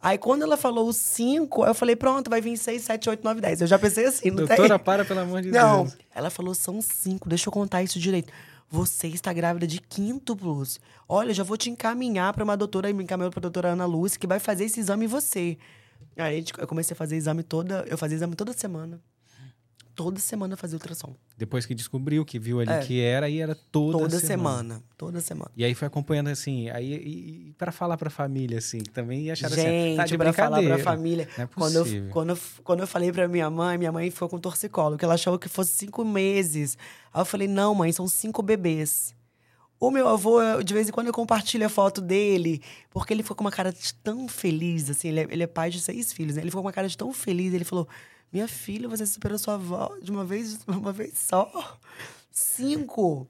Aí 0.00 0.16
quando 0.16 0.42
ela 0.42 0.56
falou 0.56 0.88
os 0.88 0.96
cinco, 0.96 1.64
eu 1.64 1.74
falei, 1.74 1.96
pronto, 1.96 2.30
vai 2.30 2.40
vir 2.40 2.56
seis, 2.56 2.82
sete, 2.82 3.10
oito, 3.10 3.24
nove, 3.24 3.40
dez. 3.40 3.60
Eu 3.60 3.66
já 3.66 3.78
pensei 3.78 4.06
assim, 4.06 4.30
não 4.30 4.46
Doutora, 4.46 4.76
tem? 4.76 4.78
para, 4.78 5.04
pelo 5.04 5.20
amor 5.20 5.42
de 5.42 5.50
não. 5.50 5.84
Deus. 5.84 5.94
Não, 5.94 6.00
ela 6.14 6.30
falou, 6.30 6.54
são 6.54 6.80
cinco, 6.80 7.28
deixa 7.28 7.48
eu 7.48 7.52
contar 7.52 7.82
isso 7.82 7.98
direito. 7.98 8.32
Você 8.70 9.08
está 9.08 9.32
grávida 9.32 9.66
de 9.66 9.80
quíntuplos. 9.80 10.78
Olha, 11.08 11.32
já 11.34 11.42
vou 11.42 11.56
te 11.56 11.70
encaminhar 11.70 12.32
para 12.32 12.44
uma 12.44 12.56
doutora, 12.56 12.92
me 12.92 13.02
encaminhou 13.02 13.30
para 13.30 13.40
a 13.40 13.42
doutora 13.42 13.68
Ana 13.70 13.86
Lúcia, 13.86 14.20
que 14.20 14.26
vai 14.26 14.38
fazer 14.38 14.64
esse 14.64 14.78
exame 14.78 15.06
em 15.06 15.08
você. 15.08 15.58
Aí 16.16 16.44
eu 16.58 16.66
comecei 16.66 16.94
a 16.94 16.96
fazer 16.96 17.16
exame 17.16 17.42
toda, 17.42 17.84
eu 17.88 17.98
fazia 17.98 18.16
exame 18.16 18.36
toda 18.36 18.52
semana 18.52 19.00
toda 19.98 20.20
semana 20.20 20.56
fazer 20.56 20.76
ultrassom. 20.76 21.12
Depois 21.36 21.66
que 21.66 21.74
descobriu, 21.74 22.24
que 22.24 22.38
viu 22.38 22.60
ali 22.60 22.70
é. 22.70 22.78
que 22.78 23.00
era, 23.00 23.26
aí 23.26 23.40
era 23.40 23.56
toda, 23.56 23.98
toda 23.98 24.20
semana. 24.20 24.28
semana. 24.28 24.84
Toda 24.96 25.20
semana. 25.20 25.50
E 25.56 25.64
aí 25.64 25.74
foi 25.74 25.88
acompanhando 25.88 26.28
assim, 26.28 26.70
aí 26.70 26.92
e, 26.94 27.48
e 27.48 27.52
para 27.54 27.72
falar 27.72 27.96
para 27.96 28.06
a 28.06 28.10
família 28.10 28.58
assim, 28.58 28.78
também 28.78 29.28
acharam 29.28 29.56
Gente, 29.56 29.66
assim, 29.66 29.96
tá 29.96 30.04
de 30.04 30.16
pra 30.16 30.32
falar 30.32 30.62
para 30.62 30.76
a 30.76 30.78
família. 30.78 31.28
Não 31.36 31.44
é 31.44 31.48
quando 31.48 31.74
eu, 31.74 32.10
quando 32.10 32.30
eu, 32.30 32.38
quando 32.62 32.80
eu 32.80 32.86
falei 32.86 33.10
para 33.10 33.26
minha 33.26 33.50
mãe, 33.50 33.76
minha 33.76 33.90
mãe 33.90 34.08
ficou 34.08 34.28
com 34.28 34.38
torcicolo, 34.38 34.96
que 34.96 35.04
ela 35.04 35.14
achou 35.14 35.36
que 35.36 35.48
fosse 35.48 35.72
cinco 35.72 36.04
meses. 36.04 36.78
Aí 37.12 37.20
eu 37.20 37.26
falei: 37.26 37.48
"Não, 37.48 37.74
mãe, 37.74 37.90
são 37.90 38.06
cinco 38.06 38.40
bebês". 38.40 39.16
O 39.80 39.90
meu 39.90 40.06
avô, 40.06 40.40
de 40.62 40.74
vez 40.74 40.88
em 40.88 40.92
quando 40.92 41.08
eu 41.08 41.12
compartilho 41.12 41.66
a 41.66 41.68
foto 41.68 42.00
dele, 42.00 42.62
porque 42.90 43.12
ele 43.12 43.24
ficou 43.24 43.36
com 43.36 43.44
uma 43.44 43.50
cara 43.50 43.72
de 43.72 43.94
tão 43.94 44.28
feliz, 44.28 44.90
assim, 44.90 45.08
ele 45.08 45.20
é, 45.20 45.26
ele 45.28 45.42
é 45.42 45.46
pai 45.46 45.70
de 45.70 45.80
seis 45.80 46.12
filhos, 46.12 46.36
né? 46.36 46.42
Ele 46.42 46.50
ficou 46.50 46.62
com 46.62 46.68
uma 46.68 46.72
cara 46.72 46.88
de 46.88 46.96
tão 46.96 47.12
feliz, 47.12 47.52
ele 47.52 47.64
falou: 47.64 47.88
minha 48.32 48.46
filha, 48.48 48.88
você 48.88 49.06
superou 49.06 49.38
sua 49.38 49.54
avó 49.54 49.96
de 50.02 50.10
uma 50.10 50.24
vez, 50.24 50.58
uma 50.68 50.92
vez 50.92 51.16
só. 51.16 51.78
Cinco. 52.30 53.26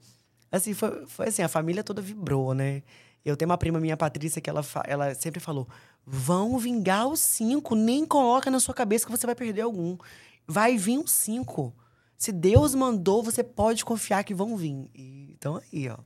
Assim, 0.50 0.74
foi, 0.74 1.06
foi 1.06 1.28
assim, 1.28 1.42
a 1.42 1.48
família 1.48 1.84
toda 1.84 2.02
vibrou, 2.02 2.54
né? 2.54 2.82
Eu 3.24 3.36
tenho 3.36 3.50
uma 3.50 3.58
prima 3.58 3.78
minha, 3.78 3.96
Patrícia, 3.96 4.40
que 4.40 4.48
ela, 4.48 4.64
ela 4.84 5.14
sempre 5.14 5.40
falou: 5.40 5.68
vão 6.04 6.58
vingar 6.58 7.06
os 7.06 7.20
cinco, 7.20 7.74
nem 7.74 8.06
coloca 8.06 8.50
na 8.50 8.60
sua 8.60 8.74
cabeça 8.74 9.04
que 9.04 9.10
você 9.10 9.26
vai 9.26 9.34
perder 9.34 9.62
algum. 9.62 9.96
Vai 10.46 10.76
vir 10.78 10.98
os 10.98 11.10
cinco. 11.10 11.74
Se 12.16 12.32
Deus 12.32 12.74
mandou, 12.74 13.22
você 13.22 13.44
pode 13.44 13.84
confiar 13.84 14.24
que 14.24 14.34
vão 14.34 14.56
vir. 14.56 14.90
E, 14.94 15.32
então 15.32 15.60
aí, 15.72 15.88
ó. 15.88 15.98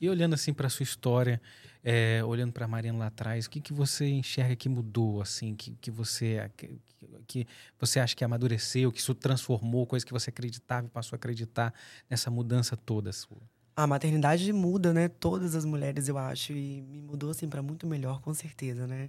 E 0.00 0.08
olhando 0.08 0.34
assim 0.34 0.52
para 0.52 0.68
sua 0.70 0.82
história, 0.82 1.40
é, 1.82 2.22
olhando 2.24 2.52
para 2.52 2.64
a 2.64 2.68
Mariana 2.68 2.98
lá 2.98 3.06
atrás, 3.06 3.46
o 3.46 3.50
que, 3.50 3.60
que 3.60 3.72
você 3.72 4.08
enxerga 4.08 4.54
que 4.54 4.68
mudou, 4.68 5.20
assim, 5.22 5.54
que, 5.54 5.76
que 5.80 5.90
você 5.90 6.50
que, 6.56 6.78
que 7.26 7.46
você 7.78 8.00
acha 8.00 8.14
que 8.14 8.24
amadureceu, 8.24 8.92
que 8.92 9.00
isso 9.00 9.14
transformou, 9.14 9.86
coisa 9.86 10.04
que 10.04 10.12
você 10.12 10.30
acreditava 10.30 10.86
e 10.86 10.90
passou 10.90 11.16
a 11.16 11.18
acreditar 11.18 11.72
nessa 12.08 12.30
mudança 12.30 12.76
toda 12.76 13.12
sua? 13.12 13.40
A 13.74 13.86
maternidade 13.86 14.52
muda, 14.52 14.92
né? 14.92 15.08
Todas 15.08 15.54
as 15.54 15.64
mulheres, 15.64 16.08
eu 16.08 16.18
acho, 16.18 16.52
e 16.52 16.82
me 16.82 17.00
mudou 17.00 17.30
assim 17.30 17.48
para 17.48 17.62
muito 17.62 17.86
melhor, 17.86 18.20
com 18.20 18.34
certeza, 18.34 18.86
né? 18.86 19.08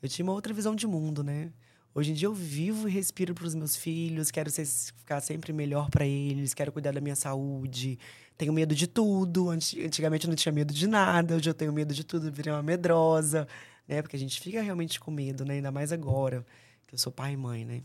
Eu 0.00 0.08
tinha 0.08 0.24
uma 0.24 0.32
outra 0.32 0.52
visão 0.52 0.74
de 0.74 0.86
mundo, 0.86 1.24
né? 1.24 1.50
Hoje 1.94 2.10
em 2.10 2.14
dia 2.14 2.26
eu 2.26 2.34
vivo 2.34 2.88
e 2.88 2.90
respiro 2.90 3.32
para 3.34 3.46
os 3.46 3.54
meus 3.54 3.76
filhos, 3.76 4.28
quero 4.32 4.50
ser, 4.50 4.66
ficar 4.66 5.20
sempre 5.20 5.52
melhor 5.52 5.88
para 5.88 6.04
eles, 6.04 6.52
quero 6.52 6.72
cuidar 6.72 6.92
da 6.92 7.00
minha 7.00 7.14
saúde. 7.14 8.00
Tenho 8.36 8.52
medo 8.52 8.74
de 8.74 8.88
tudo. 8.88 9.48
Antigamente 9.48 10.26
eu 10.26 10.28
não 10.28 10.34
tinha 10.34 10.50
medo 10.50 10.74
de 10.74 10.88
nada, 10.88 11.36
hoje 11.36 11.48
eu 11.48 11.54
tenho 11.54 11.72
medo 11.72 11.94
de 11.94 12.02
tudo, 12.02 12.32
virei 12.32 12.52
uma 12.52 12.64
medrosa, 12.64 13.46
né? 13.86 14.02
Porque 14.02 14.16
a 14.16 14.18
gente 14.18 14.40
fica 14.40 14.60
realmente 14.60 14.98
com 14.98 15.12
medo, 15.12 15.44
né? 15.44 15.54
Ainda 15.54 15.70
mais 15.70 15.92
agora, 15.92 16.44
que 16.88 16.96
eu 16.96 16.98
sou 16.98 17.12
pai 17.12 17.34
e 17.34 17.36
mãe, 17.36 17.64
né? 17.64 17.82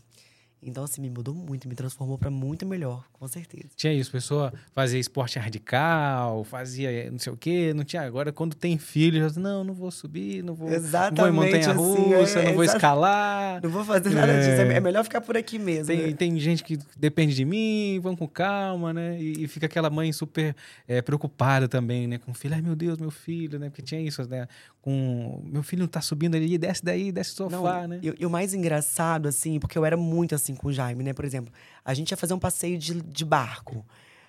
Então, 0.62 0.84
assim, 0.84 1.00
me 1.00 1.08
mudou 1.08 1.34
muito, 1.34 1.66
me 1.66 1.74
transformou 1.74 2.18
para 2.18 2.30
muito 2.30 2.66
melhor, 2.66 3.04
com 3.12 3.26
certeza. 3.26 3.68
Tinha 3.74 3.94
isso, 3.94 4.10
pessoa 4.10 4.52
fazia 4.72 5.00
esporte 5.00 5.38
radical, 5.38 6.44
fazia 6.44 7.10
não 7.10 7.18
sei 7.18 7.32
o 7.32 7.36
quê, 7.36 7.72
não 7.74 7.82
tinha. 7.82 8.02
Agora, 8.02 8.30
quando 8.30 8.54
tem 8.54 8.76
filho, 8.76 9.26
já 9.26 9.40
não, 9.40 9.64
não 9.64 9.72
vou 9.72 9.90
subir, 9.90 10.42
não 10.44 10.54
vou, 10.54 10.68
exatamente, 10.68 11.16
não 11.16 11.32
vou 11.32 11.44
em 11.44 11.46
montanha-russa, 11.46 12.22
assim, 12.22 12.38
é, 12.40 12.44
não 12.48 12.54
vou 12.54 12.64
escalar. 12.64 13.62
Não 13.62 13.70
vou 13.70 13.84
fazer 13.84 14.10
nada 14.10 14.32
é, 14.32 14.38
disso, 14.40 14.72
é 14.72 14.80
melhor 14.80 15.02
ficar 15.02 15.22
por 15.22 15.36
aqui 15.36 15.58
mesmo. 15.58 15.86
Tem, 15.86 16.08
né? 16.08 16.12
tem 16.12 16.38
gente 16.38 16.62
que 16.62 16.78
depende 16.98 17.34
de 17.34 17.44
mim, 17.44 17.98
vão 18.02 18.14
com 18.14 18.28
calma, 18.28 18.92
né? 18.92 19.20
E, 19.20 19.44
e 19.44 19.48
fica 19.48 19.64
aquela 19.64 19.88
mãe 19.88 20.12
super 20.12 20.54
é, 20.86 21.00
preocupada 21.00 21.68
também, 21.68 22.06
né? 22.06 22.18
Com 22.18 22.32
o 22.32 22.34
filho, 22.34 22.54
ai 22.54 22.60
meu 22.60 22.76
Deus, 22.76 22.98
meu 22.98 23.10
filho, 23.10 23.58
né? 23.58 23.70
Porque 23.70 23.82
tinha 23.82 24.00
isso, 24.00 24.22
né? 24.28 24.46
Com 24.82 25.42
meu 25.44 25.62
filho 25.62 25.80
não 25.80 25.88
tá 25.88 26.00
subindo 26.00 26.36
ali, 26.36 26.58
desce 26.58 26.84
daí, 26.84 27.10
desce 27.10 27.30
do 27.32 27.50
sofá, 27.50 27.82
não, 27.82 27.88
né? 27.88 28.00
E, 28.02 28.14
e 28.20 28.26
o 28.26 28.30
mais 28.30 28.52
engraçado, 28.52 29.26
assim, 29.26 29.58
porque 29.58 29.78
eu 29.78 29.84
era 29.84 29.96
muito 29.96 30.34
assim, 30.34 30.49
assim 30.50 30.54
com 30.54 30.68
o 30.68 30.72
Jaime, 30.72 31.04
né? 31.04 31.12
Por 31.12 31.24
exemplo, 31.24 31.52
a 31.84 31.94
gente 31.94 32.10
ia 32.10 32.16
fazer 32.16 32.34
um 32.34 32.38
passeio 32.38 32.78
de, 32.78 33.00
de 33.00 33.24
barco. 33.24 33.84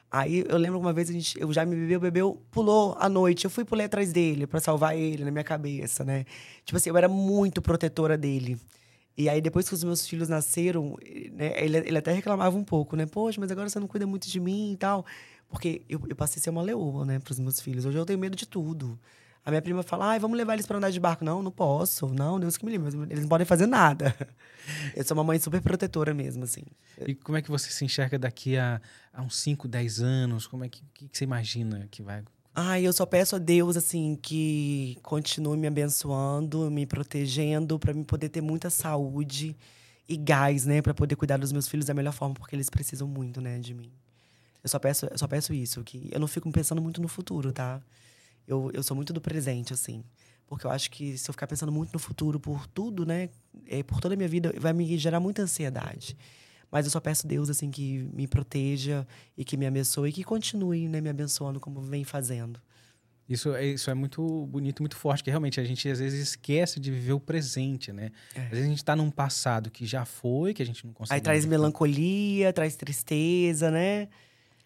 Aí 0.09 0.43
eu 0.47 0.57
lembro 0.57 0.79
uma 0.79 0.91
vez 0.91 1.09
a 1.09 1.13
gente, 1.13 1.43
o 1.43 1.53
Jaime 1.53 1.75
bebeu, 1.75 1.99
bebeu, 1.99 2.41
pulou 2.51 2.95
à 2.99 3.07
noite. 3.07 3.45
Eu 3.45 3.49
fui 3.49 3.63
pulei 3.63 3.85
atrás 3.85 4.11
dele 4.11 4.45
para 4.45 4.59
salvar 4.59 4.95
ele 4.97 5.23
na 5.23 5.31
minha 5.31 5.43
cabeça, 5.43 6.03
né? 6.03 6.25
Tipo 6.65 6.77
assim, 6.77 6.89
eu 6.89 6.97
era 6.97 7.07
muito 7.07 7.61
protetora 7.61 8.17
dele. 8.17 8.57
E 9.17 9.29
aí, 9.29 9.41
depois 9.41 9.67
que 9.67 9.75
os 9.75 9.83
meus 9.83 10.07
filhos 10.07 10.29
nasceram, 10.29 10.97
né, 11.33 11.53
ele, 11.63 11.77
ele 11.77 11.97
até 11.97 12.11
reclamava 12.11 12.57
um 12.57 12.63
pouco, 12.63 12.95
né? 12.95 13.05
Poxa, 13.05 13.39
mas 13.39 13.51
agora 13.51 13.69
você 13.69 13.79
não 13.79 13.87
cuida 13.87 14.07
muito 14.07 14.27
de 14.27 14.39
mim 14.39 14.73
e 14.73 14.77
tal. 14.77 15.05
Porque 15.49 15.81
eu, 15.89 16.01
eu 16.09 16.15
passei 16.15 16.39
a 16.39 16.43
ser 16.43 16.49
uma 16.49 16.61
leoa, 16.61 17.05
né, 17.05 17.19
pros 17.19 17.39
meus 17.39 17.59
filhos. 17.59 17.85
Hoje 17.85 17.97
eu 17.97 18.05
tenho 18.05 18.19
medo 18.19 18.35
de 18.35 18.45
tudo. 18.47 18.97
A 19.43 19.49
minha 19.49 19.61
prima 19.61 19.81
fala, 19.81 20.09
ai, 20.09 20.19
vamos 20.19 20.37
levar 20.37 20.53
eles 20.53 20.67
para 20.67 20.77
andar 20.77 20.91
de 20.91 20.99
barco. 20.99 21.25
Não, 21.25 21.41
não 21.41 21.51
posso. 21.51 22.07
Não, 22.07 22.39
Deus 22.39 22.57
que 22.57 22.65
me 22.65 22.71
livre. 22.71 22.95
Eles 23.09 23.21
não 23.21 23.29
podem 23.29 23.45
fazer 23.45 23.65
nada. 23.65 24.15
Eu 24.95 25.03
sou 25.03 25.17
uma 25.17 25.23
mãe 25.23 25.39
super 25.39 25.61
protetora 25.61 26.13
mesmo, 26.13 26.43
assim. 26.43 26.63
E 27.07 27.15
como 27.15 27.37
é 27.37 27.41
que 27.41 27.49
você 27.49 27.71
se 27.71 27.83
enxerga 27.83 28.19
daqui 28.19 28.55
a, 28.55 28.79
a 29.11 29.21
uns 29.21 29.35
5, 29.37 29.67
10 29.67 30.01
anos? 30.01 30.45
Como 30.45 30.63
é 30.63 30.69
que, 30.69 30.83
que, 30.93 31.07
que 31.07 31.17
você 31.17 31.23
imagina 31.23 31.87
que 31.89 32.03
vai 32.03 32.23
Ai, 32.53 32.85
eu 32.85 32.91
só 32.91 33.05
peço 33.05 33.37
a 33.37 33.39
Deus, 33.39 33.77
assim, 33.77 34.19
que 34.21 34.97
continue 35.01 35.57
me 35.57 35.67
abençoando, 35.67 36.69
me 36.69 36.85
protegendo, 36.85 37.79
para 37.79 37.93
me 37.93 38.03
poder 38.03 38.27
ter 38.27 38.41
muita 38.41 38.69
saúde 38.69 39.55
e 40.07 40.17
gás, 40.17 40.65
né? 40.65 40.81
para 40.81 40.93
poder 40.93 41.15
cuidar 41.15 41.37
dos 41.37 41.53
meus 41.53 41.69
filhos 41.69 41.85
da 41.85 41.93
melhor 41.93 42.11
forma, 42.11 42.35
porque 42.35 42.53
eles 42.53 42.69
precisam 42.69 43.07
muito, 43.07 43.39
né, 43.39 43.57
de 43.57 43.73
mim. 43.73 43.89
Eu 44.61 44.69
só 44.69 44.77
peço, 44.77 45.05
eu 45.05 45.17
só 45.17 45.27
peço 45.27 45.53
isso, 45.53 45.81
que 45.81 46.09
eu 46.11 46.19
não 46.19 46.27
fico 46.27 46.51
pensando 46.51 46.81
muito 46.81 47.01
no 47.01 47.07
futuro, 47.07 47.53
tá? 47.53 47.81
Eu, 48.47 48.71
eu 48.73 48.83
sou 48.83 48.95
muito 48.95 49.13
do 49.13 49.21
presente, 49.21 49.73
assim. 49.73 50.03
Porque 50.47 50.65
eu 50.65 50.71
acho 50.71 50.91
que 50.91 51.17
se 51.17 51.29
eu 51.29 51.33
ficar 51.33 51.47
pensando 51.47 51.71
muito 51.71 51.93
no 51.93 51.99
futuro 51.99 52.39
por 52.39 52.67
tudo, 52.67 53.05
né? 53.05 53.29
É, 53.67 53.81
por 53.83 54.01
toda 54.01 54.15
a 54.15 54.17
minha 54.17 54.27
vida, 54.27 54.53
vai 54.59 54.73
me 54.73 54.97
gerar 54.97 55.19
muita 55.19 55.41
ansiedade. 55.41 56.17
Mas 56.69 56.85
eu 56.85 56.91
só 56.91 56.99
peço 56.99 57.25
a 57.25 57.29
Deus, 57.29 57.49
assim, 57.49 57.69
que 57.69 58.09
me 58.13 58.27
proteja 58.27 59.05
e 59.37 59.43
que 59.43 59.57
me 59.57 59.65
abençoe 59.65 60.09
e 60.09 60.13
que 60.13 60.23
continue 60.23 60.87
né, 60.87 61.01
me 61.01 61.09
abençoando 61.09 61.59
como 61.59 61.81
vem 61.81 62.03
fazendo. 62.03 62.61
Isso, 63.27 63.53
é, 63.53 63.65
isso 63.65 63.89
é 63.89 63.93
muito 63.93 64.45
bonito, 64.47 64.81
muito 64.81 64.97
forte, 64.97 65.23
que 65.23 65.29
realmente 65.29 65.57
a 65.59 65.63
gente 65.63 65.87
às 65.87 65.99
vezes 65.99 66.21
esquece 66.21 66.81
de 66.81 66.91
viver 66.91 67.13
o 67.13 67.19
presente, 67.19 67.93
né? 67.93 68.11
É. 68.35 68.41
Às 68.41 68.49
vezes 68.49 68.65
a 68.65 68.69
gente 68.69 68.77
está 68.77 68.93
num 68.93 69.09
passado 69.09 69.71
que 69.71 69.85
já 69.85 70.03
foi, 70.03 70.53
que 70.53 70.61
a 70.61 70.65
gente 70.65 70.85
não 70.85 70.93
consegue. 70.93 71.15
Aí 71.15 71.21
traz 71.21 71.45
melancolia, 71.45 72.51
traz 72.51 72.75
tristeza, 72.75 73.71
né? 73.71 74.09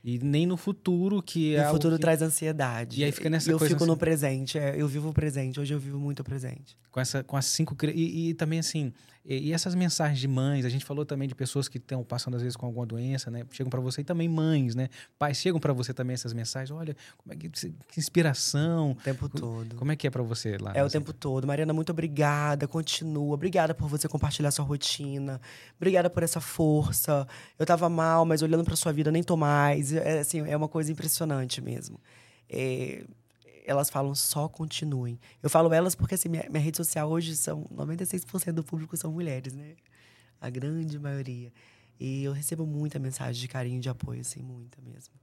E 0.08 0.20
nem 0.20 0.46
no 0.46 0.56
futuro, 0.56 1.20
que 1.20 1.56
é. 1.56 1.68
O 1.68 1.72
futuro 1.72 1.96
que... 1.96 2.02
traz 2.02 2.22
ansiedade. 2.22 3.02
E 3.02 3.04
aí 3.04 3.12
fica 3.12 3.28
nessa 3.28 3.50
eu 3.50 3.58
coisa. 3.58 3.74
Eu 3.74 3.76
fico 3.76 3.84
assim... 3.86 3.92
no 3.92 3.98
presente, 3.98 4.56
é, 4.56 4.80
eu 4.80 4.88
vivo 4.88 5.10
o 5.10 5.14
presente. 5.14 5.60
Hoje 5.60 5.74
eu 5.74 5.80
vivo 5.80 6.00
muito 6.00 6.20
o 6.20 6.24
presente. 6.24 6.78
Com, 6.92 7.00
essa, 7.00 7.24
com 7.24 7.36
as 7.36 7.48
cinco. 7.48 7.76
E, 7.86 8.30
e 8.30 8.34
também, 8.36 8.60
assim, 8.60 8.94
e, 9.28 9.50
e, 9.50 9.54
essas 9.54 9.74
mensagens 9.74 10.20
de 10.20 10.28
mães, 10.28 10.66
a 10.66 10.70
gente 10.70 10.86
falou 10.86 11.04
também 11.04 11.28
de 11.28 11.34
pessoas 11.34 11.68
que 11.68 11.78
estão 11.78 12.04
passando, 12.04 12.36
às 12.36 12.44
vezes, 12.44 12.56
com 12.56 12.68
alguma 12.68 12.86
doença, 12.86 13.32
né? 13.32 13.44
Chegam 13.52 13.72
para 13.72 13.82
você 13.82 14.02
e 14.02 14.04
também 14.04 14.30
mães, 14.30 14.76
né? 14.76 14.88
Pais 15.18 15.38
chegam 15.38 15.60
para 15.60 15.74
você 15.74 15.94
também 15.94 16.14
essas 16.14 16.32
mensagens. 16.32 16.70
Olha, 16.70 16.96
como 17.18 17.34
é 17.34 17.36
que, 17.36 17.50
que 17.50 18.00
inspiração. 18.00 18.92
O 18.92 18.96
tempo 18.96 19.28
todo. 19.28 19.76
Como 19.76 19.92
é 19.92 19.96
que 19.96 20.06
é 20.06 20.12
para 20.12 20.22
você 20.22 20.58
lá? 20.60 20.74
É 20.76 20.84
o 20.84 20.90
tempo 20.90 21.12
todo. 21.12 21.48
Mariana, 21.48 21.74
muito 21.74 21.92
obrigada. 21.92 22.68
Continua. 22.68 23.34
Obrigada 23.34 23.74
por 23.74 23.90
você 23.90 24.08
compartilhar 24.08 24.52
sua 24.52 24.64
rotina. 24.64 25.42
Obrigada 25.76 26.08
por 26.08 26.22
essa 26.22 26.40
força. 26.40 27.28
Eu 27.58 27.66
tava 27.66 27.90
mal, 27.90 28.26
mas 28.26 28.44
olhando 28.44 28.64
para 28.64 28.76
sua 28.76 28.92
vida, 28.92 29.12
nem 29.12 29.24
tô 29.24 29.36
mais. 29.36 29.92
É, 29.92 30.20
assim, 30.20 30.48
é 30.48 30.56
uma 30.56 30.68
coisa 30.68 30.92
impressionante 30.92 31.62
mesmo. 31.62 32.00
É, 32.48 33.04
elas 33.66 33.90
falam 33.90 34.16
só 34.16 34.48
continuem. 34.48 35.20
Eu 35.42 35.50
falo 35.50 35.74
elas 35.74 35.96
porque 35.96 36.16
assim, 36.16 36.30
minha, 36.30 36.48
minha 36.50 36.64
rede 36.64 36.78
social 36.78 37.10
hoje 37.10 37.36
são 37.36 37.66
96% 37.66 38.52
do 38.52 38.64
público 38.64 38.96
são 38.96 39.12
mulheres, 39.12 39.54
né? 39.54 39.76
A 40.40 40.50
grande 40.50 41.00
maioria. 41.00 41.52
E 42.00 42.24
eu 42.24 42.34
recebo 42.34 42.66
muita 42.66 43.00
mensagem 43.00 43.42
de 43.42 43.48
carinho, 43.48 43.80
de 43.80 43.90
apoio, 43.90 44.22
assim, 44.22 44.42
muita 44.42 44.82
mesmo. 44.82 45.14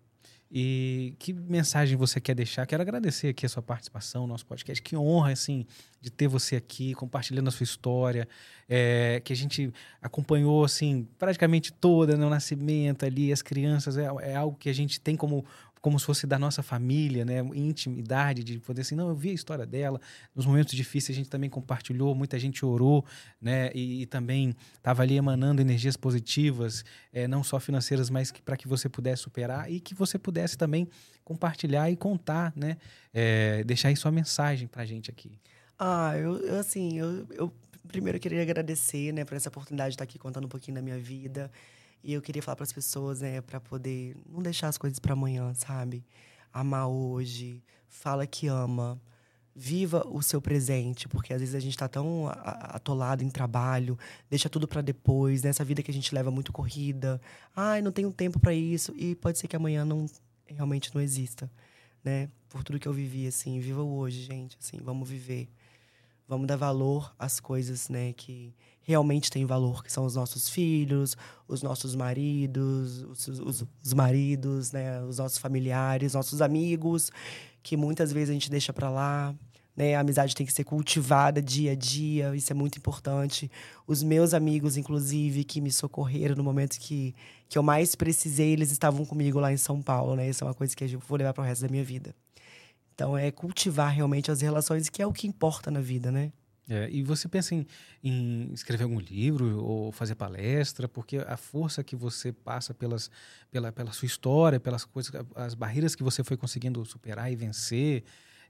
E 0.54 1.14
que 1.18 1.32
mensagem 1.32 1.96
você 1.96 2.20
quer 2.20 2.34
deixar? 2.34 2.66
Quero 2.66 2.82
agradecer 2.82 3.28
aqui 3.28 3.46
a 3.46 3.48
sua 3.48 3.62
participação 3.62 4.22
no 4.22 4.28
nosso 4.28 4.44
podcast. 4.44 4.82
Que 4.82 4.94
honra, 4.94 5.32
assim, 5.32 5.64
de 5.98 6.10
ter 6.10 6.28
você 6.28 6.56
aqui, 6.56 6.92
compartilhando 6.92 7.48
a 7.48 7.50
sua 7.50 7.64
história, 7.64 8.28
é, 8.68 9.22
que 9.24 9.32
a 9.32 9.36
gente 9.36 9.72
acompanhou, 10.02 10.62
assim, 10.62 11.08
praticamente 11.18 11.72
toda, 11.72 12.18
né, 12.18 12.28
nascimento 12.28 13.06
ali, 13.06 13.32
as 13.32 13.40
crianças, 13.40 13.96
é, 13.96 14.04
é 14.20 14.36
algo 14.36 14.54
que 14.58 14.68
a 14.68 14.74
gente 14.74 15.00
tem 15.00 15.16
como 15.16 15.42
como 15.82 15.98
se 15.98 16.06
fosse 16.06 16.28
da 16.28 16.38
nossa 16.38 16.62
família, 16.62 17.24
né? 17.24 17.40
Intimidade 17.54 18.44
de 18.44 18.58
poder 18.60 18.82
assim, 18.82 18.94
não, 18.94 19.08
eu 19.08 19.16
vi 19.16 19.30
a 19.30 19.32
história 19.32 19.66
dela. 19.66 20.00
Nos 20.32 20.46
momentos 20.46 20.74
difíceis 20.74 21.16
a 21.16 21.18
gente 21.18 21.28
também 21.28 21.50
compartilhou, 21.50 22.14
muita 22.14 22.38
gente 22.38 22.64
orou, 22.64 23.04
né? 23.40 23.70
E, 23.74 24.02
e 24.02 24.06
também 24.06 24.54
estava 24.76 25.02
ali 25.02 25.16
emanando 25.16 25.60
energias 25.60 25.96
positivas, 25.96 26.84
é, 27.12 27.26
não 27.26 27.42
só 27.42 27.58
financeiras, 27.58 28.08
mas 28.08 28.30
para 28.30 28.56
que 28.56 28.68
você 28.68 28.88
pudesse 28.88 29.22
superar 29.22 29.70
e 29.70 29.80
que 29.80 29.92
você 29.92 30.18
pudesse 30.18 30.56
também 30.56 30.88
compartilhar 31.24 31.90
e 31.90 31.96
contar, 31.96 32.52
né? 32.54 32.76
É, 33.12 33.64
deixar 33.64 33.88
aí 33.88 33.96
sua 33.96 34.12
mensagem 34.12 34.68
para 34.68 34.82
a 34.82 34.86
gente 34.86 35.10
aqui. 35.10 35.36
Ah, 35.76 36.16
eu, 36.16 36.38
eu 36.38 36.60
assim, 36.60 36.96
eu, 36.96 37.26
eu 37.32 37.52
primeiro 37.88 38.20
queria 38.20 38.40
agradecer, 38.40 39.12
né, 39.12 39.24
por 39.24 39.36
essa 39.36 39.48
oportunidade 39.48 39.90
de 39.90 39.94
estar 39.94 40.04
aqui 40.04 40.16
contando 40.16 40.44
um 40.44 40.48
pouquinho 40.48 40.76
da 40.76 40.82
minha 40.82 40.98
vida. 40.98 41.50
E 42.02 42.12
eu 42.12 42.22
queria 42.22 42.42
falar 42.42 42.56
para 42.56 42.64
as 42.64 42.72
pessoas, 42.72 43.20
né, 43.20 43.40
para 43.40 43.60
poder 43.60 44.16
não 44.28 44.42
deixar 44.42 44.68
as 44.68 44.78
coisas 44.78 44.98
para 44.98 45.12
amanhã, 45.12 45.54
sabe? 45.54 46.04
Amar 46.52 46.88
hoje, 46.88 47.62
fala 47.88 48.26
que 48.26 48.48
ama, 48.48 49.00
viva 49.54 50.06
o 50.08 50.22
seu 50.22 50.40
presente, 50.40 51.08
porque 51.08 51.32
às 51.32 51.40
vezes 51.40 51.54
a 51.54 51.60
gente 51.60 51.72
está 51.72 51.88
tão 51.88 52.28
atolado 52.28 53.22
em 53.22 53.30
trabalho, 53.30 53.98
deixa 54.28 54.48
tudo 54.48 54.66
para 54.66 54.80
depois, 54.80 55.42
nessa 55.42 55.64
vida 55.64 55.82
que 55.82 55.90
a 55.90 55.94
gente 55.94 56.14
leva 56.14 56.30
muito 56.30 56.52
corrida. 56.52 57.20
Ai, 57.54 57.80
não 57.82 57.92
tenho 57.92 58.12
tempo 58.12 58.40
para 58.40 58.54
isso 58.54 58.92
e 58.96 59.14
pode 59.14 59.38
ser 59.38 59.48
que 59.48 59.56
amanhã 59.56 59.84
não 59.84 60.06
realmente 60.46 60.94
não 60.94 61.00
exista, 61.00 61.50
né? 62.02 62.28
Por 62.48 62.64
tudo 62.64 62.78
que 62.78 62.88
eu 62.88 62.92
vivi 62.92 63.26
assim, 63.26 63.60
viva 63.60 63.82
o 63.82 63.96
hoje, 63.96 64.22
gente, 64.22 64.58
assim, 64.60 64.78
vamos 64.82 65.08
viver. 65.08 65.48
Vamos 66.26 66.46
dar 66.46 66.56
valor 66.56 67.14
às 67.18 67.38
coisas, 67.40 67.88
né, 67.88 68.12
que 68.14 68.54
realmente 68.82 69.30
têm 69.30 69.46
valor, 69.46 69.84
que 69.84 69.92
são 69.92 70.04
os 70.04 70.14
nossos 70.14 70.48
filhos, 70.48 71.16
os 71.46 71.62
nossos 71.62 71.94
maridos, 71.94 73.02
os, 73.02 73.28
os, 73.28 73.64
os 73.84 73.92
maridos, 73.94 74.72
né, 74.72 75.02
os 75.02 75.18
nossos 75.18 75.38
familiares, 75.38 76.14
nossos 76.14 76.42
amigos, 76.42 77.10
que 77.62 77.76
muitas 77.76 78.12
vezes 78.12 78.30
a 78.30 78.32
gente 78.32 78.50
deixa 78.50 78.72
para 78.72 78.90
lá. 78.90 79.34
Né? 79.76 79.94
A 79.94 80.00
amizade 80.00 80.34
tem 80.34 80.44
que 80.44 80.52
ser 80.52 80.64
cultivada 80.64 81.40
dia 81.40 81.72
a 81.72 81.74
dia, 81.74 82.34
isso 82.34 82.52
é 82.52 82.54
muito 82.54 82.76
importante. 82.76 83.50
Os 83.86 84.02
meus 84.02 84.34
amigos, 84.34 84.76
inclusive, 84.76 85.44
que 85.44 85.60
me 85.60 85.70
socorreram 85.70 86.34
no 86.34 86.44
momento 86.44 86.78
que, 86.78 87.14
que 87.48 87.56
eu 87.56 87.62
mais 87.62 87.94
precisei, 87.94 88.52
eles 88.52 88.70
estavam 88.70 89.06
comigo 89.06 89.40
lá 89.40 89.52
em 89.52 89.56
São 89.56 89.80
Paulo, 89.80 90.16
né? 90.16 90.28
Isso 90.28 90.44
é 90.44 90.46
uma 90.46 90.54
coisa 90.54 90.76
que 90.76 90.84
eu 90.84 90.98
vou 90.98 91.16
levar 91.16 91.32
para 91.32 91.42
o 91.42 91.46
resto 91.46 91.62
da 91.62 91.68
minha 91.68 91.84
vida. 91.84 92.14
Então, 92.94 93.16
é 93.16 93.30
cultivar 93.30 93.90
realmente 93.90 94.30
as 94.30 94.42
relações, 94.42 94.88
que 94.90 95.00
é 95.00 95.06
o 95.06 95.12
que 95.12 95.26
importa 95.26 95.70
na 95.70 95.80
vida, 95.80 96.12
né? 96.12 96.30
É, 96.68 96.88
e 96.90 97.02
você 97.02 97.28
pensa 97.28 97.54
em, 97.54 97.66
em, 98.02 98.50
escrever 98.52 98.84
algum 98.84 99.00
livro 99.00 99.62
ou 99.64 99.90
fazer 99.90 100.14
palestra, 100.14 100.88
porque 100.88 101.18
a 101.18 101.36
força 101.36 101.82
que 101.82 101.96
você 101.96 102.32
passa 102.32 102.72
pelas, 102.72 103.10
pela, 103.50 103.72
pela 103.72 103.92
sua 103.92 104.06
história, 104.06 104.60
pelas 104.60 104.84
coisas, 104.84 105.12
as 105.34 105.54
barreiras 105.54 105.94
que 105.94 106.02
você 106.02 106.22
foi 106.22 106.36
conseguindo 106.36 106.84
superar 106.84 107.32
e 107.32 107.36
vencer, 107.36 108.04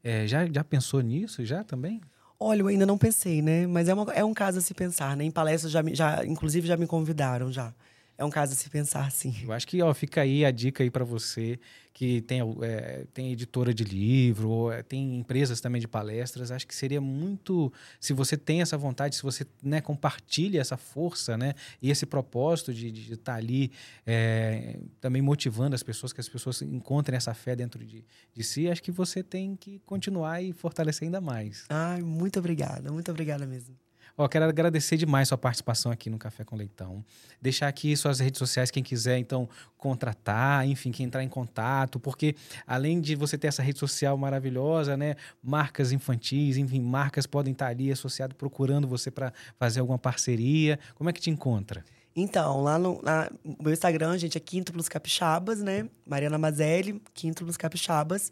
é, 0.05 0.27
já, 0.27 0.47
já 0.47 0.63
pensou 0.63 1.01
nisso 1.01 1.45
já 1.45 1.65
também? 1.65 2.01
Olha, 2.39 2.61
eu 2.61 2.67
ainda 2.67 2.85
não 2.85 2.99
pensei, 2.99 3.41
né? 3.41 3.67
Mas 3.67 3.89
é, 3.89 3.95
uma, 3.95 4.13
é 4.13 4.25
um 4.25 4.35
caso 4.35 4.59
a 4.59 4.61
se 4.61 4.75
pensar, 4.75 5.17
né? 5.17 5.25
Em 5.25 5.31
palestras 5.31 5.73
já, 5.73 5.83
já, 5.93 6.25
inclusive 6.27 6.67
já 6.67 6.77
me 6.77 6.87
convidaram 6.87 7.51
já 7.53 7.73
é 8.19 8.25
um 8.25 8.31
caso 8.31 8.53
a 8.53 8.57
se 8.57 8.69
pensar, 8.69 9.11
sim. 9.11 9.35
Eu 9.43 9.53
acho 9.53 9.67
que 9.67 9.83
ó, 9.83 9.93
fica 9.93 10.21
aí 10.21 10.45
a 10.45 10.51
dica 10.51 10.83
aí 10.83 10.91
para 10.91 11.05
você 11.05 11.59
que 11.93 12.23
tem, 12.23 12.41
é, 12.63 13.05
tem 13.13 13.33
editora 13.33 13.75
de 13.75 13.85
livro, 13.85 14.71
é, 14.71 14.83
tem 14.83 15.19
empresas 15.19 15.61
também 15.61 15.81
de 15.81 15.89
palestras. 15.89 16.51
Acho 16.51 16.67
que 16.67 16.75
seria 16.75 17.01
muito, 17.01 17.73
se 18.01 18.13
você 18.13 18.37
tem 18.37 18.63
essa 18.63 18.79
vontade, 18.79 19.17
se 19.17 19.23
você 19.23 19.47
né, 19.63 19.81
compartilha 19.81 20.61
essa 20.61 20.77
força, 20.77 21.37
né, 21.37 21.55
e 21.81 21.91
esse 21.91 22.07
propósito 22.07 22.73
de 22.73 22.89
estar 23.13 23.33
tá 23.33 23.35
ali 23.35 23.71
é, 24.07 24.79
também 25.01 25.21
motivando 25.21 25.75
as 25.75 25.83
pessoas, 25.83 26.13
que 26.13 26.21
as 26.21 26.29
pessoas 26.29 26.63
encontrem 26.63 27.17
essa 27.17 27.35
fé 27.35 27.55
dentro 27.55 27.85
de, 27.85 28.05
de 28.35 28.45
si, 28.45 28.69
acho 28.69 28.83
que 28.83 28.93
você 28.93 29.23
tem 29.23 29.57
que 29.57 29.79
continuar 29.81 30.43
e 30.43 30.53
fortalecer 30.53 31.07
ainda 31.07 31.21
mais. 31.21 31.65
Ai, 31.69 32.03
muito 32.03 32.39
obrigada, 32.39 32.91
muito 32.91 33.11
obrigada 33.11 33.47
mesmo. 33.47 33.77
Ó, 34.17 34.29
quero 34.29 34.45
agradecer 34.45 34.97
demais 34.97 35.29
sua 35.29 35.39
participação 35.39 35.91
aqui 35.91 36.11
no 36.11 36.19
Café 36.19 36.45
com 36.45 36.57
Leitão. 36.57 37.05
Deixar 37.41 37.69
aqui 37.69 37.97
suas 37.97 38.21
redes 38.21 38.39
sociais, 38.39 38.71
quem 38.71 38.83
quiser, 38.83 39.19
então, 39.19 39.49
contratar, 39.77 40.67
enfim, 40.67 40.93
quem 40.93 41.07
entrar 41.07 41.23
em 41.23 41.29
contato, 41.29 41.99
porque 41.99 42.37
além 42.67 43.01
de 43.01 43.15
você 43.17 43.39
ter 43.39 43.49
essa 43.49 43.63
rede 43.63 43.79
social 43.79 44.17
maravilhosa, 44.17 44.97
né? 44.97 45.17
Marcas 45.43 45.93
infantis, 45.93 46.57
enfim, 46.57 46.81
marcas 46.81 47.27
podem 47.27 47.53
estar 47.53 47.69
ali 47.69 47.91
associadas, 47.91 48.37
procurando 48.37 48.87
você 48.87 49.11
para 49.11 49.33
fazer 49.59 49.81
alguma 49.81 49.99
parceria. 49.99 50.79
Como 50.95 51.09
é 51.09 51.13
que 51.13 51.21
te 51.21 51.31
encontra? 51.31 51.85
Então, 52.15 52.63
lá 52.63 52.79
no 52.79 53.01
na, 53.03 53.31
meu 53.61 53.73
Instagram, 53.73 54.19
gente, 54.19 54.37
é 54.37 54.41
Quíntuplos 54.41 54.89
Capixabas, 54.89 55.63
né? 55.63 55.89
Mariana 56.07 56.39
Mazelli, 56.39 57.03
Quíntuplos 57.15 57.57
Capixabas. 57.57 58.31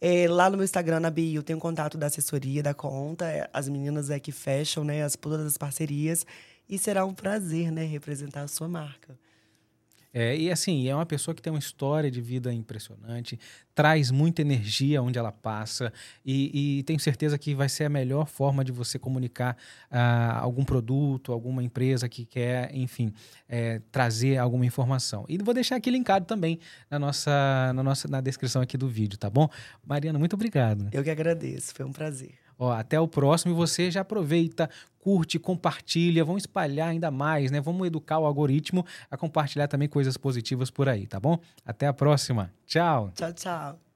É, 0.00 0.26
lá 0.28 0.48
no 0.48 0.56
meu 0.56 0.64
Instagram, 0.64 1.00
na 1.00 1.10
bio, 1.10 1.42
tem 1.42 1.54
um 1.54 1.60
contato 1.60 1.98
da 1.98 2.06
assessoria 2.06 2.62
da 2.62 2.72
conta. 2.72 3.26
É, 3.26 3.48
as 3.52 3.68
meninas 3.68 4.08
é 4.10 4.18
que 4.18 4.32
fecham, 4.32 4.82
né? 4.82 5.02
As, 5.02 5.14
todas 5.14 5.46
as 5.46 5.58
parcerias. 5.58 6.24
E 6.68 6.78
será 6.78 7.04
um 7.04 7.12
prazer, 7.12 7.70
né? 7.70 7.84
Representar 7.84 8.42
a 8.42 8.48
sua 8.48 8.68
marca. 8.68 9.18
É, 10.12 10.36
e 10.36 10.50
assim, 10.50 10.88
é 10.88 10.94
uma 10.94 11.06
pessoa 11.06 11.34
que 11.34 11.40
tem 11.40 11.52
uma 11.52 11.58
história 11.58 12.10
de 12.10 12.20
vida 12.20 12.52
impressionante, 12.52 13.38
traz 13.74 14.10
muita 14.10 14.42
energia 14.42 15.00
onde 15.00 15.18
ela 15.18 15.30
passa 15.30 15.92
e, 16.24 16.78
e 16.78 16.82
tenho 16.82 16.98
certeza 16.98 17.38
que 17.38 17.54
vai 17.54 17.68
ser 17.68 17.84
a 17.84 17.88
melhor 17.88 18.26
forma 18.26 18.64
de 18.64 18.72
você 18.72 18.98
comunicar 18.98 19.56
uh, 19.90 20.38
algum 20.40 20.64
produto, 20.64 21.32
alguma 21.32 21.62
empresa 21.62 22.08
que 22.08 22.24
quer, 22.24 22.74
enfim, 22.74 23.12
é, 23.48 23.80
trazer 23.92 24.36
alguma 24.38 24.66
informação. 24.66 25.24
E 25.28 25.38
vou 25.38 25.54
deixar 25.54 25.76
aqui 25.76 25.90
linkado 25.90 26.26
também 26.26 26.58
na 26.90 26.98
nossa, 26.98 27.72
na 27.72 27.82
nossa 27.82 28.08
na 28.08 28.20
descrição 28.20 28.60
aqui 28.60 28.76
do 28.76 28.88
vídeo, 28.88 29.16
tá 29.16 29.30
bom? 29.30 29.48
Mariana, 29.86 30.18
muito 30.18 30.34
obrigado. 30.34 30.88
Eu 30.92 31.04
que 31.04 31.10
agradeço, 31.10 31.72
foi 31.74 31.86
um 31.86 31.92
prazer. 31.92 32.34
Ó, 32.60 32.70
até 32.70 33.00
o 33.00 33.08
próximo 33.08 33.54
e 33.54 33.56
você 33.56 33.90
já 33.90 34.02
aproveita, 34.02 34.68
curte, 34.98 35.38
compartilha, 35.38 36.22
vamos 36.22 36.42
espalhar 36.42 36.90
ainda 36.90 37.10
mais, 37.10 37.50
né? 37.50 37.58
Vamos 37.58 37.86
educar 37.86 38.18
o 38.18 38.26
algoritmo 38.26 38.84
a 39.10 39.16
compartilhar 39.16 39.66
também 39.66 39.88
coisas 39.88 40.18
positivas 40.18 40.70
por 40.70 40.86
aí, 40.86 41.06
tá 41.06 41.18
bom? 41.18 41.38
Até 41.64 41.86
a 41.86 41.92
próxima. 41.94 42.52
Tchau. 42.66 43.10
Tchau, 43.14 43.32
tchau. 43.32 43.89